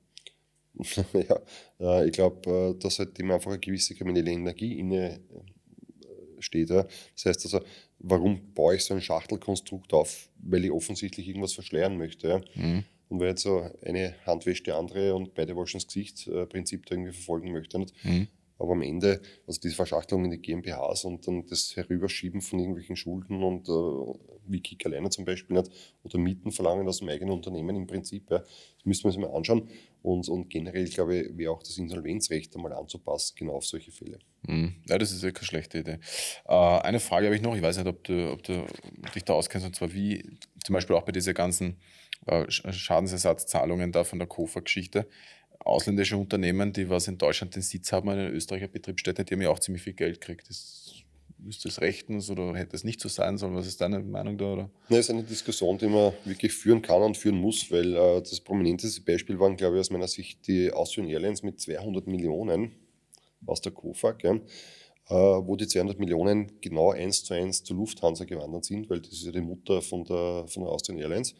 ja, 1.12 1.41
äh, 1.81 2.07
ich 2.07 2.12
glaube, 2.12 2.75
äh, 2.77 2.79
dass 2.79 2.99
halt 2.99 3.18
dem 3.18 3.31
einfach 3.31 3.51
eine 3.51 3.61
gewisse 3.61 3.95
kriminelle 3.95 4.31
Energie 4.31 4.79
inne 4.79 5.16
äh, 5.16 6.41
steht. 6.41 6.71
Ja. 6.71 6.87
Das 7.14 7.25
heißt 7.25 7.45
also, 7.45 7.61
warum 7.99 8.53
baue 8.55 8.77
ich 8.77 8.85
so 8.85 8.95
ein 8.95 9.01
Schachtelkonstrukt 9.01 9.93
auf? 9.93 10.29
Weil 10.43 10.64
ich 10.64 10.71
offensichtlich 10.71 11.29
irgendwas 11.29 11.53
verschleiern 11.53 11.97
möchte. 11.97 12.29
Ja. 12.29 12.41
Mhm. 12.55 12.85
Und 13.09 13.21
weil 13.21 13.31
jetzt 13.31 13.43
so 13.43 13.68
eine 13.85 14.14
Hand 14.25 14.47
wäscht 14.47 14.66
die 14.66 14.73
andere 14.73 15.14
und 15.16 15.35
beide 15.35 15.57
waschen 15.57 15.79
das 15.79 15.89
Gesicht-Prinzip 15.89 16.87
da 16.87 16.95
irgendwie 16.95 17.12
verfolgen 17.12 17.53
möchte. 17.53 17.79
Mhm. 18.05 18.29
Aber 18.61 18.73
am 18.73 18.83
Ende, 18.83 19.21
also 19.47 19.59
diese 19.59 19.75
Verschachtelung 19.75 20.27
in 20.27 20.33
die 20.33 20.39
GmbHs 20.39 21.05
und 21.05 21.27
dann 21.27 21.47
das 21.47 21.75
Herüberschieben 21.77 22.43
von 22.43 22.59
irgendwelchen 22.59 22.95
Schulden 22.95 23.43
und 23.43 23.68
äh, 23.68 23.73
wie 24.47 24.61
Kick 24.61 24.85
alleine 24.85 25.09
zum 25.09 25.25
Beispiel 25.25 25.57
nicht, 25.57 25.71
oder 26.03 26.18
Mieten 26.18 26.53
verlangen 26.53 26.87
aus 26.87 26.99
dem 26.99 27.09
eigenen 27.09 27.33
Unternehmen 27.33 27.75
im 27.75 27.87
Prinzip, 27.87 28.31
ja, 28.31 28.39
das 28.39 28.85
müssen 28.85 29.05
wir 29.05 29.09
uns 29.09 29.18
mal 29.18 29.35
anschauen. 29.35 29.68
Und, 30.03 30.28
und 30.28 30.48
generell, 30.48 30.86
glaube 30.86 31.16
ich, 31.16 31.36
wäre 31.36 31.53
auch 31.53 31.62
das 31.62 31.76
Insolvenzrecht 31.76 32.55
einmal 32.57 32.72
anzupassen, 32.72 33.34
genau 33.36 33.55
auf 33.55 33.66
solche 33.66 33.92
Fälle. 33.92 34.18
Mhm. 34.42 34.76
Ja, 34.88 34.98
das 34.98 35.12
ist 35.12 35.22
wirklich 35.22 35.42
eine 35.42 35.46
schlechte 35.48 35.78
Idee. 35.78 35.98
Äh, 36.46 36.55
eine 36.55 37.01
Frage 37.01 37.26
habe 37.26 37.36
ich 37.36 37.42
noch, 37.42 37.55
ich 37.55 37.62
weiß 37.62 37.76
nicht, 37.76 37.86
ob 37.86 38.03
du, 38.05 38.32
ob 38.32 38.42
du 38.42 38.66
dich 39.14 39.24
da 39.24 39.34
auskennst, 39.34 39.66
und 39.66 39.76
zwar 39.76 39.92
wie, 39.92 40.38
zum 40.64 40.74
Beispiel 40.74 40.96
auch 40.96 41.03
bei 41.03 41.12
diesen 41.12 41.34
ganzen 41.34 41.76
äh, 42.26 42.44
Schadensersatzzahlungen 42.48 43.92
da 43.92 44.05
von 44.05 44.18
der 44.18 44.28
KOFA-Geschichte 44.28 45.07
ausländische 45.62 46.16
Unternehmen, 46.16 46.72
die 46.72 46.88
was 46.88 47.07
in 47.07 47.18
Deutschland 47.18 47.55
den 47.55 47.62
Sitz 47.62 47.92
haben, 47.92 48.09
eine 48.09 48.28
Österreicher 48.30 48.68
Betriebsstätte, 48.68 49.24
die 49.24 49.34
haben 49.34 49.42
ja 49.42 49.51
auch 49.51 49.59
ziemlich 49.59 49.82
viel 49.82 49.92
Geld 49.92 50.20
gekriegt. 50.20 50.48
Das, 50.48 50.80
ist 51.49 51.64
das 51.64 51.80
rechtens 51.80 52.30
oder 52.30 52.55
hätte 52.55 52.76
es 52.76 52.84
nicht 52.84 53.01
so 53.01 53.09
sein 53.09 53.38
sollen? 53.38 53.55
Was 53.55 53.66
ist 53.66 53.80
deine 53.80 54.01
Meinung 54.01 54.38
da? 54.38 54.53
Oder? 54.53 54.70
Das 54.88 55.01
ist 55.01 55.11
eine 55.11 55.22
Diskussion, 55.22 55.78
die 55.78 55.86
man 55.86 56.12
wirklich 56.24 56.53
führen 56.53 56.82
kann 56.82 57.03
und 57.03 57.16
führen 57.16 57.41
muss, 57.41 57.70
weil 57.70 57.95
äh, 57.95 58.20
das 58.20 58.41
prominenteste 58.41 59.01
Beispiel 59.03 59.38
waren, 59.38 59.57
glaube 59.57 59.76
ich, 59.76 59.80
aus 59.80 59.91
meiner 59.91 60.09
Sicht 60.09 60.47
die 60.47 60.72
Austrian 60.72 61.09
Airlines 61.09 61.43
mit 61.43 61.61
200 61.61 62.07
Millionen 62.07 62.72
aus 63.47 63.61
der 63.61 63.72
KOFAG, 63.72 64.22
ja, 64.22 64.34
äh, 64.34 65.14
wo 65.14 65.57
die 65.57 65.66
200 65.66 65.99
Millionen 65.99 66.61
genau 66.61 66.91
eins 66.93 67.24
zu 67.24 67.34
eins 67.34 67.64
zur 67.64 67.76
Lufthansa 67.76 68.24
gewandert 68.24 68.64
sind, 68.64 68.88
weil 68.91 69.01
das 69.01 69.12
ist 69.12 69.24
ja 69.24 69.32
die 69.32 69.41
Mutter 69.41 69.82
von 69.82 70.05
der, 70.05 70.45
von 70.47 70.62
der 70.62 70.72
Austrian 70.72 70.99
Airlines, 70.99 71.32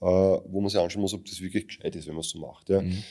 äh, 0.00 0.06
wo 0.06 0.60
man 0.60 0.68
sich 0.68 0.80
anschauen 0.80 1.02
muss, 1.02 1.14
ob 1.14 1.24
das 1.24 1.40
wirklich 1.40 1.66
gescheit 1.68 1.96
ist, 1.96 2.06
wenn 2.06 2.14
man 2.14 2.20
es 2.22 2.30
so 2.30 2.38
macht. 2.38 2.68
Ja. 2.68 2.80
Mhm. 2.80 3.02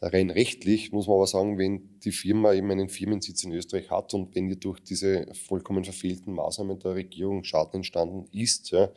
Rein 0.00 0.30
rechtlich 0.30 0.92
muss 0.92 1.08
man 1.08 1.16
aber 1.16 1.26
sagen, 1.26 1.58
wenn 1.58 1.98
die 2.00 2.12
Firma 2.12 2.52
eben 2.52 2.70
einen 2.70 2.88
Firmensitz 2.88 3.42
in 3.42 3.52
Österreich 3.52 3.90
hat 3.90 4.14
und 4.14 4.34
wenn 4.34 4.48
ihr 4.48 4.56
durch 4.56 4.78
diese 4.78 5.26
vollkommen 5.34 5.82
verfehlten 5.82 6.34
Maßnahmen 6.34 6.78
der 6.78 6.94
Regierung 6.94 7.42
Schaden 7.42 7.78
entstanden 7.78 8.28
ist, 8.32 8.70
ja, 8.70 8.90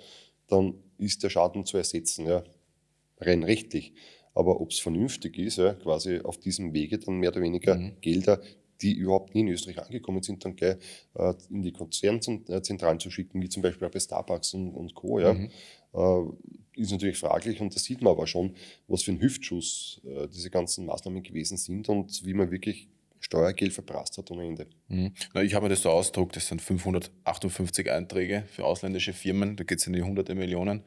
dann 0.47 0.76
ist 0.99 1.24
der 1.24 1.30
Schaden 1.30 1.66
zu 1.66 1.78
ersetzen, 1.78 2.28
ja, 2.28 2.43
rein 3.20 3.43
rechtlich. 3.43 3.93
Aber 4.36 4.62
ob 4.62 4.70
es 4.70 4.80
vernünftig 4.80 5.38
ist, 5.39 5.58
ja, 5.58 5.74
quasi 5.74 6.20
auf 6.20 6.38
diesem 6.38 6.74
Wege 6.74 6.99
dann 6.99 7.18
mehr 7.18 7.32
oder 7.32 7.41
weniger 7.41 7.76
mhm. 7.76 7.99
Gelder, 8.02 8.41
die 8.82 8.93
überhaupt 8.93 9.36
nie 9.36 9.41
in 9.41 9.47
Österreich 9.49 9.79
angekommen 9.79 10.21
sind, 10.21 10.43
dann 10.45 10.55
gleich 10.55 10.77
äh, 11.15 11.34
in 11.49 11.61
die 11.61 11.71
Konzernzentralen 11.71 12.99
zu 12.99 13.11
schicken, 13.11 13.41
wie 13.41 13.49
zum 13.49 13.61
Beispiel 13.61 13.88
auch 13.88 13.91
bei 13.91 13.99
Starbucks 13.99 14.53
und, 14.53 14.73
und 14.73 14.95
Co. 14.95 15.19
Ja. 15.19 15.34
Mhm. 15.34 15.49
Äh, 15.93 16.82
ist 16.82 16.91
natürlich 16.91 17.17
fraglich 17.17 17.59
und 17.61 17.75
da 17.75 17.79
sieht 17.79 18.01
man 18.01 18.11
aber 18.13 18.27
schon, 18.27 18.55
was 18.88 19.03
für 19.03 19.11
ein 19.11 19.21
Hüftschuss 19.21 20.01
äh, 20.05 20.27
diese 20.29 20.49
ganzen 20.49 20.86
Maßnahmen 20.86 21.21
gewesen 21.21 21.57
sind 21.57 21.89
und 21.89 22.25
wie 22.25 22.34
man 22.34 22.49
wirklich 22.49 22.88
Steuergeld 23.19 23.73
verprasst 23.73 24.17
hat 24.17 24.32
ohne 24.32 24.45
Ende. 24.45 24.67
Mhm. 24.88 25.13
Na, 25.34 25.43
ich 25.43 25.53
habe 25.53 25.65
mir 25.65 25.69
das 25.69 25.82
so 25.82 25.89
ausgedruckt, 25.89 26.36
das 26.36 26.47
sind 26.47 26.61
558 26.61 27.91
Einträge 27.91 28.43
für 28.51 28.65
ausländische 28.65 29.13
Firmen, 29.13 29.55
da 29.55 29.63
geht 29.63 29.79
es 29.79 29.88
in 29.88 29.93
die 29.93 30.01
hunderte 30.01 30.34
Millionen. 30.34 30.84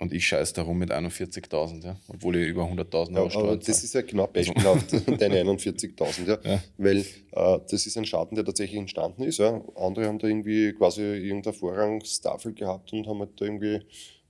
Und 0.00 0.12
ich 0.12 0.26
scheiße 0.28 0.54
darum 0.54 0.78
mit 0.78 0.92
41.000, 0.92 1.84
ja, 1.84 1.96
obwohl 2.06 2.36
ich 2.36 2.48
über 2.48 2.62
100.000 2.62 3.16
Euro 3.16 3.24
ja, 3.24 3.30
Steuern 3.30 3.60
Das 3.66 3.82
ist 3.82 3.94
ja 3.94 4.02
genau 4.02 4.28
beispielhaft, 4.28 4.92
deine 5.20 5.42
41.000, 5.42 6.28
ja, 6.28 6.38
ja, 6.44 6.62
weil 6.76 6.98
äh, 6.98 7.58
das 7.68 7.84
ist 7.84 7.96
ein 7.98 8.04
Schaden, 8.04 8.36
der 8.36 8.44
tatsächlich 8.44 8.78
entstanden 8.78 9.24
ist. 9.24 9.38
Ja. 9.38 9.60
Andere 9.74 10.06
haben 10.06 10.20
da 10.20 10.28
irgendwie 10.28 10.72
quasi 10.72 11.02
irgendeine 11.02 11.52
Vorrangstafel 11.52 12.54
gehabt 12.54 12.92
und 12.92 13.08
haben 13.08 13.18
halt 13.18 13.40
da 13.40 13.44
irgendwie 13.44 13.80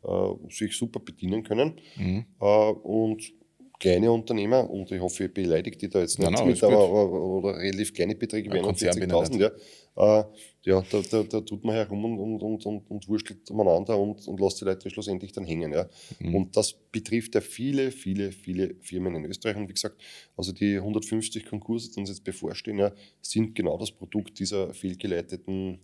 äh, 0.04 0.34
sich 0.48 0.74
super 0.74 1.00
bedienen 1.00 1.42
können. 1.42 1.74
Mhm. 1.96 2.24
Äh, 2.40 2.44
und 2.44 3.30
kleine 3.78 4.10
Unternehmer, 4.10 4.68
und 4.68 4.90
ich 4.90 5.00
hoffe, 5.00 5.24
ich 5.24 5.34
beleidige 5.34 5.76
die 5.76 5.88
da 5.88 6.00
jetzt 6.00 6.18
nicht 6.18 6.30
nein, 6.30 6.34
nein, 6.34 6.48
mit, 6.48 6.62
aber, 6.62 6.76
aber, 6.76 7.12
oder 7.12 7.56
relativ 7.58 7.94
kleine 7.94 8.14
Beträge, 8.14 8.50
wie 8.50 8.58
41.000, 8.58 9.38
ja, 9.38 9.50
äh, 9.98 10.24
ja 10.62 10.82
da, 10.90 11.00
da, 11.10 11.22
da, 11.22 11.40
tut 11.40 11.64
man 11.64 11.74
herum 11.74 12.04
und, 12.04 12.18
und, 12.18 12.42
und, 12.42 12.66
und, 12.66 12.90
und 12.90 13.08
wurschtelt 13.08 13.50
umeinander 13.50 13.98
und, 13.98 14.26
und 14.26 14.40
lässt 14.40 14.60
die 14.60 14.64
Leute 14.64 14.90
schlussendlich 14.90 15.32
dann 15.32 15.44
hängen. 15.44 15.72
Ja. 15.72 15.88
Mhm. 16.18 16.34
Und 16.34 16.56
das 16.56 16.72
betrifft 16.72 17.34
ja 17.34 17.40
viele, 17.40 17.90
viele, 17.90 18.32
viele 18.32 18.74
Firmen 18.80 19.14
in 19.14 19.24
Österreich. 19.26 19.56
Und 19.56 19.68
wie 19.68 19.74
gesagt, 19.74 20.00
also 20.36 20.52
die 20.52 20.76
150 20.76 21.46
Konkurse, 21.46 21.90
die 21.92 22.00
uns 22.00 22.08
jetzt 22.08 22.24
bevorstehen, 22.24 22.78
ja, 22.78 22.92
sind 23.20 23.54
genau 23.54 23.78
das 23.78 23.92
Produkt 23.92 24.38
dieser 24.38 24.74
fehlgeleiteten 24.74 25.80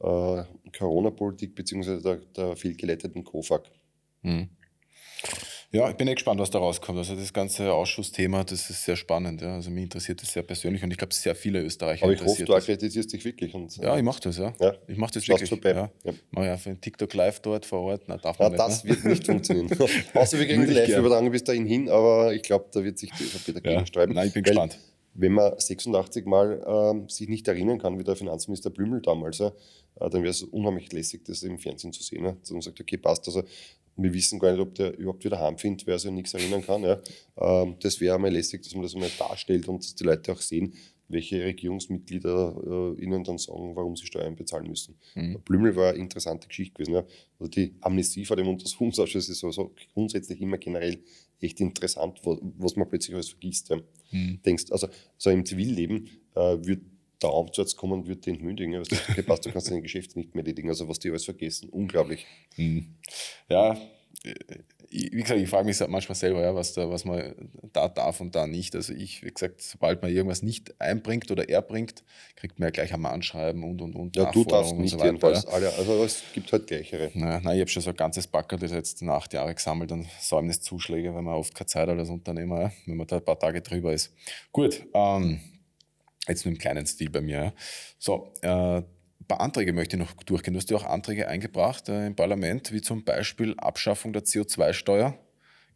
äh, 0.00 0.42
Corona-Politik 0.76 1.54
bzw. 1.54 2.00
Der, 2.00 2.16
der 2.36 2.56
fehlgeleiteten 2.56 3.22
COFAG. 3.24 3.70
Mhm. 4.22 4.48
Ja, 5.74 5.90
ich 5.90 5.96
bin 5.96 6.06
echt 6.06 6.18
gespannt, 6.18 6.38
was 6.38 6.50
da 6.50 6.60
rauskommt. 6.60 6.98
Also 6.98 7.16
das 7.16 7.32
ganze 7.32 7.72
Ausschussthema, 7.72 8.44
das 8.44 8.70
ist 8.70 8.84
sehr 8.84 8.94
spannend. 8.94 9.42
Ja. 9.42 9.54
Also 9.54 9.70
mich 9.70 9.82
interessiert 9.82 10.22
das 10.22 10.32
sehr 10.32 10.44
persönlich 10.44 10.84
und 10.84 10.92
ich 10.92 10.96
glaube, 10.96 11.12
sehr 11.12 11.34
viele 11.34 11.60
Österreicher 11.62 12.04
Aber 12.04 12.12
ich 12.12 12.24
hoffe, 12.24 12.44
du 12.44 12.54
akkreditierst 12.54 13.12
dich 13.12 13.24
wirklich. 13.24 13.52
Und, 13.54 13.76
ja, 13.78 13.96
ich 13.96 14.04
mache 14.04 14.20
das, 14.22 14.38
ja. 14.38 14.54
ja. 14.60 14.74
Ich 14.86 14.96
mache 14.98 15.14
das 15.14 15.26
wirklich. 15.26 15.48
Vorbei. 15.48 15.72
Ja. 15.72 15.90
Ja. 16.04 16.12
Mach 16.30 16.44
ja 16.44 16.56
für 16.56 16.80
TikTok 16.80 17.12
live 17.14 17.40
dort 17.40 17.66
vor 17.66 17.80
Ort. 17.80 18.08
Nein, 18.08 18.20
darf 18.22 18.38
man 18.38 18.52
nicht, 18.52 18.60
das 18.60 18.84
ne? 18.84 18.90
wird 18.90 19.04
nicht 19.04 19.26
funktionieren. 19.26 19.68
Außer 20.14 20.38
wir 20.38 20.46
kriegen 20.46 20.64
die 20.64 20.74
Live-Übertragung 20.74 21.32
bis 21.32 21.42
dahin 21.42 21.66
hin, 21.66 21.88
aber 21.88 22.32
ich 22.32 22.42
glaube, 22.42 22.66
da 22.72 22.84
wird 22.84 22.96
sich 22.96 23.10
die 23.10 23.24
ÖVP 23.24 23.54
dagegen 23.54 23.80
ja. 23.80 23.84
sträuben. 23.86 24.14
Nein, 24.14 24.28
ich 24.28 24.32
bin 24.32 24.44
gespannt 24.44 24.78
wenn 25.14 25.32
man 25.32 25.58
86 25.58 26.26
Mal 26.26 26.60
äh, 27.06 27.08
sich 27.10 27.28
nicht 27.28 27.46
erinnern 27.46 27.78
kann, 27.78 27.98
wie 27.98 28.04
der 28.04 28.16
Finanzminister 28.16 28.70
Blümel 28.70 29.00
damals, 29.00 29.38
äh, 29.38 29.52
dann 29.96 30.22
wäre 30.22 30.30
es 30.30 30.42
unheimlich 30.42 30.92
lässig, 30.92 31.24
das 31.24 31.42
im 31.44 31.58
Fernsehen 31.58 31.92
zu 31.92 32.02
sehen. 32.02 32.24
Äh. 32.24 32.34
man 32.50 32.60
sagt, 32.60 32.80
okay, 32.80 32.96
passt. 32.96 33.26
Also 33.28 33.44
wir 33.96 34.12
wissen 34.12 34.38
gar 34.38 34.52
nicht, 34.52 34.60
ob 34.60 34.74
der 34.74 34.96
überhaupt 34.98 35.24
wieder 35.24 35.38
heimfindet, 35.38 35.86
wer 35.86 35.98
sich 35.98 36.08
an 36.08 36.14
nichts 36.14 36.34
erinnern 36.34 36.62
kann. 36.62 36.82
Ja. 36.82 37.00
Ähm, 37.38 37.76
das 37.80 38.00
wäre 38.00 38.16
einmal 38.16 38.32
lässig, 38.32 38.62
dass 38.62 38.74
man 38.74 38.82
das 38.82 38.94
einmal 38.94 39.10
darstellt 39.18 39.68
und 39.68 39.82
dass 39.84 39.94
die 39.94 40.04
Leute 40.04 40.32
auch 40.32 40.40
sehen, 40.40 40.74
welche 41.08 41.44
Regierungsmitglieder 41.44 42.94
äh, 42.98 43.02
ihnen 43.02 43.24
dann 43.24 43.38
sagen, 43.38 43.76
warum 43.76 43.96
sie 43.96 44.06
Steuern 44.06 44.36
bezahlen 44.36 44.68
müssen. 44.68 44.96
Mhm. 45.14 45.38
Blümel 45.44 45.76
war 45.76 45.90
eine 45.90 45.98
interessante 45.98 46.48
Geschichte 46.48 46.74
gewesen. 46.74 46.94
Ja. 46.94 47.04
Also 47.38 47.50
die 47.50 47.74
Amnesie 47.80 48.24
vor 48.24 48.36
dem 48.36 48.48
Untersuchungsausschuss 48.48 49.28
ist 49.28 49.44
also 49.44 49.72
grundsätzlich 49.92 50.40
immer 50.40 50.58
generell 50.58 50.98
echt 51.40 51.60
interessant, 51.60 52.20
was, 52.24 52.38
was 52.58 52.76
man 52.76 52.88
plötzlich 52.88 53.14
alles 53.14 53.28
vergisst. 53.28 53.68
Ja. 53.68 53.76
Mhm. 54.10 54.40
Denkst, 54.44 54.70
also 54.70 54.88
so 55.18 55.30
im 55.30 55.44
Zivilleben 55.44 56.08
äh, 56.34 56.56
wird 56.60 56.80
der 57.24 57.34
Amtsarzt 57.34 57.76
kommen 57.76 58.06
wird 58.06 58.26
den 58.26 58.36
entmündigen. 58.36 58.74
Also, 58.74 58.96
okay, 59.10 59.22
passt, 59.22 59.46
du 59.46 59.50
kannst 59.50 59.70
dein 59.70 59.82
Geschäft 59.82 60.16
nicht 60.16 60.34
mehr 60.34 60.44
erledigen. 60.44 60.68
Also 60.68 60.88
was 60.88 60.98
die 60.98 61.10
alles 61.10 61.24
vergessen, 61.24 61.68
unglaublich. 61.70 62.26
Mhm. 62.56 62.94
Ja, 63.48 63.76
wie 64.90 65.10
gesagt, 65.10 65.40
ich 65.40 65.48
frage 65.48 65.66
mich 65.66 65.78
manchmal 65.88 66.14
selber, 66.14 66.40
ja, 66.40 66.54
was, 66.54 66.72
da, 66.72 66.88
was 66.88 67.04
man 67.04 67.34
da 67.72 67.88
darf 67.88 68.20
und 68.20 68.34
da 68.34 68.46
nicht. 68.46 68.76
Also 68.76 68.92
ich, 68.92 69.24
wie 69.24 69.30
gesagt, 69.30 69.60
sobald 69.60 70.02
man 70.02 70.12
irgendwas 70.12 70.42
nicht 70.42 70.80
einbringt 70.80 71.30
oder 71.30 71.48
erbringt, 71.48 72.04
kriegt 72.36 72.58
man 72.58 72.68
ja 72.68 72.70
gleich 72.70 72.94
am 72.94 73.04
Anschreiben 73.04 73.64
und 73.64 73.82
und 73.82 73.94
und. 73.96 74.16
Ja, 74.16 74.30
du 74.30 74.44
darfst 74.44 74.74
nicht 74.76 74.92
so 74.92 74.98
weiter, 74.98 75.06
jedenfalls. 75.06 75.46
Alle, 75.46 75.72
also 75.74 76.04
es 76.04 76.22
gibt 76.32 76.52
halt 76.52 76.66
gleichere. 76.66 77.10
Naja, 77.14 77.40
nein, 77.40 77.56
ich 77.56 77.60
habe 77.60 77.70
schon 77.70 77.82
so 77.82 77.90
ein 77.90 77.96
ganzes 77.96 78.26
Backer, 78.26 78.56
das 78.56 78.70
jetzt 78.70 79.02
nach 79.02 79.14
acht 79.14 79.32
Jahre 79.32 79.54
gesammelt 79.54 79.90
und 79.90 80.06
Säumniszuschläge, 80.20 81.14
weil 81.14 81.22
man 81.22 81.34
oft 81.34 81.54
keine 81.54 81.66
Zeit 81.66 81.88
hat 81.88 81.98
als 81.98 82.10
Unternehmer, 82.10 82.62
ja, 82.62 82.72
wenn 82.86 82.96
man 82.96 83.06
da 83.06 83.16
ein 83.16 83.24
paar 83.24 83.38
Tage 83.38 83.60
drüber 83.62 83.92
ist. 83.92 84.12
Gut, 84.52 84.86
ähm, 84.94 85.40
jetzt 86.28 86.44
nur 86.44 86.52
im 86.52 86.58
kleinen 86.58 86.86
Stil 86.86 87.10
bei 87.10 87.20
mir. 87.20 87.52
So, 87.98 88.32
äh, 88.42 88.82
ein 89.24 89.26
paar 89.26 89.40
Anträge 89.40 89.72
möchte 89.72 89.96
ich 89.96 90.02
noch 90.02 90.12
durchgehen. 90.24 90.54
Du 90.54 90.58
hast 90.58 90.70
ja 90.70 90.76
auch 90.76 90.84
Anträge 90.84 91.28
eingebracht 91.28 91.88
äh, 91.88 92.06
im 92.06 92.16
Parlament, 92.16 92.72
wie 92.72 92.82
zum 92.82 93.04
Beispiel 93.04 93.54
Abschaffung 93.56 94.12
der 94.12 94.24
CO2-Steuer, 94.24 95.18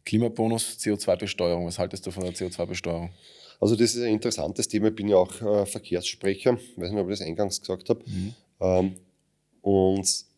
Klimabonus, 0.05 0.77
CO2-Besteuerung. 0.79 1.65
Was 1.65 1.79
haltest 1.79 2.05
du 2.05 2.11
von 2.11 2.23
der 2.23 2.33
CO2-Besteuerung? 2.33 3.09
Also 3.59 3.75
das 3.75 3.95
ist 3.95 4.03
ein 4.03 4.13
interessantes 4.13 4.67
Thema. 4.67 4.87
Ich 4.89 4.95
bin 4.95 5.07
ja 5.07 5.17
auch 5.17 5.41
äh, 5.41 5.65
Verkehrssprecher. 5.65 6.57
Ich 6.59 6.77
weiß 6.77 6.91
nicht, 6.91 6.99
ob 6.99 7.09
ich 7.09 7.19
das 7.19 7.27
eingangs 7.27 7.59
gesagt 7.59 7.89
habe. 7.89 8.01
Mhm. 8.05 8.33
Ähm, 8.61 8.95
und 9.61 10.28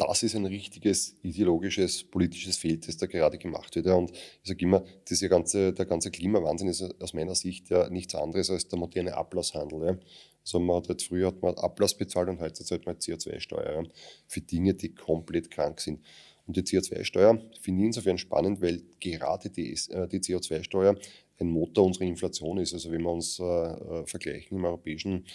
das 0.00 0.22
ist 0.22 0.34
ein 0.34 0.46
richtiges 0.46 1.16
ideologisches, 1.22 2.04
politisches 2.04 2.56
Feld, 2.56 2.88
das 2.88 2.96
da 2.96 3.06
gerade 3.06 3.38
gemacht 3.38 3.76
wird. 3.76 3.86
Und 3.86 4.10
ich 4.10 4.48
sage 4.48 4.64
immer, 4.64 4.82
diese 5.08 5.28
ganze, 5.28 5.72
der 5.72 5.86
ganze 5.86 6.10
Klimawahnsinn 6.10 6.68
ist 6.68 6.82
aus 7.00 7.12
meiner 7.12 7.34
Sicht 7.34 7.68
ja 7.70 7.88
nichts 7.90 8.14
anderes 8.14 8.50
als 8.50 8.66
der 8.68 8.78
moderne 8.78 9.16
Ablasshandel. 9.16 10.00
Also 10.42 10.58
man 10.58 10.76
hat 10.76 10.88
halt 10.88 11.02
früher 11.02 11.28
hat 11.28 11.42
man 11.42 11.54
Ablass 11.54 11.94
bezahlt 11.94 12.28
und 12.28 12.40
heute 12.40 12.64
zahlt 12.64 12.86
man 12.86 12.96
CO2-Steuer 12.96 13.84
für 14.26 14.40
Dinge, 14.40 14.74
die 14.74 14.94
komplett 14.94 15.50
krank 15.50 15.80
sind. 15.80 16.00
Und 16.46 16.56
die 16.56 16.62
CO2-Steuer 16.62 17.38
finde 17.60 17.82
ich 17.82 17.86
insofern 17.86 18.18
spannend, 18.18 18.60
weil 18.62 18.82
gerade 18.98 19.50
die, 19.50 19.72
äh, 19.90 20.08
die 20.08 20.20
CO2-Steuer 20.20 20.96
ein 21.38 21.46
Motor 21.46 21.86
unserer 21.86 22.04
Inflation 22.04 22.58
ist. 22.58 22.72
Also 22.72 22.90
wenn 22.90 23.02
wir 23.02 23.12
uns 23.12 23.38
äh, 23.38 23.44
äh 23.44 24.06
vergleichen 24.06 24.56
im 24.56 24.64
europäischen 24.64 25.24
äh, 25.24 25.28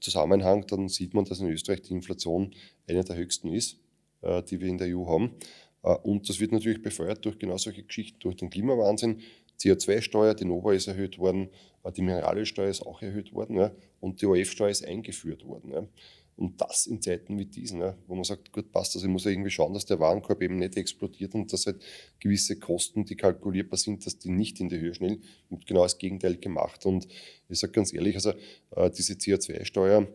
Zusammenhang, 0.00 0.66
dann 0.66 0.88
sieht 0.88 1.14
man, 1.14 1.24
dass 1.24 1.40
in 1.40 1.48
Österreich 1.48 1.82
die 1.82 1.94
Inflation 1.94 2.54
eine 2.86 3.04
der 3.04 3.16
höchsten 3.16 3.52
ist, 3.52 3.78
äh, 4.22 4.42
die 4.42 4.60
wir 4.60 4.68
in 4.68 4.78
der 4.78 4.94
EU 4.94 5.06
haben. 5.06 5.34
Äh, 5.82 5.94
und 5.94 6.28
das 6.28 6.40
wird 6.40 6.52
natürlich 6.52 6.82
befeuert 6.82 7.24
durch 7.24 7.38
genau 7.38 7.56
solche 7.56 7.82
Geschichten, 7.82 8.18
durch 8.20 8.36
den 8.36 8.50
Klimawahnsinn, 8.50 9.20
CO2-Steuer, 9.58 10.34
die 10.34 10.46
Nova 10.46 10.72
ist 10.72 10.88
erhöht 10.88 11.18
worden, 11.18 11.50
äh, 11.84 11.92
die 11.92 12.02
Mineralsteuer 12.02 12.68
ist 12.68 12.82
auch 12.82 13.02
erhöht 13.02 13.32
worden 13.32 13.56
ja, 13.56 13.72
und 14.00 14.20
die 14.20 14.26
OF-Steuer 14.26 14.70
ist 14.70 14.86
eingeführt 14.86 15.44
worden. 15.44 15.72
Ja. 15.72 15.86
Und 16.40 16.58
das 16.58 16.86
in 16.86 17.02
Zeiten 17.02 17.38
wie 17.38 17.44
diesen, 17.44 17.80
ja, 17.80 17.94
wo 18.06 18.14
man 18.14 18.24
sagt, 18.24 18.50
gut, 18.50 18.72
passt, 18.72 18.96
also 18.96 19.06
ich 19.06 19.12
muss 19.12 19.24
ja 19.24 19.30
irgendwie 19.30 19.50
schauen, 19.50 19.74
dass 19.74 19.84
der 19.84 20.00
Warenkorb 20.00 20.40
eben 20.40 20.56
nicht 20.56 20.74
explodiert 20.74 21.34
und 21.34 21.52
dass 21.52 21.66
halt 21.66 21.82
gewisse 22.18 22.58
Kosten, 22.58 23.04
die 23.04 23.14
kalkulierbar 23.14 23.76
sind, 23.76 24.06
dass 24.06 24.18
die 24.18 24.30
nicht 24.30 24.58
in 24.58 24.70
die 24.70 24.78
Höhe 24.78 24.94
schnell 24.94 25.20
und 25.50 25.66
genau 25.66 25.82
das 25.82 25.98
Gegenteil 25.98 26.38
gemacht. 26.38 26.86
Und 26.86 27.06
ich 27.50 27.58
sage 27.58 27.74
ganz 27.74 27.92
ehrlich, 27.92 28.14
also 28.14 28.30
äh, 28.70 28.90
diese 28.90 29.12
CO2-Steuer 29.12 30.08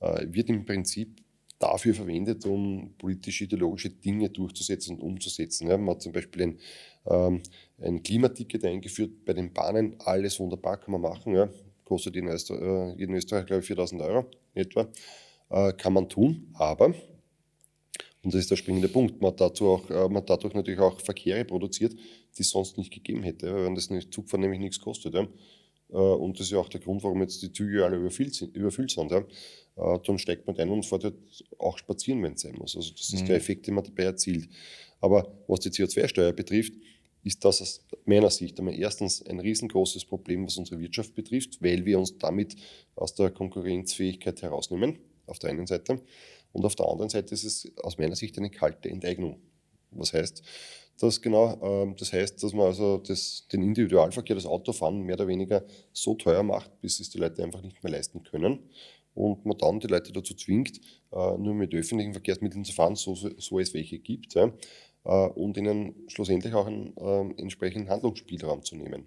äh, 0.00 0.26
wird 0.28 0.50
im 0.50 0.66
Prinzip 0.66 1.22
dafür 1.58 1.94
verwendet, 1.94 2.44
um 2.44 2.92
politisch-ideologische 2.98 3.88
Dinge 3.88 4.28
durchzusetzen 4.28 4.96
und 4.96 5.02
umzusetzen. 5.02 5.68
Ja, 5.68 5.78
man 5.78 5.94
hat 5.94 6.02
zum 6.02 6.12
Beispiel 6.12 6.42
ein, 6.42 6.58
ähm, 7.06 7.42
ein 7.80 8.02
Klimaticket 8.02 8.62
eingeführt 8.66 9.24
bei 9.24 9.32
den 9.32 9.54
Bahnen. 9.54 9.94
Alles 10.00 10.38
wunderbar, 10.38 10.78
kann 10.78 10.92
man 10.92 11.00
machen. 11.00 11.34
Ja. 11.34 11.48
Kostet 11.84 12.16
in, 12.16 12.28
Öster 12.28 12.60
äh, 12.60 13.02
in 13.02 13.14
Österreich, 13.14 13.46
glaube 13.46 13.60
ich, 13.60 13.66
4000 13.66 14.02
Euro 14.02 14.26
etwa. 14.52 14.86
Äh, 15.52 15.74
kann 15.74 15.92
man 15.92 16.08
tun, 16.08 16.48
aber, 16.54 16.86
und 16.86 18.32
das 18.32 18.36
ist 18.36 18.50
der 18.50 18.56
springende 18.56 18.88
Punkt, 18.88 19.20
man 19.20 19.32
hat, 19.32 19.40
dazu 19.40 19.68
auch, 19.68 19.90
äh, 19.90 20.08
man 20.08 20.24
dadurch 20.24 20.54
natürlich 20.54 20.80
auch 20.80 20.98
Verkehre 20.98 21.44
produziert, 21.44 21.92
die 21.92 22.40
es 22.42 22.48
sonst 22.48 22.78
nicht 22.78 22.90
gegeben 22.90 23.22
hätte, 23.22 23.54
wenn 23.54 23.74
das 23.74 23.90
Zugfahren 24.10 24.40
nämlich 24.40 24.60
nichts 24.60 24.80
kostet. 24.80 25.12
Ja. 25.12 25.28
Äh, 25.90 25.96
und 25.96 26.38
das 26.38 26.46
ist 26.46 26.52
ja 26.52 26.58
auch 26.58 26.70
der 26.70 26.80
Grund, 26.80 27.02
warum 27.04 27.20
jetzt 27.20 27.42
die 27.42 27.52
Züge 27.52 27.84
alle 27.84 27.98
überfüllt 27.98 28.34
sind. 28.34 28.56
Überfüllt 28.56 28.92
sind 28.92 29.10
ja. 29.10 29.18
Äh, 29.76 29.98
dann 30.06 30.18
steigt 30.18 30.46
man 30.46 30.56
ein 30.56 30.70
und 30.70 30.86
fährt 30.86 31.04
halt 31.04 31.16
auch 31.58 31.76
spazieren, 31.76 32.22
wenn 32.22 32.32
es 32.32 32.40
sein 32.40 32.54
muss. 32.56 32.74
Also 32.74 32.90
das 32.90 33.12
ist 33.12 33.22
mhm. 33.22 33.26
der 33.26 33.36
Effekt, 33.36 33.66
den 33.66 33.74
man 33.74 33.84
dabei 33.84 34.04
erzielt. 34.04 34.48
Aber 35.00 35.34
was 35.48 35.60
die 35.60 35.68
CO2-Steuer 35.68 36.32
betrifft, 36.32 36.72
ist 37.24 37.44
das 37.44 37.60
aus 37.60 37.84
meiner 38.06 38.30
Sicht 38.30 38.58
einmal 38.58 38.74
erstens 38.74 39.20
ein 39.26 39.38
riesengroßes 39.38 40.06
Problem, 40.06 40.46
was 40.46 40.56
unsere 40.56 40.80
Wirtschaft 40.80 41.14
betrifft, 41.14 41.62
weil 41.62 41.84
wir 41.84 41.98
uns 41.98 42.16
damit 42.16 42.56
aus 42.96 43.14
der 43.14 43.30
Konkurrenzfähigkeit 43.30 44.40
herausnehmen, 44.40 44.98
auf 45.32 45.40
der 45.40 45.50
einen 45.50 45.66
Seite. 45.66 46.00
Und 46.52 46.64
auf 46.64 46.76
der 46.76 46.86
anderen 46.86 47.08
Seite 47.08 47.34
ist 47.34 47.44
es 47.44 47.72
aus 47.82 47.98
meiner 47.98 48.14
Sicht 48.14 48.38
eine 48.38 48.50
kalte 48.50 48.88
Enteignung. 48.88 49.40
Was 49.90 50.12
heißt 50.12 50.42
das 50.98 51.20
genau? 51.20 51.58
Ähm, 51.62 51.96
das 51.98 52.12
heißt, 52.12 52.42
dass 52.42 52.52
man 52.52 52.66
also 52.66 52.98
das, 52.98 53.48
den 53.50 53.62
Individualverkehr, 53.62 54.36
das 54.36 54.46
Autofahren 54.46 55.02
mehr 55.02 55.16
oder 55.16 55.26
weniger 55.26 55.64
so 55.92 56.14
teuer 56.14 56.42
macht, 56.42 56.80
bis 56.80 57.00
es 57.00 57.10
die 57.10 57.18
Leute 57.18 57.42
einfach 57.42 57.62
nicht 57.62 57.82
mehr 57.82 57.92
leisten 57.92 58.22
können 58.22 58.60
und 59.14 59.44
man 59.44 59.58
dann 59.58 59.80
die 59.80 59.88
Leute 59.88 60.12
dazu 60.12 60.34
zwingt, 60.34 60.80
äh, 61.12 61.38
nur 61.38 61.54
mit 61.54 61.74
öffentlichen 61.74 62.12
Verkehrsmitteln 62.12 62.64
zu 62.64 62.72
fahren, 62.72 62.96
so, 62.96 63.14
so 63.14 63.58
es 63.58 63.74
welche 63.74 63.98
gibt, 63.98 64.36
äh, 64.36 64.48
und 65.04 65.56
ihnen 65.56 65.94
schlussendlich 66.08 66.54
auch 66.54 66.66
einen 66.66 66.96
äh, 66.96 67.40
entsprechenden 67.40 67.90
Handlungsspielraum 67.90 68.62
zu 68.62 68.76
nehmen. 68.76 69.06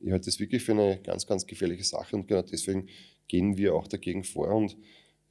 Ich 0.00 0.12
halte 0.12 0.26
das 0.26 0.40
wirklich 0.40 0.62
für 0.62 0.72
eine 0.72 1.00
ganz, 1.02 1.26
ganz 1.26 1.46
gefährliche 1.46 1.84
Sache 1.84 2.16
und 2.16 2.28
genau 2.28 2.42
deswegen 2.42 2.88
gehen 3.28 3.56
wir 3.56 3.74
auch 3.74 3.88
dagegen 3.88 4.24
vor 4.24 4.48
und 4.48 4.76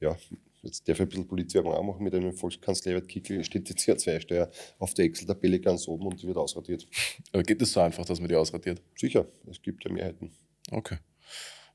ja, 0.00 0.16
jetzt 0.62 0.88
darf 0.88 0.96
ich 0.96 1.00
ein 1.00 1.08
bisschen 1.08 1.26
Polizwerbung 1.26 1.72
auch 1.72 1.82
machen, 1.82 2.02
mit 2.02 2.14
einem 2.14 2.32
Volkskanzler 2.32 3.00
steht 3.00 3.28
die 3.68 3.74
CO2-Steuer 3.74 4.50
auf 4.78 4.94
der 4.94 5.04
Excel-Tabelle 5.06 5.60
ganz 5.60 5.86
oben 5.88 6.06
und 6.06 6.22
die 6.22 6.26
wird 6.26 6.36
ausradiert. 6.36 6.86
Aber 7.32 7.42
geht 7.42 7.62
es 7.62 7.72
so 7.72 7.80
einfach, 7.80 8.04
dass 8.04 8.20
man 8.20 8.28
die 8.28 8.36
ausradiert? 8.36 8.82
Sicher, 8.94 9.26
es 9.48 9.60
gibt 9.62 9.84
ja 9.84 9.92
Mehrheiten. 9.92 10.30
Okay 10.70 10.98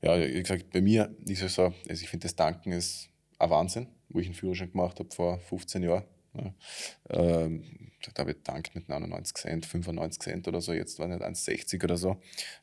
ja, 0.02 0.18
wie 0.20 0.42
gesagt, 0.42 0.70
bei 0.70 0.80
mir 0.80 1.14
ist 1.24 1.42
es 1.42 1.54
so, 1.54 1.72
also 1.88 2.02
ich 2.02 2.08
finde, 2.08 2.24
das 2.24 2.34
Tanken 2.34 2.72
ist 2.72 3.08
ein 3.38 3.50
Wahnsinn, 3.50 3.86
wo 4.08 4.18
ich 4.18 4.26
einen 4.26 4.34
Führerschein 4.34 4.72
gemacht 4.72 4.98
habe 4.98 5.08
vor 5.14 5.38
15 5.38 5.82
Jahren. 5.82 6.04
Ja. 6.34 6.54
Ähm, 7.10 7.62
da 7.64 7.91
habe 8.18 8.32
ich 8.32 8.38
tankt 8.42 8.74
mit 8.74 8.88
99 8.88 9.34
Cent, 9.34 9.66
95 9.66 10.22
Cent 10.22 10.48
oder 10.48 10.60
so, 10.60 10.72
jetzt 10.72 10.98
war 10.98 11.08
nicht 11.08 11.22
1,60 11.22 11.82
oder 11.84 11.96
so. 11.96 12.16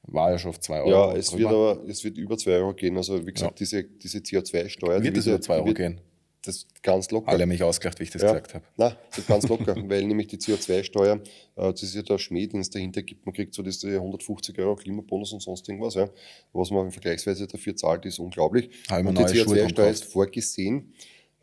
War 0.03 0.31
ja 0.31 0.39
schon 0.39 0.49
auf 0.49 0.59
2 0.59 0.81
Euro. 0.81 0.89
Ja, 0.89 1.15
es 1.15 1.37
wird 1.37 1.47
aber 1.47 1.83
es 1.87 2.03
wird 2.03 2.17
über 2.17 2.37
2 2.37 2.51
Euro 2.51 2.73
gehen. 2.73 2.97
Also 2.97 3.25
wie 3.25 3.33
gesagt, 3.33 3.59
ja. 3.59 3.65
diese, 3.65 3.83
diese 3.83 4.19
CO2-Steuer. 4.19 5.03
Wird 5.03 5.17
es 5.17 5.27
über 5.27 5.41
2 5.41 5.55
Euro 5.55 5.65
wird, 5.67 5.77
gehen? 5.77 6.01
das 6.41 6.67
ganz 6.81 7.11
locker. 7.11 7.29
Alle 7.29 7.43
haben 7.43 7.49
mich 7.49 7.63
ausgelacht, 7.63 7.99
wie 7.99 8.03
ich 8.03 8.11
das 8.11 8.21
ja. 8.21 8.29
gesagt 8.29 8.53
habe. 8.53 8.65
Nein, 8.77 8.93
das 9.15 9.27
ganz 9.27 9.47
locker, 9.47 9.75
weil 9.89 10.05
nämlich 10.05 10.27
die 10.27 10.37
CO2-Steuer, 10.37 11.15
äh, 11.15 11.71
das 11.71 11.83
ist 11.83 11.95
ja 11.95 12.01
der 12.01 12.17
Schmäh, 12.17 12.47
den 12.47 12.61
es 12.61 12.69
dahinter 12.69 13.01
gibt. 13.01 13.25
Man 13.25 13.33
kriegt 13.33 13.53
so 13.53 13.61
diese 13.61 13.89
150 13.95 14.57
Euro 14.59 14.75
Klimabonus 14.75 15.33
und 15.33 15.41
sonst 15.41 15.67
irgendwas. 15.67 15.95
Ja. 15.95 16.09
Was 16.53 16.71
man 16.71 16.91
vergleichsweise 16.91 17.47
dafür 17.47 17.75
zahlt, 17.75 18.05
ist 18.05 18.19
unglaublich. 18.19 18.69
und 18.89 19.17
die 19.17 19.23
CO2-Steuer 19.23 19.89
ist 19.89 20.05
vorgesehen, 20.05 20.93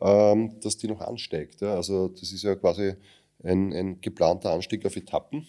ähm, 0.01 0.59
dass 0.61 0.77
die 0.77 0.87
noch 0.87 1.01
ansteigt. 1.01 1.61
Ja. 1.61 1.75
Also 1.75 2.07
das 2.09 2.31
ist 2.31 2.43
ja 2.43 2.55
quasi 2.55 2.93
ein, 3.43 3.73
ein 3.73 4.01
geplanter 4.01 4.51
Anstieg 4.51 4.85
auf 4.85 4.95
Etappen 4.95 5.47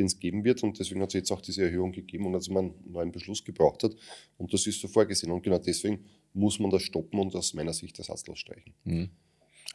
den 0.00 0.06
es 0.06 0.18
geben 0.18 0.44
wird. 0.44 0.62
Und 0.62 0.78
deswegen 0.78 1.02
hat 1.02 1.10
es 1.10 1.14
jetzt 1.14 1.30
auch 1.30 1.40
diese 1.40 1.62
Erhöhung 1.62 1.92
gegeben 1.92 2.26
und 2.26 2.34
also 2.34 2.52
man 2.52 2.66
einen 2.66 2.92
neuen 2.92 3.12
Beschluss 3.12 3.44
gebraucht 3.44 3.84
hat. 3.84 3.94
Und 4.38 4.52
das 4.52 4.66
ist 4.66 4.80
so 4.80 4.88
vorgesehen. 4.88 5.30
Und 5.30 5.42
genau 5.42 5.58
deswegen 5.58 6.04
muss 6.32 6.58
man 6.58 6.70
das 6.70 6.82
stoppen 6.82 7.20
und 7.20 7.34
aus 7.36 7.54
meiner 7.54 7.72
Sicht 7.72 7.98
ersatzlos 7.98 8.38
streichen. 8.38 8.72
Mhm. 8.84 9.10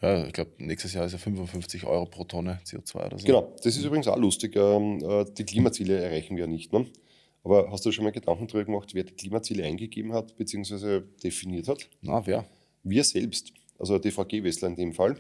Ja, 0.01 0.26
ich 0.26 0.34
glaube, 0.34 0.51
nächstes 0.57 0.93
Jahr 0.93 1.05
ist 1.05 1.13
ja 1.13 1.18
55 1.18 1.86
Euro 1.86 2.05
pro 2.05 2.26
Tonne 2.26 2.59
CO2 2.66 3.05
oder 3.05 3.20
so. 3.20 3.26
Genau, 3.26 3.53
das 3.63 3.78
ist 3.78 3.86
übrigens 3.86 4.07
auch 4.07 4.18
lustig. 4.18 4.55
Ähm, 4.55 5.01
äh, 5.01 5.26
die 5.38 5.45
Klimaziele 5.45 5.97
erreichen 6.01 6.36
wir 6.36 6.45
ja 6.45 6.49
nicht. 6.49 6.74
Ne? 6.74 6.86
Aber 7.43 7.72
hast 7.72 7.86
du 7.86 7.91
schon 7.91 8.03
mal 8.03 8.11
Gedanken 8.11 8.47
darüber 8.47 8.66
gemacht, 8.66 8.93
wer 8.93 9.03
die 9.03 9.13
Klimaziele 9.13 9.63
eingegeben 9.63 10.11
hat 10.11 10.36
bzw. 10.36 11.01
definiert 11.24 11.68
hat? 11.68 11.88
Na, 12.01 12.26
wer? 12.26 12.45
Wir 12.84 13.03
selbst, 13.03 13.53
also 13.80 13.97
die 13.97 14.11
Frau 14.11 14.26
Gewessler 14.26 14.68
in 14.70 14.76
dem 14.76 14.93
Fall, 14.93 15.18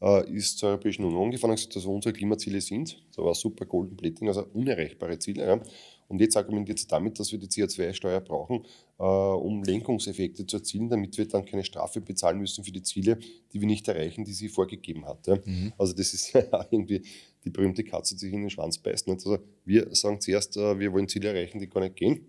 äh, 0.00 0.30
ist 0.30 0.58
zur 0.58 0.70
Europäischen 0.70 1.04
Union 1.04 1.30
gefahren 1.30 1.50
und 1.50 1.56
gesagt, 1.56 1.76
dass 1.76 1.84
unsere 1.84 2.12
Klimaziele 2.12 2.60
sind. 2.60 3.02
Da 3.16 3.22
war 3.22 3.34
super 3.34 3.66
Golden 3.66 3.96
Plating, 3.96 4.28
also 4.28 4.46
unerreichbare 4.52 5.18
Ziele. 5.18 5.46
Ja. 5.46 5.60
Und 6.08 6.20
jetzt 6.20 6.36
argumentiert 6.36 6.78
sie 6.78 6.88
damit, 6.88 7.20
dass 7.20 7.30
wir 7.30 7.38
die 7.38 7.46
CO2-Steuer 7.46 8.20
brauchen, 8.20 8.64
äh, 8.98 9.02
um 9.02 9.62
Lenkungseffekte 9.62 10.44
zu 10.44 10.56
erzielen, 10.56 10.88
damit 10.88 11.16
wir 11.16 11.28
dann 11.28 11.44
keine 11.44 11.62
Strafe 11.62 12.00
bezahlen 12.00 12.38
müssen 12.38 12.64
für 12.64 12.72
die 12.72 12.82
Ziele, 12.82 13.16
die 13.52 13.60
wir 13.60 13.66
nicht 13.68 13.86
erreichen, 13.86 14.24
die 14.24 14.32
sie 14.32 14.48
vorgegeben 14.48 15.06
hat. 15.06 15.26
Ja. 15.28 15.36
Mhm. 15.44 15.72
Also 15.78 15.92
das 15.92 16.12
ist 16.12 16.32
ja 16.32 16.42
irgendwie 16.70 17.02
die 17.44 17.50
berühmte 17.50 17.84
Katze, 17.84 18.14
die 18.14 18.20
sich 18.20 18.32
in 18.32 18.40
den 18.40 18.50
Schwanz 18.50 18.78
beißt. 18.78 19.06
Nicht? 19.06 19.24
Also 19.24 19.38
wir 19.64 19.94
sagen 19.94 20.20
zuerst, 20.20 20.56
äh, 20.56 20.78
wir 20.78 20.92
wollen 20.92 21.06
Ziele 21.06 21.28
erreichen, 21.28 21.60
die 21.60 21.68
gar 21.68 21.80
nicht 21.80 21.94
gehen 21.94 22.26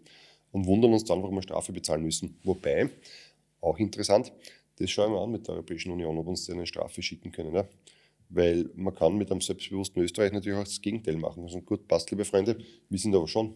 und 0.52 0.68
wundern 0.68 0.94
uns 0.94 1.04
dann, 1.04 1.22
warum 1.22 1.36
wir 1.36 1.42
Strafe 1.42 1.72
bezahlen 1.72 2.04
müssen. 2.04 2.38
Wobei, 2.44 2.90
auch 3.62 3.80
interessant, 3.80 4.32
das 4.78 4.90
schauen 4.90 5.12
wir 5.14 5.22
an 5.22 5.32
mit 5.32 5.48
der 5.48 5.56
Europäischen 5.56 5.92
Union, 5.92 6.18
ob 6.18 6.28
uns 6.28 6.46
die 6.46 6.54
eine 6.54 6.66
Strafe 6.66 7.02
schicken 7.02 7.32
können. 7.32 7.54
Ja? 7.54 7.68
Weil 8.30 8.70
man 8.76 8.96
kann 8.96 9.18
mit 9.18 9.32
einem 9.32 9.42
selbstbewussten 9.42 10.02
Österreich 10.02 10.32
natürlich 10.32 10.58
auch 10.58 10.64
das 10.64 10.82
Gegenteil 10.82 11.18
machen. 11.18 11.44
Also 11.44 11.62
gut, 11.62 11.88
passt, 11.88 12.10
liebe 12.12 12.26
Freunde, 12.26 12.58
wir 12.90 13.00
sind 13.00 13.14
aber 13.16 13.28
schon 13.28 13.54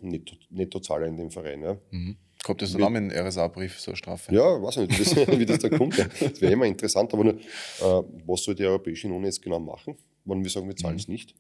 Nettozahler 0.49 1.07
in 1.07 1.17
dem 1.17 1.31
Verein. 1.31 1.61
Ja. 1.61 1.77
Mhm. 1.91 2.17
Kommt 2.43 2.61
das 2.61 2.73
dann 2.73 2.83
auch 2.83 2.89
mit 2.91 3.11
einem 3.11 3.27
RSA-Brief, 3.27 3.79
so 3.79 3.89
eine 3.89 3.97
Strafe? 3.97 4.35
Ja, 4.35 4.61
weiß 4.61 4.77
nicht, 4.77 4.99
wie 4.99 5.03
das, 5.03 5.15
wie 5.39 5.45
das 5.47 5.59
da 5.59 5.69
kommt. 5.69 5.97
Das 5.97 6.39
wäre 6.41 6.53
immer 6.53 6.65
interessant, 6.65 7.11
aber 7.11 7.23
nur, 7.23 7.33
äh, 7.33 8.03
was 8.27 8.43
soll 8.43 8.53
die 8.53 8.65
Europäische 8.65 9.07
Union 9.07 9.23
jetzt 9.23 9.41
genau 9.41 9.59
machen, 9.59 9.95
wenn 10.25 10.43
wir 10.43 10.51
sagen, 10.51 10.67
wir 10.67 10.75
zahlen 10.75 10.97
es 10.97 11.07
mhm. 11.07 11.13
nicht? 11.13 11.35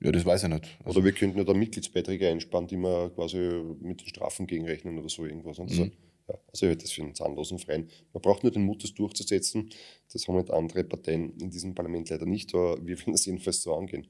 Ja, 0.00 0.12
das 0.12 0.24
weiß 0.24 0.44
ich 0.44 0.48
nicht. 0.48 0.78
Also, 0.84 0.98
oder 0.98 1.04
wir 1.04 1.12
könnten 1.12 1.36
ja 1.36 1.44
da 1.44 1.52
Mitgliedsbeiträge 1.52 2.28
einsparen, 2.28 2.66
die 2.66 2.76
wir 2.76 3.10
quasi 3.14 3.36
mit 3.80 4.00
den 4.00 4.08
Strafen 4.08 4.46
gegenrechnen 4.46 4.98
oder 4.98 5.10
so 5.10 5.26
irgendwas. 5.26 5.60
Also, 5.60 5.84
mhm. 5.84 5.92
Ja, 6.28 6.34
also 6.48 6.66
ich 6.66 6.70
halte 6.70 6.82
das 6.84 6.92
für 6.92 7.02
einen 7.02 7.14
zahnlosen 7.14 7.58
Freien. 7.58 7.88
Man 8.12 8.20
braucht 8.20 8.42
nur 8.42 8.52
den 8.52 8.62
Mut, 8.62 8.82
das 8.82 8.94
durchzusetzen. 8.94 9.70
Das 10.12 10.26
haben 10.26 10.36
halt 10.36 10.50
andere 10.50 10.84
Parteien 10.84 11.38
in 11.38 11.50
diesem 11.50 11.74
Parlament 11.74 12.10
leider 12.10 12.26
nicht, 12.26 12.54
aber 12.54 12.84
wir 12.84 12.98
werden 12.98 13.12
das 13.12 13.26
jedenfalls 13.26 13.62
so 13.62 13.74
angehen. 13.74 14.08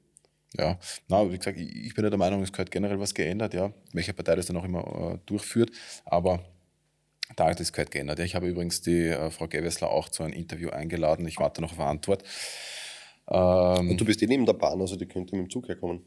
Ja, 0.58 0.78
na, 1.08 1.30
wie 1.30 1.36
gesagt, 1.36 1.58
ich, 1.58 1.94
bin 1.94 2.04
ja 2.04 2.10
der 2.10 2.18
Meinung, 2.18 2.42
es 2.42 2.52
gehört 2.52 2.70
generell 2.70 2.98
was 2.98 3.12
geändert, 3.12 3.52
ja. 3.52 3.72
Welche 3.92 4.14
Partei 4.14 4.36
das 4.36 4.46
dann 4.46 4.56
auch 4.56 4.64
immer 4.64 5.14
äh, 5.14 5.18
durchführt. 5.26 5.70
Aber 6.04 6.40
da 7.34 7.50
hat 7.50 7.60
es 7.60 7.72
gehört 7.72 7.90
geändert. 7.90 8.20
Ich 8.20 8.34
habe 8.34 8.46
übrigens 8.46 8.80
die 8.80 9.08
äh, 9.08 9.30
Frau 9.30 9.48
Gewessler 9.48 9.90
auch 9.90 10.08
zu 10.08 10.22
einem 10.22 10.32
Interview 10.32 10.70
eingeladen. 10.70 11.26
Ich 11.26 11.38
warte 11.38 11.60
noch 11.60 11.72
auf 11.72 11.80
eine 11.80 11.90
Antwort. 11.90 12.22
Ähm, 13.28 13.90
Und 13.90 14.00
du 14.00 14.04
bist 14.04 14.22
eh 14.22 14.26
neben 14.26 14.46
der 14.46 14.54
Bahn, 14.54 14.80
also 14.80 14.96
die 14.96 15.06
könnte 15.06 15.36
mit 15.36 15.46
dem 15.46 15.50
Zug 15.50 15.68
herkommen. 15.68 16.02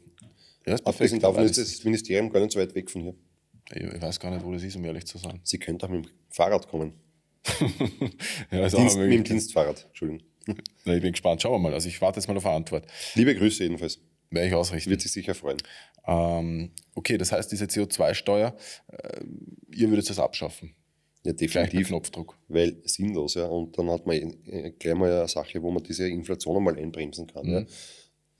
Ja, 0.66 0.74
ist 0.74 0.86
Abgesehen 0.86 1.20
davon 1.20 1.44
ist 1.44 1.58
das 1.58 1.84
Ministerium 1.84 2.30
gar 2.30 2.40
nicht 2.40 2.52
so 2.52 2.58
weit 2.58 2.74
weg 2.74 2.90
von 2.90 3.02
hier. 3.02 3.14
Ich 3.74 4.02
weiß 4.02 4.18
gar 4.20 4.30
nicht, 4.30 4.44
wo 4.44 4.52
das 4.52 4.62
ist, 4.62 4.76
um 4.76 4.84
ehrlich 4.84 5.06
zu 5.06 5.18
sein. 5.18 5.40
Sie 5.44 5.58
könnte 5.58 5.86
auch 5.86 5.90
mit 5.90 6.04
dem 6.04 6.10
Fahrrad 6.28 6.68
kommen. 6.68 6.94
ja, 8.50 8.68
Dienst, 8.68 8.98
mit 8.98 9.12
dem 9.12 9.24
Dienstfahrrad, 9.24 9.86
Entschuldigung. 9.88 10.26
Na, 10.84 10.94
ich 10.94 11.02
bin 11.02 11.12
gespannt. 11.12 11.42
Schauen 11.42 11.52
wir 11.52 11.58
mal. 11.58 11.74
Also 11.74 11.88
ich 11.88 12.00
warte 12.00 12.18
jetzt 12.18 12.26
mal 12.26 12.36
auf 12.36 12.46
eine 12.46 12.56
Antwort. 12.56 12.86
Liebe 13.14 13.34
Grüße 13.34 13.62
jedenfalls. 13.62 14.00
Werde 14.30 14.48
ich 14.48 14.54
ausrichten. 14.54 14.90
Wird 14.90 15.00
sich 15.00 15.12
sicher 15.12 15.34
freuen. 15.34 15.58
Ähm, 16.06 16.70
okay, 16.94 17.18
das 17.18 17.32
heißt, 17.32 17.50
diese 17.50 17.64
CO2-Steuer, 17.66 18.56
äh, 18.88 19.20
ihr 19.74 19.88
würdet 19.90 20.08
das 20.08 20.18
abschaffen. 20.18 20.74
Ja, 21.24 21.32
definitiv. 21.32 21.88
Knopfdruck. 21.88 22.38
Weil 22.48 22.80
sinnlos, 22.84 23.34
ja. 23.34 23.44
Und 23.46 23.76
dann 23.76 23.90
hat 23.90 24.06
man 24.06 24.16
äh, 24.16 24.72
gleich 24.78 24.94
mal 24.94 25.10
eine 25.10 25.28
Sache, 25.28 25.62
wo 25.62 25.70
man 25.70 25.82
diese 25.82 26.08
Inflation 26.08 26.56
einmal 26.56 26.78
einbremsen 26.78 27.26
kann. 27.26 27.46
Mhm. 27.46 27.52
Ja. 27.52 27.66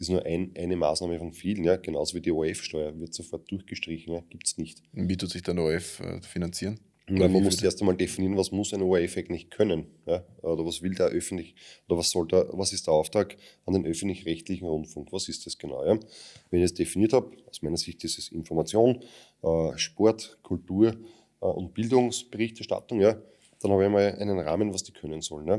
Das 0.01 0.09
ist 0.09 0.13
nur 0.13 0.25
ein, 0.25 0.53
eine 0.57 0.77
Maßnahme 0.77 1.19
von 1.19 1.35
vielen, 1.35 1.63
ja. 1.63 1.77
Genauso 1.77 2.17
wie 2.17 2.23
die 2.23 2.33
OF-Steuer 2.33 2.99
wird 2.99 3.13
sofort 3.13 3.51
durchgestrichen, 3.51 4.15
ja. 4.15 4.23
Gibt 4.31 4.47
es 4.47 4.57
nicht. 4.57 4.83
Wie 4.93 5.15
tut 5.15 5.29
sich 5.29 5.43
dann 5.43 5.59
OF 5.59 6.01
äh, 6.01 6.23
finanzieren? 6.23 6.81
Ja, 7.11 7.29
man 7.29 7.43
muss 7.43 7.63
erst 7.63 7.81
einmal 7.81 7.97
definieren, 7.97 8.37
was 8.37 8.51
muss 8.51 8.73
ein 8.73 8.81
ORF 8.81 9.19
eigentlich 9.19 9.51
können. 9.51 9.87
Ja? 10.07 10.25
Oder 10.41 10.65
was 10.65 10.81
will 10.81 10.95
der 10.95 11.09
öffentlich, 11.09 11.55
oder 11.87 11.99
was 11.99 12.11
soll 12.11 12.27
der, 12.29 12.49
was 12.53 12.73
ist 12.73 12.87
der 12.87 12.95
Auftrag 12.95 13.37
an 13.67 13.75
den 13.75 13.85
öffentlich-rechtlichen 13.85 14.67
Rundfunk? 14.67 15.13
Was 15.13 15.29
ist 15.29 15.45
das 15.45 15.59
genau? 15.59 15.85
Ja? 15.85 15.99
Wenn 16.51 16.61
ich 16.61 16.67
es 16.67 16.75
definiert 16.75 17.13
habe, 17.13 17.37
aus 17.49 17.61
meiner 17.61 17.77
Sicht 17.77 18.03
ist 18.05 18.19
es 18.19 18.29
Information, 18.29 19.03
äh, 19.43 19.77
Sport, 19.77 20.39
Kultur 20.43 20.97
äh, 21.43 21.45
und 21.45 21.75
Bildungsberichterstattung, 21.75 23.01
ja? 23.01 23.21
dann 23.61 23.73
habe 23.73 23.83
ich 23.83 23.87
einmal 23.87 24.15
einen 24.15 24.39
Rahmen, 24.39 24.73
was 24.73 24.85
die 24.85 24.93
können 24.93 25.21
sollen. 25.21 25.49
Ja? 25.49 25.59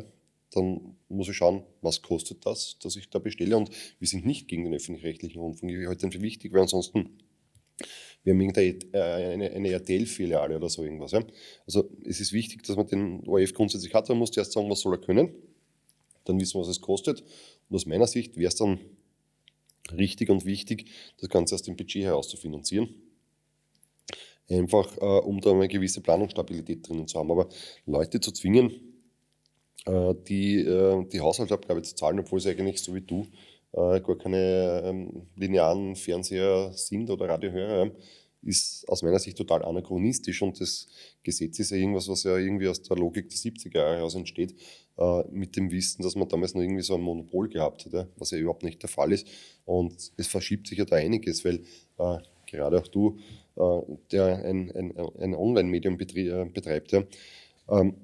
Dann 0.52 0.98
muss 1.08 1.30
ich 1.30 1.38
schauen, 1.38 1.64
was 1.82 2.02
kostet 2.02 2.46
das, 2.46 2.78
dass 2.80 2.96
ich 2.96 3.10
da 3.10 3.20
bestelle. 3.20 3.58
Und 3.58 3.70
wir 4.00 4.08
sind 4.08 4.26
nicht 4.26 4.48
gegen 4.48 4.66
den 4.66 4.74
öffentlich-rechtlichen 4.74 5.40
Rundfunk. 5.40 5.72
Ich 5.72 5.88
halte 5.88 6.02
den 6.02 6.12
für 6.12 6.22
wichtig, 6.22 6.52
weil 6.54 6.62
ansonsten 6.62 7.10
wir 8.24 8.34
haben 8.34 8.42
eine, 8.42 9.52
eine 9.52 9.70
RTL-Filiale 9.70 10.56
oder 10.56 10.70
so 10.70 10.84
irgendwas. 10.84 11.12
Ja. 11.12 11.24
Also 11.66 11.90
es 12.06 12.20
ist 12.20 12.34
wichtig, 12.34 12.64
dass 12.64 12.76
man 12.76 12.88
den 12.88 13.28
ORF 13.28 13.54
grundsätzlich 13.54 13.94
hat. 13.94 14.10
Man 14.10 14.20
muss 14.20 14.36
erst 14.38 14.52
sagen, 14.52 14.70
was 14.70 14.82
soll 14.82 14.94
er 14.94 15.02
können. 15.02 15.34
Dann 16.26 16.40
wissen 16.40 16.56
wir, 16.56 16.62
was 16.62 16.68
es 16.68 16.82
kostet. 16.82 17.24
Und 17.70 17.76
aus 17.76 17.86
meiner 17.88 18.06
Sicht 18.06 18.38
wäre 18.38 18.50
es 18.50 18.56
dann 18.56 18.80
richtig 19.92 20.30
und 20.30 20.46
wichtig, 20.46 20.86
das 21.18 21.30
Ganze 21.30 21.56
aus 21.56 21.64
dem 21.64 21.76
Budget 21.76 22.04
heraus 22.04 22.30
zu 22.30 22.38
finanzieren. 22.38 22.90
Einfach, 24.48 24.98
äh, 24.98 25.06
um 25.06 25.42
da 25.42 25.52
eine 25.52 25.68
gewisse 25.68 26.02
Planungsstabilität 26.02 26.88
drinnen 26.88 27.08
zu 27.08 27.18
haben. 27.18 27.32
Aber 27.32 27.50
Leute 27.88 28.20
zu 28.20 28.32
zwingen, 28.32 28.70
äh, 28.70 28.91
die, 29.88 30.60
äh, 30.60 31.06
die 31.08 31.22
Haushaltsabgabe 31.22 31.82
zu 31.82 31.96
zahlen, 31.96 32.20
obwohl 32.20 32.40
sie 32.40 32.50
eigentlich 32.50 32.82
so 32.84 32.94
wie 32.94 33.02
du 33.02 33.26
äh, 33.74 34.00
gar 34.02 34.18
keine 34.18 34.84
ähm, 34.86 35.28
linearen 35.36 35.96
Fernseher 35.96 36.72
sind 36.74 37.10
oder 37.10 37.30
Radiohörer, 37.30 37.92
ist 38.44 38.88
aus 38.90 39.04
meiner 39.04 39.20
Sicht 39.20 39.38
total 39.38 39.64
anachronistisch 39.64 40.42
und 40.42 40.60
das 40.60 40.88
Gesetz 41.24 41.60
ist 41.60 41.72
ja 41.72 41.78
irgendwas, 41.78 42.08
was 42.10 42.24
ja 42.24 42.38
irgendwie 42.38 42.68
aus 42.68 42.82
der 42.82 42.98
Logik 42.98 43.30
der 43.30 43.38
70er 43.38 43.78
Jahre 43.78 43.96
heraus 43.98 44.16
entsteht, 44.16 44.56
äh, 44.98 45.24
mit 45.32 45.56
dem 45.56 45.72
Wissen, 45.72 46.02
dass 46.02 46.16
man 46.16 46.28
damals 46.28 46.56
noch 46.56 46.62
irgendwie 46.62 46.82
so 46.82 46.96
ein 46.96 47.02
Monopol 47.02 47.50
gehabt 47.50 47.86
hat, 47.86 48.08
was 48.18 48.32
ja 48.32 48.40
überhaupt 48.40 48.64
nicht 48.64 48.82
der 48.82 48.90
Fall 48.90 49.12
ist. 49.12 49.28
Und 49.66 50.12
es 50.18 50.28
verschiebt 50.28 50.68
sich 50.68 50.80
ja 50.80 50.86
da 50.86 50.96
einiges, 50.96 51.46
weil 51.46 51.62
äh, 52.00 52.18
gerade 52.48 52.80
auch 52.80 52.88
du, 52.88 53.20
äh, 53.56 53.96
der 54.12 54.44
ein, 54.44 54.72
ein, 54.72 54.98
ein 55.20 55.36
Online-Medium 55.36 56.00
äh, 56.00 56.46
betreibt, 56.46 56.92
ja, 56.94 57.04
ähm, 57.70 57.96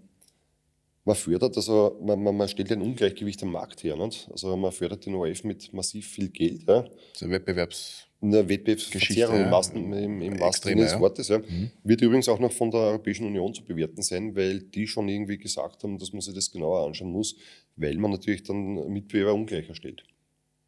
man 1.08 1.16
fördert, 1.16 1.56
also 1.56 1.98
man, 2.02 2.22
man, 2.22 2.36
man 2.36 2.48
stellt 2.50 2.72
ein 2.72 2.82
Ungleichgewicht 2.82 3.42
am 3.42 3.52
Markt 3.52 3.82
her. 3.84 3.96
Nicht? 3.96 4.30
Also 4.30 4.56
man 4.58 4.72
fördert 4.74 5.06
den 5.06 5.16
ORF 5.16 5.44
mit 5.46 5.74
massiv 5.74 6.06
viel 6.06 6.30
Geld. 6.30 6.68
Ja. 6.68 6.86
So 7.14 7.30
Wettbewerbs 7.30 8.04
eine 8.20 8.50
Wettbewerbsverzerrung 8.50 9.42
im 9.42 9.52
wahrsten, 9.52 9.94
im, 9.94 10.22
im 10.22 10.38
des 10.38 11.00
Wortes. 11.00 11.28
Ja. 11.28 11.38
Mhm. 11.38 11.70
Wird 11.84 12.02
übrigens 12.02 12.28
auch 12.28 12.40
noch 12.40 12.52
von 12.52 12.72
der 12.72 12.80
Europäischen 12.80 13.28
Union 13.28 13.54
zu 13.54 13.64
bewerten 13.64 14.02
sein, 14.02 14.36
weil 14.36 14.60
die 14.60 14.88
schon 14.88 15.08
irgendwie 15.08 15.38
gesagt 15.38 15.84
haben, 15.84 16.00
dass 16.00 16.14
man 16.14 16.22
sich 16.22 16.34
das 16.34 16.52
genauer 16.52 16.88
anschauen 16.88 17.12
muss, 17.12 17.36
weil 17.76 17.96
man 17.98 18.12
natürlich 18.12 18.42
dann 18.42 18.92
Mitbewerber 18.92 19.36
ungleicher 19.36 19.76
stellt. 19.76 20.04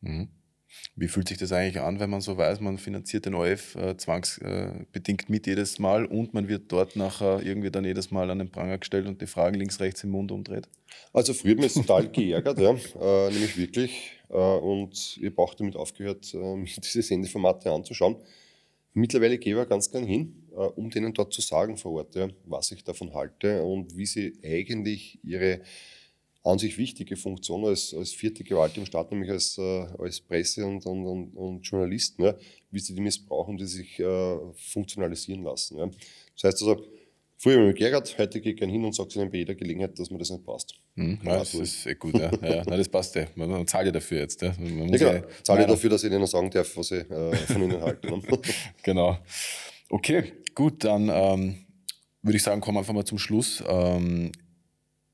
Mhm. 0.02 0.30
Wie 0.96 1.08
fühlt 1.08 1.28
sich 1.28 1.38
das 1.38 1.52
eigentlich 1.52 1.82
an, 1.82 2.00
wenn 2.00 2.10
man 2.10 2.22
so 2.22 2.38
weiß, 2.38 2.60
man 2.60 2.78
finanziert 2.78 3.26
den 3.26 3.36
OF 3.36 3.76
äh, 3.76 3.98
zwangsbedingt 3.98 5.30
mit 5.30 5.48
jedes 5.48 5.80
Mal 5.80 6.06
und 6.06 6.34
man 6.34 6.48
wird 6.48 6.72
dort 6.72 6.96
nachher 6.96 7.42
irgendwie 7.44 7.72
dann 7.72 7.86
jedes 7.86 8.12
Mal 8.12 8.30
an 8.30 8.40
den 8.40 8.52
Pranger 8.52 8.78
gestellt 8.78 9.08
und 9.08 9.22
die 9.22 9.28
Fragen 9.28 9.56
links, 9.58 9.80
rechts 9.80 10.04
im 10.04 10.12
Mund 10.12 10.32
umdreht? 10.32 10.68
Also 11.14 11.34
früher 11.34 11.54
hat 11.54 11.62
mich 11.62 11.74
total 11.74 12.10
geärgert, 12.10 12.60
ja, 12.60 12.72
äh, 12.72 13.32
nämlich 13.32 13.58
wirklich. 13.58 14.12
Äh, 14.30 14.34
und 14.34 15.18
ich 15.20 15.26
habe 15.26 15.40
auch 15.40 15.54
damit 15.56 15.76
aufgehört, 15.76 16.34
äh, 16.34 16.38
mir 16.38 16.66
diese 16.66 17.02
Sendeformate 17.02 17.72
anzuschauen. 17.72 18.18
Mittlerweile 18.94 19.38
gehe 19.38 19.60
ich 19.60 19.70
ganz 19.70 19.92
gern 19.92 20.06
hin, 20.06 20.48
äh, 20.52 20.56
um 20.56 20.90
denen 20.90 21.14
dort 21.14 21.34
zu 21.34 21.42
sagen 21.42 21.78
vor 21.78 21.94
Ort, 21.94 22.16
ja, 22.16 22.28
was 22.46 22.72
ich 22.72 22.84
davon 22.84 23.14
halte 23.14 23.64
und 23.64 23.96
wie 23.98 24.06
sie 24.06 24.34
eigentlich 24.44 25.20
ihre 25.24 25.62
an 26.44 26.58
sich 26.58 26.78
wichtige 26.78 27.16
Funktion 27.16 27.66
als, 27.66 27.94
als 27.94 28.12
vierte 28.12 28.44
Gewalt 28.44 28.78
im 28.78 28.86
Staat, 28.86 29.12
nämlich 29.12 29.30
als, 29.30 29.58
äh, 29.58 29.86
als 29.98 30.22
Presse 30.22 30.66
und, 30.66 30.86
und, 30.86 31.34
und, 31.36 31.62
Journalisten, 31.62 32.24
ja, 32.24 32.36
wie 32.72 32.80
sie 32.80 32.96
die 32.96 33.02
missbrauchen, 33.02 33.58
die 33.58 33.66
sich 33.66 34.00
äh, 34.00 34.38
funktionalisieren 34.56 35.44
lassen. 35.44 35.78
Ja. 35.78 35.90
Das 36.36 36.44
heißt 36.46 36.62
also, 36.62 36.86
früher 37.38 37.56
habe 37.56 37.66
ich 37.66 37.74
mich 37.74 37.80
geärgert, 37.80 38.18
heute 38.18 38.40
gehe 38.40 38.54
ich 38.54 38.58
gerne 38.58 38.72
hin 38.72 38.86
und 38.86 38.96
sage 38.96 39.10
ihnen 39.16 39.30
bei 39.30 39.40
jeder 39.40 39.56
Gelegenheit, 39.56 40.00
dass 40.00 40.10
mir 40.10 40.18
das 40.18 40.30
nicht 40.30 40.46
passt. 40.46 40.76
Mhm, 40.96 41.20
ja, 41.24 41.40
das 41.40 41.54
ist 41.54 41.86
eh 41.86 41.96
gut, 41.96 42.18
ja. 42.18 42.32
ja, 42.42 42.56
ja. 42.56 42.64
das 42.64 42.88
passt 42.88 43.16
ja. 43.16 43.28
Man, 43.36 43.50
man 43.50 43.68
zahlt 43.68 43.88
ja 43.88 43.92
dafür 43.92 44.20
jetzt. 44.20 44.42
Ja. 44.42 44.54
Man 44.58 44.90
ja, 44.90 44.98
genau. 44.98 45.12
ja 45.12 45.44
zahle 45.44 45.68
dafür, 45.68 45.90
dass 45.90 46.04
ich 46.04 46.12
ihnen 46.12 46.26
sagen 46.26 46.50
darf, 46.50 46.76
was 46.78 46.92
ich 46.92 47.10
äh, 47.10 47.36
von 47.36 47.64
ihnen 47.64 47.82
halte. 47.82 48.08
Ne? 48.10 48.22
genau. 48.84 49.18
Okay, 49.90 50.34
gut, 50.56 50.86
dann 50.86 51.10
ähm, 51.10 51.66
würde 52.22 52.38
ich 52.38 52.44
sagen, 52.44 52.62
kommen 52.62 52.76
wir 52.76 52.80
einfach 52.80 52.94
mal 52.94 53.06
zum 53.06 53.18
Schluss. 53.18 53.62
Ähm, 53.68 54.32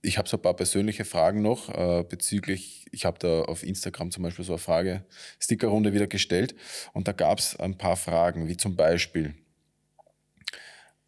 ich 0.05 0.17
habe 0.17 0.29
so 0.29 0.37
ein 0.37 0.41
paar 0.41 0.55
persönliche 0.55 1.05
Fragen 1.05 1.41
noch 1.41 1.69
äh, 1.69 2.03
bezüglich, 2.07 2.85
ich 2.91 3.05
habe 3.05 3.19
da 3.19 3.41
auf 3.43 3.63
Instagram 3.63 4.11
zum 4.11 4.23
Beispiel 4.23 4.45
so 4.45 4.53
eine 4.53 4.59
Frage, 4.59 5.05
Stickerrunde 5.39 5.93
wieder 5.93 6.07
gestellt 6.07 6.55
und 6.93 7.07
da 7.07 7.11
gab 7.11 7.39
es 7.39 7.55
ein 7.59 7.77
paar 7.77 7.97
Fragen, 7.97 8.47
wie 8.47 8.57
zum 8.57 8.75
Beispiel, 8.75 9.35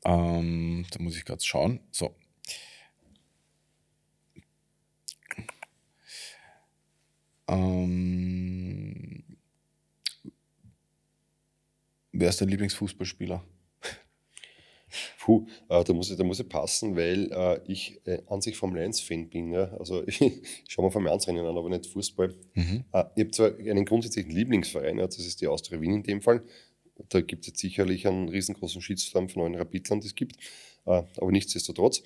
ähm, 0.05 0.85
da 0.91 1.01
muss 1.01 1.15
ich 1.17 1.25
gerade 1.25 1.43
schauen, 1.43 1.79
so. 1.91 2.15
Ähm, 7.49 9.23
wer 12.11 12.29
ist 12.29 12.41
dein 12.41 12.49
Lieblingsfußballspieler? 12.49 13.43
Puh, 15.27 15.45
äh, 15.67 15.83
da, 15.83 15.91
muss 15.91 16.09
ich, 16.09 16.15
da 16.15 16.23
muss 16.23 16.39
ich 16.39 16.47
passen, 16.47 16.95
weil 16.95 17.29
äh, 17.33 17.59
ich 17.67 17.99
äh, 18.05 18.21
an 18.27 18.39
sich 18.39 18.55
Formel 18.55 18.81
1-Fan 18.81 19.27
bin. 19.27 19.51
Ja? 19.51 19.73
Also 19.77 20.01
ich, 20.07 20.21
schaue 20.69 20.85
mir 20.85 20.91
Formel 20.91 21.11
1-Rennen 21.11 21.45
an, 21.45 21.57
aber 21.57 21.67
nicht 21.67 21.85
Fußball. 21.87 22.33
Mhm. 22.53 22.85
Äh, 22.93 23.03
ich 23.17 23.23
habe 23.23 23.31
zwar 23.31 23.57
einen 23.57 23.83
grundsätzlichen 23.83 24.31
Lieblingsverein, 24.31 24.95
das 24.99 25.19
ist 25.19 25.41
die 25.41 25.47
Austria 25.47 25.81
Wien 25.81 25.95
in 25.95 26.03
dem 26.03 26.21
Fall. 26.21 26.43
Da 27.09 27.19
gibt 27.19 27.41
es 27.41 27.47
jetzt 27.47 27.59
sicherlich 27.59 28.07
einen 28.07 28.29
riesengroßen 28.29 28.81
Shitstorm 28.81 29.27
von 29.27 29.43
allen 29.43 29.55
Rapidlern, 29.55 29.99
die 29.99 30.07
es 30.07 30.15
gibt. 30.15 30.37
Äh, 30.85 31.03
aber 31.17 31.31
nichtsdestotrotz. 31.33 32.03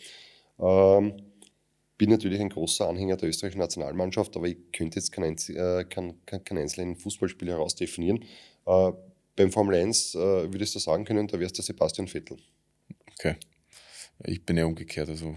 Ähm, 0.57 1.13
bin 1.99 2.09
natürlich 2.09 2.41
ein 2.41 2.49
großer 2.49 2.89
Anhänger 2.89 3.17
der 3.17 3.29
österreichischen 3.29 3.59
Nationalmannschaft, 3.59 4.35
aber 4.35 4.47
ich 4.47 4.57
könnte 4.71 4.95
jetzt 4.95 5.11
keinen, 5.11 5.37
äh, 5.49 5.83
keinen, 5.83 6.25
keinen 6.25 6.57
einzelnen 6.57 6.95
Fußballspieler 6.95 7.53
herausdefinieren. 7.53 8.25
Äh, 8.65 8.91
beim 9.35 9.51
Formel 9.51 9.75
1 9.75 10.15
äh, 10.15 10.17
würde 10.17 10.63
ich 10.63 10.71
so 10.71 10.79
sagen 10.79 11.05
können, 11.05 11.27
da 11.27 11.33
wäre 11.33 11.45
es 11.45 11.53
der 11.53 11.63
Sebastian 11.63 12.07
Vettel. 12.07 12.37
Okay. 13.21 13.35
Ich 14.25 14.43
bin 14.43 14.57
ja 14.57 14.65
umgekehrt. 14.65 15.09
Also, 15.09 15.35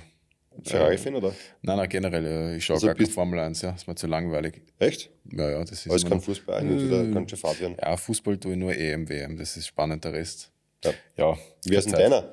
Ferrari-Fan, 0.62 1.14
äh, 1.14 1.16
oder? 1.18 1.34
Nein, 1.62 1.76
nein, 1.76 1.88
generell. 1.88 2.26
Äh, 2.26 2.56
ich 2.56 2.64
schaue 2.64 2.76
also 2.76 2.86
gar 2.86 2.96
keine 2.96 3.08
Formel 3.08 3.38
1, 3.38 3.60
ja. 3.62 3.72
Das 3.72 3.82
ist 3.82 3.88
mir 3.88 3.94
zu 3.94 4.06
langweilig. 4.06 4.62
Echt? 4.78 5.10
Ja, 5.30 5.50
ja, 5.50 5.60
das 5.60 5.72
ist. 5.72 5.86
Aber 5.86 5.96
es 5.96 6.04
kann 6.04 6.20
Fußball 6.20 6.60
eigentlich 6.60 6.90
äh, 6.90 7.12
ganz 7.12 7.30
schön 7.30 7.38
fad 7.38 7.60
werden. 7.60 7.76
Ja, 7.80 7.96
Fußball 7.96 8.38
tue 8.38 8.52
ich 8.52 8.58
nur 8.58 8.74
EM, 8.74 9.08
WM. 9.08 9.36
Das 9.36 9.56
ist 9.56 9.66
spannend, 9.66 10.04
der 10.04 10.14
Rest. 10.14 10.50
Ja. 10.82 10.92
ja 11.16 11.38
Wer 11.66 11.78
ist 11.78 11.86
denn 11.86 11.94
deiner? 11.94 12.32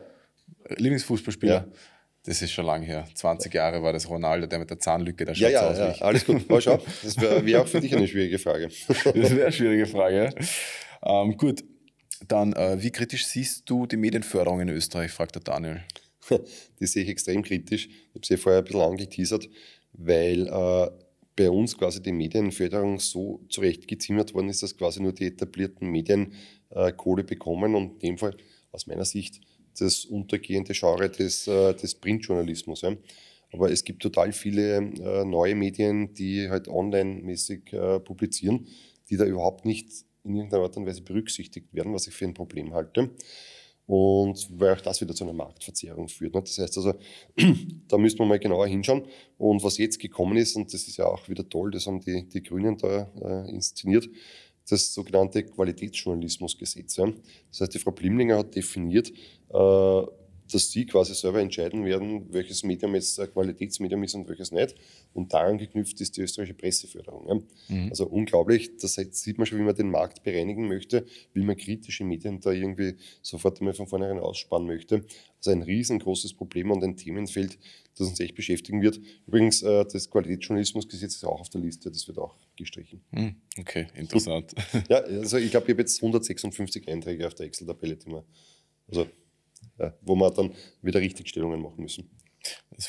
Lieblingsfußballspieler? 0.69 1.53
Ja. 1.53 1.67
Das 2.23 2.41
ist 2.41 2.51
schon 2.51 2.65
lange 2.65 2.85
her. 2.85 3.07
20 3.13 3.53
Jahre 3.53 3.81
war 3.81 3.93
das 3.93 4.07
Ronaldo, 4.07 4.45
der 4.45 4.59
mit 4.59 4.69
der 4.69 4.79
Zahnlücke, 4.79 5.25
der 5.25 5.33
schaut 5.33 5.49
ja, 5.51 5.63
ja, 5.63 5.69
aus 5.69 5.77
ja. 5.77 6.05
Alles 6.05 6.23
gut, 6.23 6.47
mal 6.47 6.61
schau. 6.61 6.79
Das 7.03 7.19
wäre 7.19 7.43
wär 7.43 7.61
auch 7.61 7.67
für 7.67 7.81
dich 7.81 7.95
eine 7.95 8.07
schwierige 8.07 8.37
Frage. 8.37 8.69
das 8.87 9.05
wäre 9.05 9.43
eine 9.43 9.51
schwierige 9.51 9.87
Frage. 9.87 10.29
Ähm, 11.03 11.35
gut, 11.35 11.63
dann, 12.27 12.53
äh, 12.53 12.81
wie 12.81 12.91
kritisch 12.91 13.25
siehst 13.25 13.69
du 13.69 13.85
die 13.85 13.97
Medienförderung 13.97 14.61
in 14.61 14.69
Österreich, 14.69 15.11
fragt 15.11 15.35
der 15.35 15.41
Daniel. 15.41 15.81
Die 16.79 16.85
sehe 16.85 17.03
ich 17.03 17.09
extrem 17.09 17.41
kritisch. 17.41 17.87
Ich 17.87 18.15
habe 18.15 18.25
sie 18.25 18.37
vorher 18.37 18.61
ein 18.61 18.65
bisschen 18.65 18.81
angeteasert, 18.81 19.49
weil 19.93 20.47
äh, 20.47 20.91
bei 21.35 21.49
uns 21.49 21.77
quasi 21.77 22.01
die 22.01 22.11
Medienförderung 22.11 22.99
so 22.99 23.41
zurechtgezimmert 23.49 24.33
worden 24.33 24.49
ist, 24.49 24.61
dass 24.61 24.77
quasi 24.77 25.01
nur 25.01 25.13
die 25.13 25.27
etablierten 25.27 25.89
Medien 25.89 26.33
äh, 26.69 26.91
Kohle 26.91 27.23
bekommen 27.23 27.75
und 27.75 27.93
in 27.93 27.99
dem 27.99 28.17
Fall 28.17 28.35
aus 28.71 28.85
meiner 28.87 29.05
Sicht 29.05 29.41
das 29.79 30.05
untergehende 30.05 30.73
Genre 30.73 31.09
des, 31.09 31.47
äh, 31.47 31.73
des 31.73 31.95
Printjournalismus. 31.95 32.81
Ja. 32.81 32.95
Aber 33.53 33.71
es 33.71 33.83
gibt 33.83 34.01
total 34.01 34.31
viele 34.31 34.77
äh, 34.77 35.25
neue 35.25 35.55
Medien, 35.55 36.13
die 36.13 36.49
halt 36.49 36.67
online-mäßig 36.67 37.73
äh, 37.73 37.99
publizieren, 37.99 38.67
die 39.09 39.17
da 39.17 39.25
überhaupt 39.25 39.65
nicht 39.65 39.89
in 40.23 40.35
irgendeiner 40.35 40.63
Art 40.63 40.77
und 40.77 40.85
Weise 40.85 41.01
berücksichtigt 41.01 41.73
werden, 41.73 41.93
was 41.93 42.07
ich 42.07 42.13
für 42.13 42.25
ein 42.25 42.33
Problem 42.33 42.73
halte. 42.73 43.11
Und 43.87 44.47
weil 44.57 44.75
auch 44.75 44.81
das 44.81 45.01
wieder 45.01 45.13
zu 45.13 45.23
einer 45.23 45.33
Marktverzerrung 45.33 46.07
führt. 46.07 46.33
Ne? 46.33 46.41
Das 46.41 46.57
heißt 46.57 46.77
also, 46.77 46.93
da 47.87 47.97
müssen 47.97 48.19
wir 48.19 48.25
mal 48.25 48.39
genauer 48.39 48.67
hinschauen. 48.67 49.03
Und 49.37 49.63
was 49.63 49.77
jetzt 49.77 49.99
gekommen 49.99 50.37
ist, 50.37 50.55
und 50.55 50.73
das 50.73 50.87
ist 50.87 50.97
ja 50.97 51.05
auch 51.05 51.27
wieder 51.27 51.47
toll, 51.49 51.71
das 51.71 51.87
haben 51.87 51.99
die, 51.99 52.27
die 52.27 52.41
Grünen 52.41 52.77
da 52.77 53.11
äh, 53.21 53.49
inszeniert, 53.49 54.07
das 54.69 54.93
sogenannte 54.93 55.43
Qualitätsjournalismusgesetz. 55.43 56.95
Das 56.95 57.59
heißt, 57.59 57.73
die 57.73 57.79
Frau 57.79 57.91
Blimlinger 57.91 58.37
hat 58.37 58.55
definiert, 58.55 59.11
äh, 59.49 60.01
dass 60.51 60.71
sie 60.71 60.85
quasi 60.85 61.13
selber 61.13 61.39
entscheiden 61.39 61.85
werden, 61.85 62.33
welches 62.33 62.63
Medium 62.63 62.95
jetzt 62.95 63.19
ein 63.19 63.31
Qualitätsmedium 63.31 64.03
ist 64.03 64.15
und 64.15 64.27
welches 64.27 64.51
nicht. 64.51 64.75
Und 65.13 65.33
daran 65.33 65.57
geknüpft 65.57 65.99
ist 66.01 66.17
die 66.17 66.21
österreichische 66.21 66.55
Presseförderung. 66.55 67.27
Ja. 67.27 67.75
Mhm. 67.75 67.89
Also 67.89 68.07
unglaublich, 68.07 68.77
das 68.77 68.95
sieht 68.95 69.37
man 69.37 69.45
schon, 69.45 69.59
wie 69.59 69.63
man 69.63 69.75
den 69.75 69.89
Markt 69.89 70.23
bereinigen 70.23 70.67
möchte, 70.67 71.05
wie 71.33 71.43
man 71.43 71.57
kritische 71.57 72.03
Medien 72.03 72.39
da 72.39 72.51
irgendwie 72.51 72.95
sofort 73.21 73.59
einmal 73.59 73.73
von 73.73 73.87
vornherein 73.87 74.19
aussparen 74.19 74.65
möchte. 74.65 75.05
Also 75.37 75.51
ein 75.51 75.63
riesengroßes 75.63 76.33
Problem 76.33 76.71
und 76.71 76.83
ein 76.83 76.97
Themenfeld, 76.97 77.57
das 77.97 78.07
uns 78.07 78.19
echt 78.19 78.35
beschäftigen 78.35 78.81
wird. 78.81 78.99
Übrigens, 79.27 79.63
äh, 79.63 79.85
das 79.91 80.09
Qualitätsjournalismusgesetz 80.09 81.15
ist 81.15 81.25
auch 81.25 81.41
auf 81.41 81.49
der 81.49 81.61
Liste, 81.61 81.89
das 81.89 82.07
wird 82.07 82.19
auch 82.19 82.35
gestrichen. 82.55 83.01
Mhm. 83.11 83.35
Okay, 83.59 83.87
interessant. 83.95 84.53
ja, 84.89 84.97
also 84.97 85.37
ich 85.37 85.51
glaube, 85.51 85.65
ich 85.67 85.71
habe 85.71 85.81
jetzt 85.81 86.01
156 86.01 86.87
Einträge 86.87 87.25
auf 87.25 87.33
der 87.33 87.47
Excel-Tabelle, 87.47 87.95
die 87.95 88.09
man, 88.09 88.23
also 88.87 89.07
ja, 89.81 89.93
wo 90.01 90.15
wir 90.15 90.31
dann 90.31 90.53
wieder 90.81 90.99
Richtigstellungen 90.99 91.61
machen 91.61 91.81
müssen. 91.81 92.09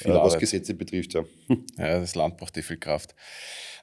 Äh, 0.05 0.09
was 0.09 0.38
Gesetze 0.38 0.74
betrifft, 0.74 1.14
ja. 1.14 1.24
Ja, 1.76 2.01
das 2.01 2.14
Land 2.14 2.36
braucht 2.36 2.57
eh 2.57 2.62
viel 2.62 2.78
Kraft. 2.78 3.14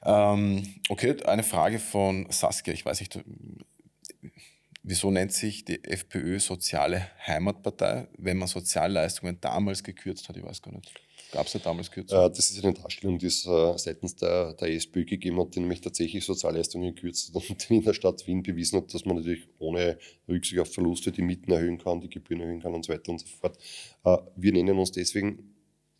Ähm, 0.02 0.62
okay, 0.88 1.22
eine 1.24 1.42
Frage 1.42 1.78
von 1.78 2.26
Saskia. 2.30 2.72
Ich 2.72 2.84
weiß 2.84 3.00
nicht, 3.00 3.20
wieso 4.82 5.10
nennt 5.10 5.32
sich 5.32 5.64
die 5.64 5.82
FPÖ 5.84 6.40
Soziale 6.40 7.06
Heimatpartei, 7.26 8.08
wenn 8.18 8.38
man 8.38 8.48
Sozialleistungen 8.48 9.40
damals 9.40 9.84
gekürzt 9.84 10.28
hat? 10.28 10.36
Ich 10.36 10.42
weiß 10.42 10.62
gar 10.62 10.72
nicht. 10.72 10.92
Gab 11.32 11.46
es 11.46 11.52
ja 11.52 11.60
damals 11.60 11.90
Kürzungen? 11.90 12.24
Äh, 12.24 12.30
das 12.30 12.50
ist 12.50 12.64
eine 12.64 12.74
Darstellung, 12.74 13.18
die 13.18 13.26
es 13.26 13.46
äh, 13.46 13.78
seitens 13.78 14.16
der, 14.16 14.54
der 14.54 14.72
SPÖ 14.72 15.04
gegeben 15.04 15.40
hat, 15.40 15.54
die 15.54 15.60
nämlich 15.60 15.80
tatsächlich 15.80 16.24
Sozialleistungen 16.24 16.94
gekürzt 16.94 17.34
hat 17.34 17.48
und 17.48 17.70
in 17.70 17.82
der 17.82 17.94
Stadt 17.94 18.26
Wien 18.26 18.42
bewiesen 18.42 18.80
hat, 18.80 18.92
dass 18.92 19.04
man 19.04 19.16
natürlich 19.16 19.46
ohne 19.58 19.98
Rücksicht 20.28 20.60
auf 20.60 20.72
Verluste 20.72 21.12
die 21.12 21.22
Mieten 21.22 21.52
erhöhen 21.52 21.78
kann, 21.78 22.00
die 22.00 22.08
Gebühren 22.08 22.40
erhöhen 22.40 22.60
kann 22.60 22.74
und 22.74 22.84
so 22.84 22.92
weiter 22.92 23.12
und 23.12 23.20
so 23.20 23.26
fort. 23.26 23.58
Äh, 24.04 24.16
wir 24.36 24.52
nennen 24.52 24.78
uns 24.78 24.92
deswegen, 24.92 25.54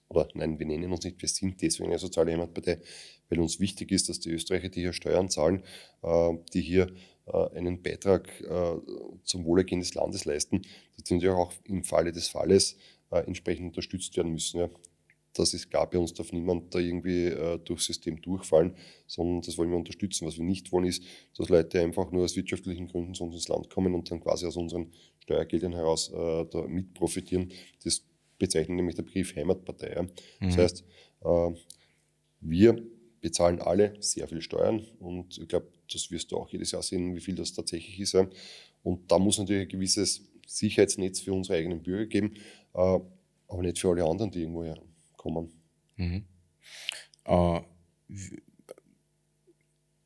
oder 0.08 0.28
nein, 0.34 0.58
wir 0.58 0.66
nennen 0.66 0.90
uns 0.90 1.04
nicht, 1.04 1.20
wir 1.22 1.28
sind 1.28 1.62
deswegen 1.62 1.90
eine 1.90 1.98
soziale 1.98 2.32
Heimatpartei, 2.32 2.80
weil 3.28 3.40
uns 3.40 3.60
wichtig 3.60 3.92
ist, 3.92 4.08
dass 4.08 4.18
die 4.18 4.30
Österreicher, 4.30 4.68
die 4.68 4.80
hier 4.80 4.92
Steuern 4.92 5.28
zahlen, 5.28 5.62
die 6.52 6.60
hier 6.60 6.92
einen 7.52 7.80
Beitrag 7.80 8.28
zum 9.22 9.44
Wohlergehen 9.44 9.80
des 9.80 9.94
Landes 9.94 10.24
leisten, 10.24 10.62
dass 10.96 11.04
die 11.04 11.14
natürlich 11.14 11.36
auch 11.36 11.52
im 11.62 11.84
Falle 11.84 12.10
des 12.10 12.26
Falles 12.26 12.76
entsprechend 13.08 13.68
unterstützt 13.68 14.16
werden 14.16 14.32
müssen. 14.32 14.68
Ja 15.34 15.40
das 15.40 15.54
ist 15.54 15.70
klar, 15.70 15.88
bei 15.88 15.98
uns 15.98 16.12
darf 16.12 16.32
niemand 16.32 16.74
da 16.74 16.78
irgendwie 16.78 17.26
äh, 17.26 17.58
durchs 17.58 17.86
System 17.86 18.20
durchfallen, 18.20 18.74
sondern 19.06 19.42
das 19.42 19.56
wollen 19.58 19.70
wir 19.70 19.76
unterstützen. 19.76 20.26
Was 20.26 20.36
wir 20.36 20.44
nicht 20.44 20.72
wollen, 20.72 20.86
ist, 20.86 21.04
dass 21.36 21.48
Leute 21.48 21.80
einfach 21.80 22.10
nur 22.10 22.24
aus 22.24 22.36
wirtschaftlichen 22.36 22.88
Gründen 22.88 23.14
zu 23.14 23.24
uns 23.24 23.34
ins 23.34 23.48
Land 23.48 23.70
kommen 23.70 23.94
und 23.94 24.10
dann 24.10 24.20
quasi 24.20 24.46
aus 24.46 24.56
unseren 24.56 24.92
Steuergeldern 25.20 25.72
heraus 25.72 26.10
äh, 26.12 26.46
da 26.46 26.66
mit 26.66 26.94
profitieren. 26.94 27.52
Das 27.84 28.02
bezeichnet 28.38 28.76
nämlich 28.76 28.96
der 28.96 29.02
Begriff 29.02 29.36
Heimatpartei. 29.36 29.92
Ja. 29.94 30.02
Mhm. 30.02 30.08
Das 30.40 30.56
heißt, 30.56 30.84
äh, 31.22 31.50
wir 32.40 32.82
bezahlen 33.20 33.60
alle 33.60 33.94
sehr 34.00 34.26
viel 34.26 34.40
Steuern 34.40 34.84
und 34.98 35.38
ich 35.38 35.46
glaube, 35.46 35.68
das 35.92 36.10
wirst 36.10 36.32
du 36.32 36.38
auch 36.38 36.48
jedes 36.48 36.72
Jahr 36.72 36.82
sehen, 36.82 37.14
wie 37.14 37.20
viel 37.20 37.34
das 37.34 37.52
tatsächlich 37.52 38.00
ist. 38.00 38.14
Ja. 38.14 38.28
Und 38.82 39.12
da 39.12 39.18
muss 39.18 39.38
natürlich 39.38 39.62
ein 39.62 39.68
gewisses 39.68 40.22
Sicherheitsnetz 40.46 41.20
für 41.20 41.32
unsere 41.32 41.58
eigenen 41.58 41.82
Bürger 41.82 42.06
geben, 42.06 42.34
äh, 42.74 42.98
aber 43.48 43.62
nicht 43.62 43.78
für 43.78 43.90
alle 43.90 44.04
anderen, 44.04 44.30
die 44.32 44.40
irgendwo 44.40 44.64
her 44.64 44.80
kommen. 45.20 45.50
Mhm. 45.96 46.24
Äh, 47.26 47.60
wie, 48.08 48.42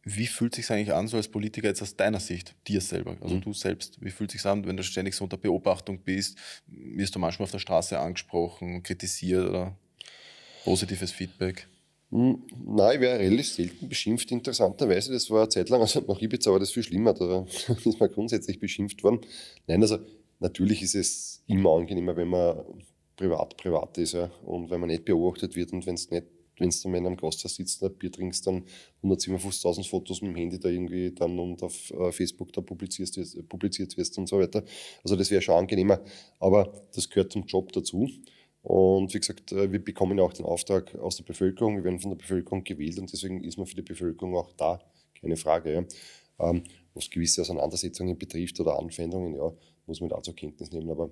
wie, 0.03 0.27
fühlt 0.27 0.59
es 0.59 0.67
sich 0.67 0.75
eigentlich 0.75 0.93
an, 0.93 1.07
so 1.07 1.17
als 1.17 1.29
Politiker 1.29 1.69
jetzt 1.69 1.83
aus 1.83 1.95
deiner 1.95 2.19
Sicht, 2.19 2.55
dir 2.67 2.81
selber, 2.81 3.17
also 3.21 3.37
mhm. 3.37 3.43
du 3.43 3.53
selbst, 3.53 3.97
wie 4.01 4.11
fühlt 4.11 4.35
es 4.35 4.43
sich 4.43 4.51
an, 4.51 4.67
wenn 4.67 4.77
du 4.77 4.83
ständig 4.83 5.15
so 5.15 5.23
unter 5.23 5.37
Beobachtung 5.37 6.01
bist? 6.01 6.37
Wirst 6.67 7.15
du 7.15 7.21
manchmal 7.21 7.45
auf 7.45 7.53
der 7.53 7.61
Straße 7.61 7.99
angesprochen, 7.99 8.83
kritisiert 8.83 9.49
oder 9.49 9.79
positives 10.65 11.13
Feedback? 11.13 11.69
Hm, 12.11 12.43
nein, 12.67 12.97
ich 12.97 13.01
wäre 13.01 13.21
relativ 13.21 13.49
selten 13.49 13.89
beschimpft, 13.89 14.33
interessanterweise. 14.33 15.13
Das 15.13 15.31
war 15.31 15.43
eine 15.43 15.49
Zeit 15.49 15.69
lang, 15.69 15.81
also 15.81 16.01
nach 16.01 16.21
Ibiza 16.21 16.51
war 16.51 16.59
das 16.59 16.73
viel 16.73 16.83
schlimmer, 16.83 17.15
da 17.15 17.47
ist 17.85 18.01
man 18.01 18.11
grundsätzlich 18.11 18.59
beschimpft 18.59 19.05
worden. 19.05 19.21
Nein, 19.69 19.81
also 19.81 19.99
natürlich 20.41 20.83
ist 20.83 20.97
es 20.97 21.45
immer 21.47 21.71
angenehmer, 21.71 22.17
wenn 22.17 22.29
man 22.29 22.65
privat 23.17 23.57
privat 23.57 23.99
ist. 23.99 24.15
Ja. 24.15 24.31
Und 24.45 24.71
wenn 24.71 24.81
man 24.81 24.89
nicht 24.89 25.05
beobachtet 25.05 25.55
wird 25.57 25.73
und 25.73 25.87
wenn 25.87 25.95
es 25.95 26.11
nicht 26.11 26.25
wenn 26.59 26.71
du 26.71 26.77
dann 26.83 26.95
in 26.95 27.07
einem 27.07 27.17
Gasthaus 27.17 27.57
sitzt 27.57 27.83
und 27.83 27.93
ein 27.93 27.99
Bier 27.99 28.13
trinkst, 28.13 28.47
dann 28.47 28.65
157.000 29.03 29.89
Fotos 29.89 30.23
mit 30.23 30.31
dem 30.31 30.37
Handy 30.37 30.59
da 30.59 30.69
irgendwie 30.69 31.13
dann 31.13 31.39
und 31.39 31.63
auf 31.63 31.91
äh, 31.91 32.13
Facebook 32.13 32.53
da 32.53 32.61
publizierst, 32.61 33.49
publiziert 33.49 33.97
wirst 33.97 34.17
und 34.19 34.29
so 34.29 34.39
weiter. 34.39 34.63
Also 35.03 35.17
das 35.17 35.31
wäre 35.31 35.43
schon 35.43 35.57
angenehmer, 35.57 36.01
aber 36.39 36.73
das 36.95 37.09
gehört 37.09 37.33
zum 37.33 37.45
Job 37.45 37.73
dazu. 37.73 38.09
Und 38.63 39.13
wie 39.13 39.19
gesagt, 39.19 39.53
äh, 39.53 39.71
wir 39.71 39.85
bekommen 39.85 40.19
ja 40.19 40.25
auch 40.25 40.33
den 40.33 40.47
Auftrag 40.47 40.95
aus 40.97 41.17
der 41.17 41.25
Bevölkerung, 41.25 41.77
wir 41.77 41.85
werden 41.85 42.01
von 42.01 42.11
der 42.11 42.19
Bevölkerung 42.19 42.65
gewählt 42.65 42.99
und 42.99 43.13
deswegen 43.13 43.43
ist 43.45 43.59
man 43.59 43.67
für 43.67 43.77
die 43.77 43.83
Bevölkerung 43.83 44.37
auch 44.37 44.53
da, 44.53 44.81
keine 45.21 45.37
Frage. 45.37 45.73
Ja. 45.73 46.51
Ähm, 46.51 46.65
was 46.95 47.11
gewisse 47.11 47.43
Auseinandersetzungen 47.43 48.17
betrifft 48.17 48.59
oder 48.61 48.79
Anfeindungen, 48.79 49.35
ja, 49.35 49.53
muss 49.87 50.01
man 50.01 50.11
da 50.11 50.23
zur 50.23 50.35
Kenntnis 50.35 50.71
nehmen. 50.71 50.91
Aber 50.91 51.11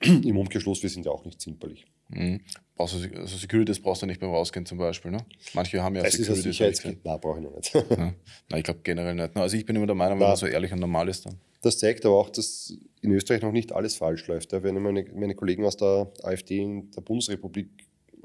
im 0.24 0.36
Umkehrschluss, 0.36 0.82
wir 0.82 0.90
sind 0.90 1.06
ja 1.06 1.12
auch 1.12 1.24
nicht 1.24 1.40
zimperlich. 1.40 1.86
Mhm. 2.08 2.40
Also 2.76 2.98
Security, 2.98 3.66
das 3.66 3.80
brauchst 3.80 4.02
du 4.02 4.06
nicht 4.06 4.20
beim 4.20 4.30
Rausgehen 4.30 4.64
zum 4.64 4.78
Beispiel. 4.78 5.10
Ne? 5.10 5.24
Manche 5.52 5.82
haben 5.82 5.94
ja 5.96 6.02
es 6.02 6.14
Security. 6.14 6.48
Ist. 6.64 6.84
Nein, 6.84 7.20
brauche 7.20 7.38
ich 7.38 7.44
noch 7.44 7.54
nicht. 7.54 7.74
ja. 7.74 7.84
Nein, 7.96 8.14
ich 8.56 8.64
glaube 8.64 8.80
generell 8.82 9.14
nicht. 9.14 9.36
Also 9.36 9.56
ich 9.56 9.66
bin 9.66 9.76
immer 9.76 9.86
der 9.86 9.94
Meinung, 9.94 10.18
wenn 10.18 10.28
man 10.28 10.36
so 10.36 10.46
ehrlich 10.46 10.72
und 10.72 10.80
normal 10.80 11.08
ist, 11.08 11.26
dann. 11.26 11.38
Das 11.62 11.78
zeigt 11.78 12.06
aber 12.06 12.18
auch, 12.18 12.30
dass 12.30 12.74
in 13.02 13.12
Österreich 13.12 13.42
noch 13.42 13.52
nicht 13.52 13.72
alles 13.72 13.96
falsch 13.96 14.26
läuft. 14.26 14.52
Wenn 14.52 14.76
ich 14.76 14.82
meine, 14.82 15.04
meine 15.14 15.34
Kollegen 15.34 15.64
aus 15.64 15.76
der 15.76 16.10
AfD 16.22 16.58
in 16.62 16.90
der 16.92 17.02
Bundesrepublik 17.02 17.68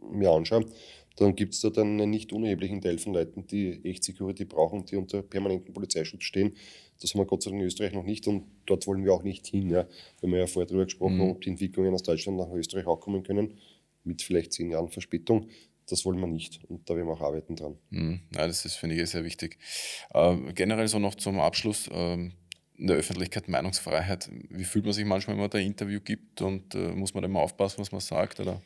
mir 0.10 0.32
anschaue, 0.32 0.66
dann 1.18 1.36
gibt 1.36 1.54
es 1.54 1.62
da 1.62 1.70
dann 1.70 2.00
einen 2.00 2.10
nicht 2.10 2.34
unerheblichen 2.34 2.82
Teil 2.82 2.98
von 2.98 3.14
Leuten, 3.14 3.48
die 3.48 3.84
echt 3.84 4.04
Security 4.04 4.46
brauchen, 4.46 4.86
die 4.86 4.96
unter 4.96 5.22
permanentem 5.22 5.74
Polizeischutz 5.74 6.24
stehen. 6.24 6.54
Das 7.02 7.14
haben 7.14 7.22
wir 7.22 7.26
Gott 7.26 7.44
sei 7.44 7.52
Dank 7.52 7.62
in 7.62 7.68
Österreich 7.68 7.94
noch 7.94 8.04
nicht 8.04 8.28
und 8.28 8.46
dort 8.66 8.88
wollen 8.88 9.04
wir 9.04 9.14
auch 9.14 9.24
nicht 9.24 9.48
hin. 9.48 9.70
Ja. 9.70 9.88
Wir 10.20 10.30
haben 10.30 10.36
ja 10.38 10.48
vorher 10.48 10.68
darüber 10.68 10.86
gesprochen, 10.86 11.18
mhm. 11.18 11.32
ob 11.32 11.42
die 11.42 11.50
Entwicklungen 11.50 11.94
aus 11.94 12.04
Deutschland 12.04 12.38
nach 12.38 12.52
Österreich 12.52 12.88
auch 12.88 13.00
kommen 13.00 13.24
können, 13.24 13.58
mit 14.04 14.22
vielleicht 14.22 14.54
zehn 14.54 14.72
Jahren 14.72 14.90
Verspätung. 14.90 15.50
Das 15.88 16.06
wollen 16.06 16.20
wir 16.20 16.28
nicht 16.28 16.64
und 16.68 16.90
da 16.90 16.96
werden 16.96 17.08
wir 17.08 17.14
auch 17.14 17.22
arbeiten 17.22 17.56
dran. 17.56 17.78
Mhm. 17.90 18.22
Ja, 18.34 18.48
das 18.48 18.66
ist, 18.66 18.76
finde 18.76 18.96
ich, 18.96 19.10
sehr 19.10 19.24
wichtig. 19.24 19.58
Äh, 20.14 20.36
generell 20.54 20.88
so 20.88 21.00
noch 21.00 21.16
zum 21.16 21.40
Abschluss. 21.40 21.88
Äh, 21.88 22.30
in 22.78 22.88
der 22.88 22.98
Öffentlichkeit 22.98 23.48
Meinungsfreiheit. 23.48 24.30
Wie 24.50 24.66
fühlt 24.66 24.86
man 24.86 24.94
sich 24.94 25.06
manchmal, 25.06 25.36
wenn 25.36 25.42
man 25.42 25.50
da 25.50 25.58
ein 25.58 25.66
Interview 25.66 26.02
gibt 26.02 26.42
und 26.42 26.76
äh, 26.76 26.90
muss 26.90 27.14
man 27.14 27.24
da 27.24 27.30
immer 27.30 27.40
aufpassen, 27.40 27.80
was 27.80 27.92
man 27.92 28.02
sagt? 28.02 28.40
Oder? 28.40 28.62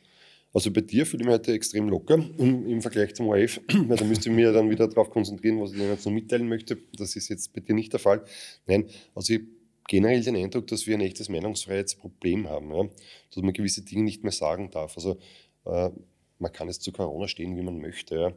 Also 0.52 0.72
bei 0.72 0.80
dir 0.80 1.06
fühle 1.06 1.22
ich 1.22 1.26
mich 1.26 1.34
heute 1.34 1.52
extrem 1.52 1.88
locker 1.88 2.14
im, 2.38 2.82
Vergleich 2.82 3.14
zum 3.14 3.28
ORF, 3.28 3.60
weil 3.68 3.96
da 3.96 4.04
müsste 4.04 4.30
ich 4.30 4.34
mich 4.34 4.44
dann 4.46 4.68
wieder 4.68 4.88
darauf 4.88 5.10
konzentrieren, 5.10 5.60
was 5.60 5.72
ich 5.72 5.78
Ihnen 5.78 5.90
jetzt 5.90 6.04
noch 6.04 6.12
mitteilen 6.12 6.48
möchte. 6.48 6.78
Das 6.96 7.14
ist 7.14 7.28
jetzt 7.28 7.52
bei 7.52 7.60
dir 7.60 7.74
nicht 7.74 7.92
der 7.92 8.00
Fall. 8.00 8.24
Nein, 8.66 8.86
also 9.14 9.32
ich 9.34 9.42
generell 9.90 10.22
den 10.22 10.36
Eindruck, 10.36 10.68
dass 10.68 10.86
wir 10.86 10.94
ein 10.94 11.00
echtes 11.00 11.28
Meinungsfreiheitsproblem 11.28 12.48
haben, 12.48 12.72
ja? 12.72 12.84
dass 13.34 13.42
man 13.42 13.52
gewisse 13.52 13.82
Dinge 13.82 14.04
nicht 14.04 14.22
mehr 14.22 14.32
sagen 14.32 14.70
darf. 14.70 14.96
Also 14.96 15.18
äh, 15.66 15.90
man 16.38 16.52
kann 16.52 16.68
jetzt 16.68 16.82
zu 16.82 16.92
Corona 16.92 17.26
stehen, 17.26 17.56
wie 17.56 17.62
man 17.62 17.80
möchte, 17.80 18.14
ja? 18.14 18.32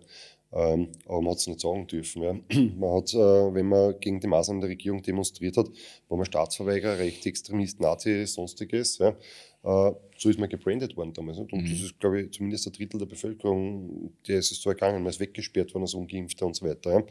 ähm, 0.51 0.89
aber 1.05 1.21
man 1.21 1.31
hat 1.31 1.37
es 1.37 1.47
nicht 1.47 1.59
sagen 1.59 1.85
dürfen. 1.85 2.23
Ja? 2.23 2.33
Man 2.75 2.95
hat, 2.95 3.13
äh, 3.13 3.17
wenn 3.53 3.67
man 3.67 3.99
gegen 3.99 4.19
die 4.19 4.27
Maßnahmen 4.27 4.61
der 4.61 4.69
Regierung 4.71 5.03
demonstriert 5.03 5.57
hat, 5.57 5.67
war 6.09 6.17
man 6.17 6.25
Staatsverweigerer, 6.25 6.97
Rechtsextremist, 6.97 7.79
Nazi, 7.79 8.25
sonstiges. 8.25 8.97
Ja? 8.97 9.15
Äh, 9.63 9.91
so 10.17 10.29
ist 10.29 10.39
man 10.39 10.49
gebrandet 10.49 10.95
worden 10.97 11.13
damals. 11.13 11.39
Nicht? 11.39 11.53
Und 11.53 11.63
mhm. 11.63 11.69
das 11.69 11.81
ist, 11.81 11.99
glaube 11.99 12.21
ich, 12.21 12.31
zumindest 12.31 12.67
ein 12.67 12.73
Drittel 12.73 12.99
der 12.99 13.05
Bevölkerung, 13.05 14.13
der 14.27 14.39
ist 14.39 14.51
es 14.51 14.61
so 14.61 14.69
ergangen. 14.69 15.03
Man 15.03 15.09
ist 15.09 15.19
weggesperrt 15.19 15.73
worden 15.73 15.83
als 15.83 15.93
Ungeimpfter 15.93 16.45
und 16.45 16.55
so 16.55 16.65
weiter. 16.65 17.05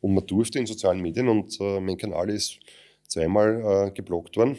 Und 0.00 0.14
man 0.14 0.26
durfte 0.26 0.58
in 0.58 0.66
sozialen 0.66 1.00
Medien 1.00 1.28
und 1.28 1.58
äh, 1.60 1.80
mein 1.80 1.96
Kanal 1.96 2.30
ist 2.30 2.58
zweimal 3.08 3.88
äh, 3.88 3.90
geblockt 3.90 4.36
worden. 4.36 4.56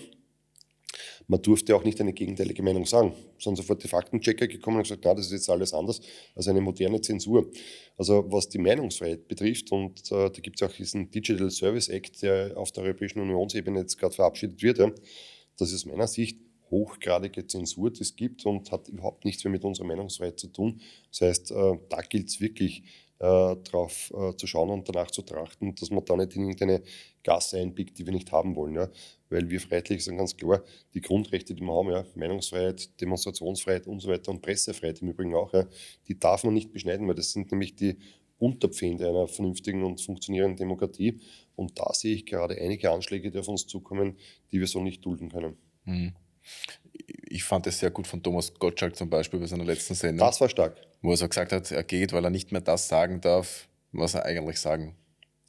Man 1.28 1.42
durfte 1.42 1.76
auch 1.76 1.84
nicht 1.84 2.00
eine 2.00 2.14
gegenteilige 2.14 2.62
Meinung 2.62 2.86
sagen. 2.86 3.14
Es 3.38 3.44
sind 3.44 3.56
sofort 3.56 3.84
die 3.84 3.88
Faktenchecker 3.88 4.48
gekommen 4.48 4.78
und 4.78 4.84
gesagt, 4.84 5.02
na, 5.04 5.14
das 5.14 5.26
ist 5.26 5.32
jetzt 5.32 5.50
alles 5.50 5.74
anders 5.74 6.00
als 6.36 6.48
eine 6.48 6.62
moderne 6.62 7.02
Zensur. 7.02 7.50
Also 7.98 8.26
was 8.32 8.48
die 8.50 8.60
Meinungsfreiheit 8.60 9.28
betrifft, 9.28 9.72
und 9.72 10.00
äh, 10.12 10.30
da 10.30 10.42
gibt 10.42 10.62
es 10.62 10.68
auch 10.68 10.74
diesen 10.74 11.10
Digital 11.10 11.50
Service 11.50 11.90
Act, 11.90 12.22
der 12.22 12.56
auf 12.56 12.72
der 12.72 12.84
Europäischen 12.84 13.20
Unionsebene 13.20 13.80
jetzt 13.80 13.98
gerade 13.98 14.14
verabschiedet 14.14 14.62
wird, 14.62 14.78
ja, 14.78 14.92
das 15.58 15.72
ist 15.72 15.76
aus 15.76 15.86
meiner 15.86 16.08
Sicht 16.08 16.38
hochgradige 16.76 17.48
Zensur, 17.48 17.90
die 17.90 18.02
es 18.02 18.16
gibt 18.16 18.46
und 18.46 18.72
hat 18.72 18.90
überhaupt 18.90 19.24
nichts 19.24 19.44
mehr 19.44 19.52
mit 19.52 19.64
unserer 19.64 19.88
Meinungsfreiheit 19.88 20.40
zu 20.40 20.48
tun. 20.48 20.82
Das 21.10 21.22
heißt, 21.22 21.52
äh, 21.52 21.78
da 21.90 22.02
gilt 22.02 22.28
es 22.28 22.42
wirklich, 22.42 22.84
äh, 23.20 23.56
drauf 23.64 24.12
äh, 24.14 24.36
zu 24.36 24.46
schauen 24.46 24.70
und 24.70 24.90
danach 24.90 25.10
zu 25.10 25.22
trachten, 25.22 25.74
dass 25.76 25.90
man 25.90 26.04
da 26.04 26.18
nicht 26.18 26.36
in 26.36 26.42
irgendeine 26.42 26.82
Gasse 27.24 27.58
einbiegt, 27.60 27.98
die 27.98 28.06
wir 28.06 28.12
nicht 28.12 28.30
haben 28.34 28.58
wollen. 28.58 28.76
Ja? 28.76 28.90
Weil 29.30 29.50
wir 29.50 29.62
Freiheitliche 29.62 30.02
sagen 30.02 30.18
ganz 30.18 30.36
klar, 30.36 30.64
die 30.94 31.00
Grundrechte, 31.00 31.56
die 31.56 31.62
wir 31.62 31.74
haben, 31.74 31.90
ja, 31.92 32.06
Meinungsfreiheit, 32.16 33.00
Demonstrationsfreiheit 33.00 33.88
und 33.88 34.02
so 34.02 34.10
weiter 34.10 34.32
und 34.32 34.42
Pressefreiheit 34.42 35.02
im 35.02 35.10
Übrigen 35.10 35.34
auch, 35.34 35.54
ja, 35.54 35.66
die 36.10 36.20
darf 36.20 36.44
man 36.44 36.54
nicht 36.54 36.74
beschneiden, 36.74 37.08
weil 37.08 37.16
das 37.16 37.32
sind 37.32 37.52
nämlich 37.52 37.76
die 37.76 37.98
Unterpfände 38.38 39.08
einer 39.08 39.30
vernünftigen 39.30 39.84
und 39.84 40.02
funktionierenden 40.02 40.58
Demokratie. 40.58 41.22
Und 41.56 41.80
da 41.80 41.94
sehe 41.94 42.16
ich 42.16 42.26
gerade 42.26 42.60
einige 42.60 42.92
Anschläge, 42.92 43.32
die 43.32 43.40
auf 43.40 43.48
uns 43.48 43.66
zukommen, 43.66 44.18
die 44.52 44.60
wir 44.60 44.68
so 44.68 44.84
nicht 44.84 45.06
dulden 45.06 45.30
können. 45.30 45.56
Mhm 45.86 46.14
ich 47.30 47.44
fand 47.44 47.68
es 47.68 47.80
sehr 47.80 47.92
gut 47.92 48.08
von 48.08 48.22
Thomas 48.22 48.54
Gottschalk 48.54 48.96
zum 48.96 49.10
Beispiel 49.10 49.40
bei 49.40 49.46
seiner 49.46 49.66
letzten 49.66 49.94
Sendung. 49.94 50.26
Das 50.26 50.40
war 50.42 50.50
stark. 50.50 50.78
Wo 51.02 51.12
er 51.12 51.18
so 51.18 51.28
gesagt 51.28 51.52
hat, 51.52 51.72
er 51.72 51.84
geht, 51.84 52.14
weil 52.14 52.24
er 52.24 52.30
nicht 52.30 52.52
mehr 52.52 52.62
das 52.62 52.88
sagen 52.88 53.22
darf, 53.22 53.68
was 53.92 54.16
er 54.16 54.26
eigentlich 54.26 54.60
sagen 54.60 54.96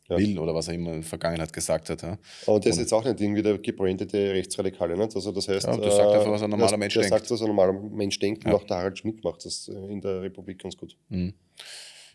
ja. 0.08 0.18
will 0.18 0.38
oder 0.38 0.54
was 0.54 0.68
er 0.68 0.74
immer 0.74 0.92
in 0.92 1.00
der 1.00 1.08
Vergangenheit 1.08 1.52
gesagt 1.52 1.90
hat. 1.90 2.02
Ja. 2.02 2.18
Aber 2.46 2.60
der 2.60 2.70
ist 2.70 2.78
jetzt 2.78 2.92
auch 2.92 3.04
nicht 3.04 3.20
irgendwie 3.20 3.42
der 3.42 3.58
gebrandete 3.58 4.34
Rechtsradikale. 4.34 4.96
Nicht? 4.96 5.14
Also 5.14 5.32
das 5.32 5.48
heißt, 5.48 5.66
ja, 5.66 5.76
der 5.76 5.90
sagt 5.90 6.10
einfach, 6.12 6.30
was 6.30 6.42
ein 6.42 6.50
normaler 6.50 6.76
Mensch 6.76 6.94
der 6.94 7.02
denkt. 7.02 7.18
Sagt, 7.18 7.30
was 7.30 7.40
ein 7.40 7.48
normaler 7.48 7.72
Mensch 7.72 8.18
denkt 8.18 8.44
und 8.44 8.52
auch 8.52 8.64
der 8.64 8.76
Harald 8.76 8.98
Schmidt 8.98 9.22
macht 9.24 9.44
das 9.44 9.68
äh, 9.68 9.72
in 9.72 10.00
der 10.00 10.22
Republik 10.22 10.62
ganz 10.62 10.76
gut. 10.76 10.96
Mhm. 11.08 11.34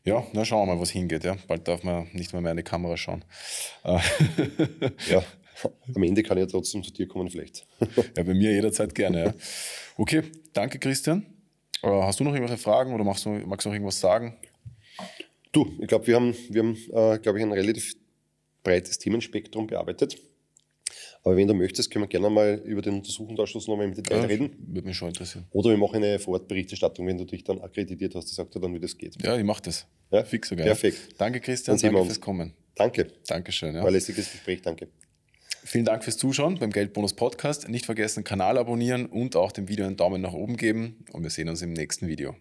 Ja, 0.03 0.25
na 0.33 0.43
schauen 0.43 0.67
wir 0.67 0.75
mal, 0.75 0.81
was 0.81 0.89
hingeht. 0.89 1.23
Ja. 1.23 1.37
Bald 1.47 1.67
darf 1.67 1.83
man 1.83 2.07
nicht 2.13 2.33
mehr, 2.33 2.41
mehr 2.41 2.51
in 2.51 2.57
die 2.57 2.63
Kamera 2.63 2.97
schauen. 2.97 3.23
ja, 3.83 4.01
am 5.95 6.03
Ende 6.03 6.23
kann 6.23 6.37
ich 6.37 6.43
ja 6.43 6.47
trotzdem 6.47 6.83
zu 6.83 6.91
dir 6.91 7.07
kommen, 7.07 7.29
vielleicht. 7.29 7.67
ja, 8.17 8.23
bei 8.23 8.33
mir 8.33 8.51
jederzeit 8.51 8.93
gerne. 8.95 9.25
Ja. 9.25 9.33
Okay, 9.97 10.23
danke 10.53 10.79
Christian. 10.79 11.25
Äh, 11.83 11.87
hast 11.87 12.19
du 12.19 12.23
noch 12.23 12.33
irgendwelche 12.33 12.61
Fragen 12.61 12.93
oder 12.93 13.03
magst 13.03 13.25
du, 13.25 13.29
magst 13.29 13.65
du 13.65 13.69
noch 13.69 13.75
irgendwas 13.75 13.99
sagen? 13.99 14.37
Du, 15.51 15.69
ich 15.79 15.87
glaube, 15.87 16.07
wir 16.07 16.15
haben, 16.15 16.35
wir 16.49 16.63
haben 16.63 16.75
äh, 16.75 17.19
glaube 17.19 17.39
ich, 17.39 17.45
ein 17.45 17.51
relativ 17.51 17.95
breites 18.63 18.97
Themenspektrum 18.97 19.67
bearbeitet. 19.67 20.17
Aber 21.23 21.35
wenn 21.35 21.47
du 21.47 21.53
möchtest, 21.53 21.91
können 21.91 22.03
wir 22.03 22.09
gerne 22.09 22.29
mal 22.29 22.61
über 22.65 22.81
den 22.81 22.95
Untersuchungsausschuss 22.95 23.67
nochmal 23.67 23.85
im 23.85 23.93
Detail 23.93 24.21
ja, 24.21 24.25
reden. 24.25 24.55
Würde 24.67 24.87
mich 24.87 24.97
schon 24.97 25.09
interessieren. 25.09 25.45
Oder 25.51 25.69
wir 25.69 25.77
machen 25.77 25.97
eine 25.97 26.17
Vorortberichterstattung, 26.17 27.05
wenn 27.05 27.17
du 27.17 27.25
dich 27.25 27.43
dann 27.43 27.61
akkreditiert 27.61 28.15
hast. 28.15 28.29
Ich 28.29 28.35
sag 28.35 28.49
dir 28.49 28.59
dann, 28.59 28.73
wie 28.73 28.79
das 28.79 28.97
geht. 28.97 29.21
Ja, 29.21 29.37
ich 29.37 29.43
mache 29.43 29.61
das. 29.63 29.85
Ja? 30.09 30.23
Fix 30.23 30.49
sogar. 30.49 30.65
Perfekt. 30.65 31.09
Danke, 31.17 31.39
Christian. 31.39 31.77
Danke 31.77 32.05
fürs 32.05 32.21
Kommen. 32.21 32.53
Danke. 32.75 33.07
Dankeschön. 33.27 33.75
Ja. 33.75 33.83
War 33.83 33.91
lässiges 33.91 34.31
Gespräch. 34.31 34.61
Danke. 34.61 34.87
Vielen 35.63 35.85
Dank 35.85 36.03
fürs 36.03 36.17
Zuschauen 36.17 36.57
beim 36.57 36.71
Geldbonus 36.71 37.13
Podcast. 37.13 37.69
Nicht 37.69 37.85
vergessen, 37.85 38.23
Kanal 38.23 38.57
abonnieren 38.57 39.05
und 39.05 39.35
auch 39.35 39.51
dem 39.51 39.67
Video 39.67 39.85
einen 39.85 39.95
Daumen 39.95 40.21
nach 40.21 40.33
oben 40.33 40.57
geben. 40.57 41.05
Und 41.11 41.23
wir 41.23 41.29
sehen 41.29 41.49
uns 41.49 41.61
im 41.61 41.73
nächsten 41.73 42.07
Video. 42.07 42.35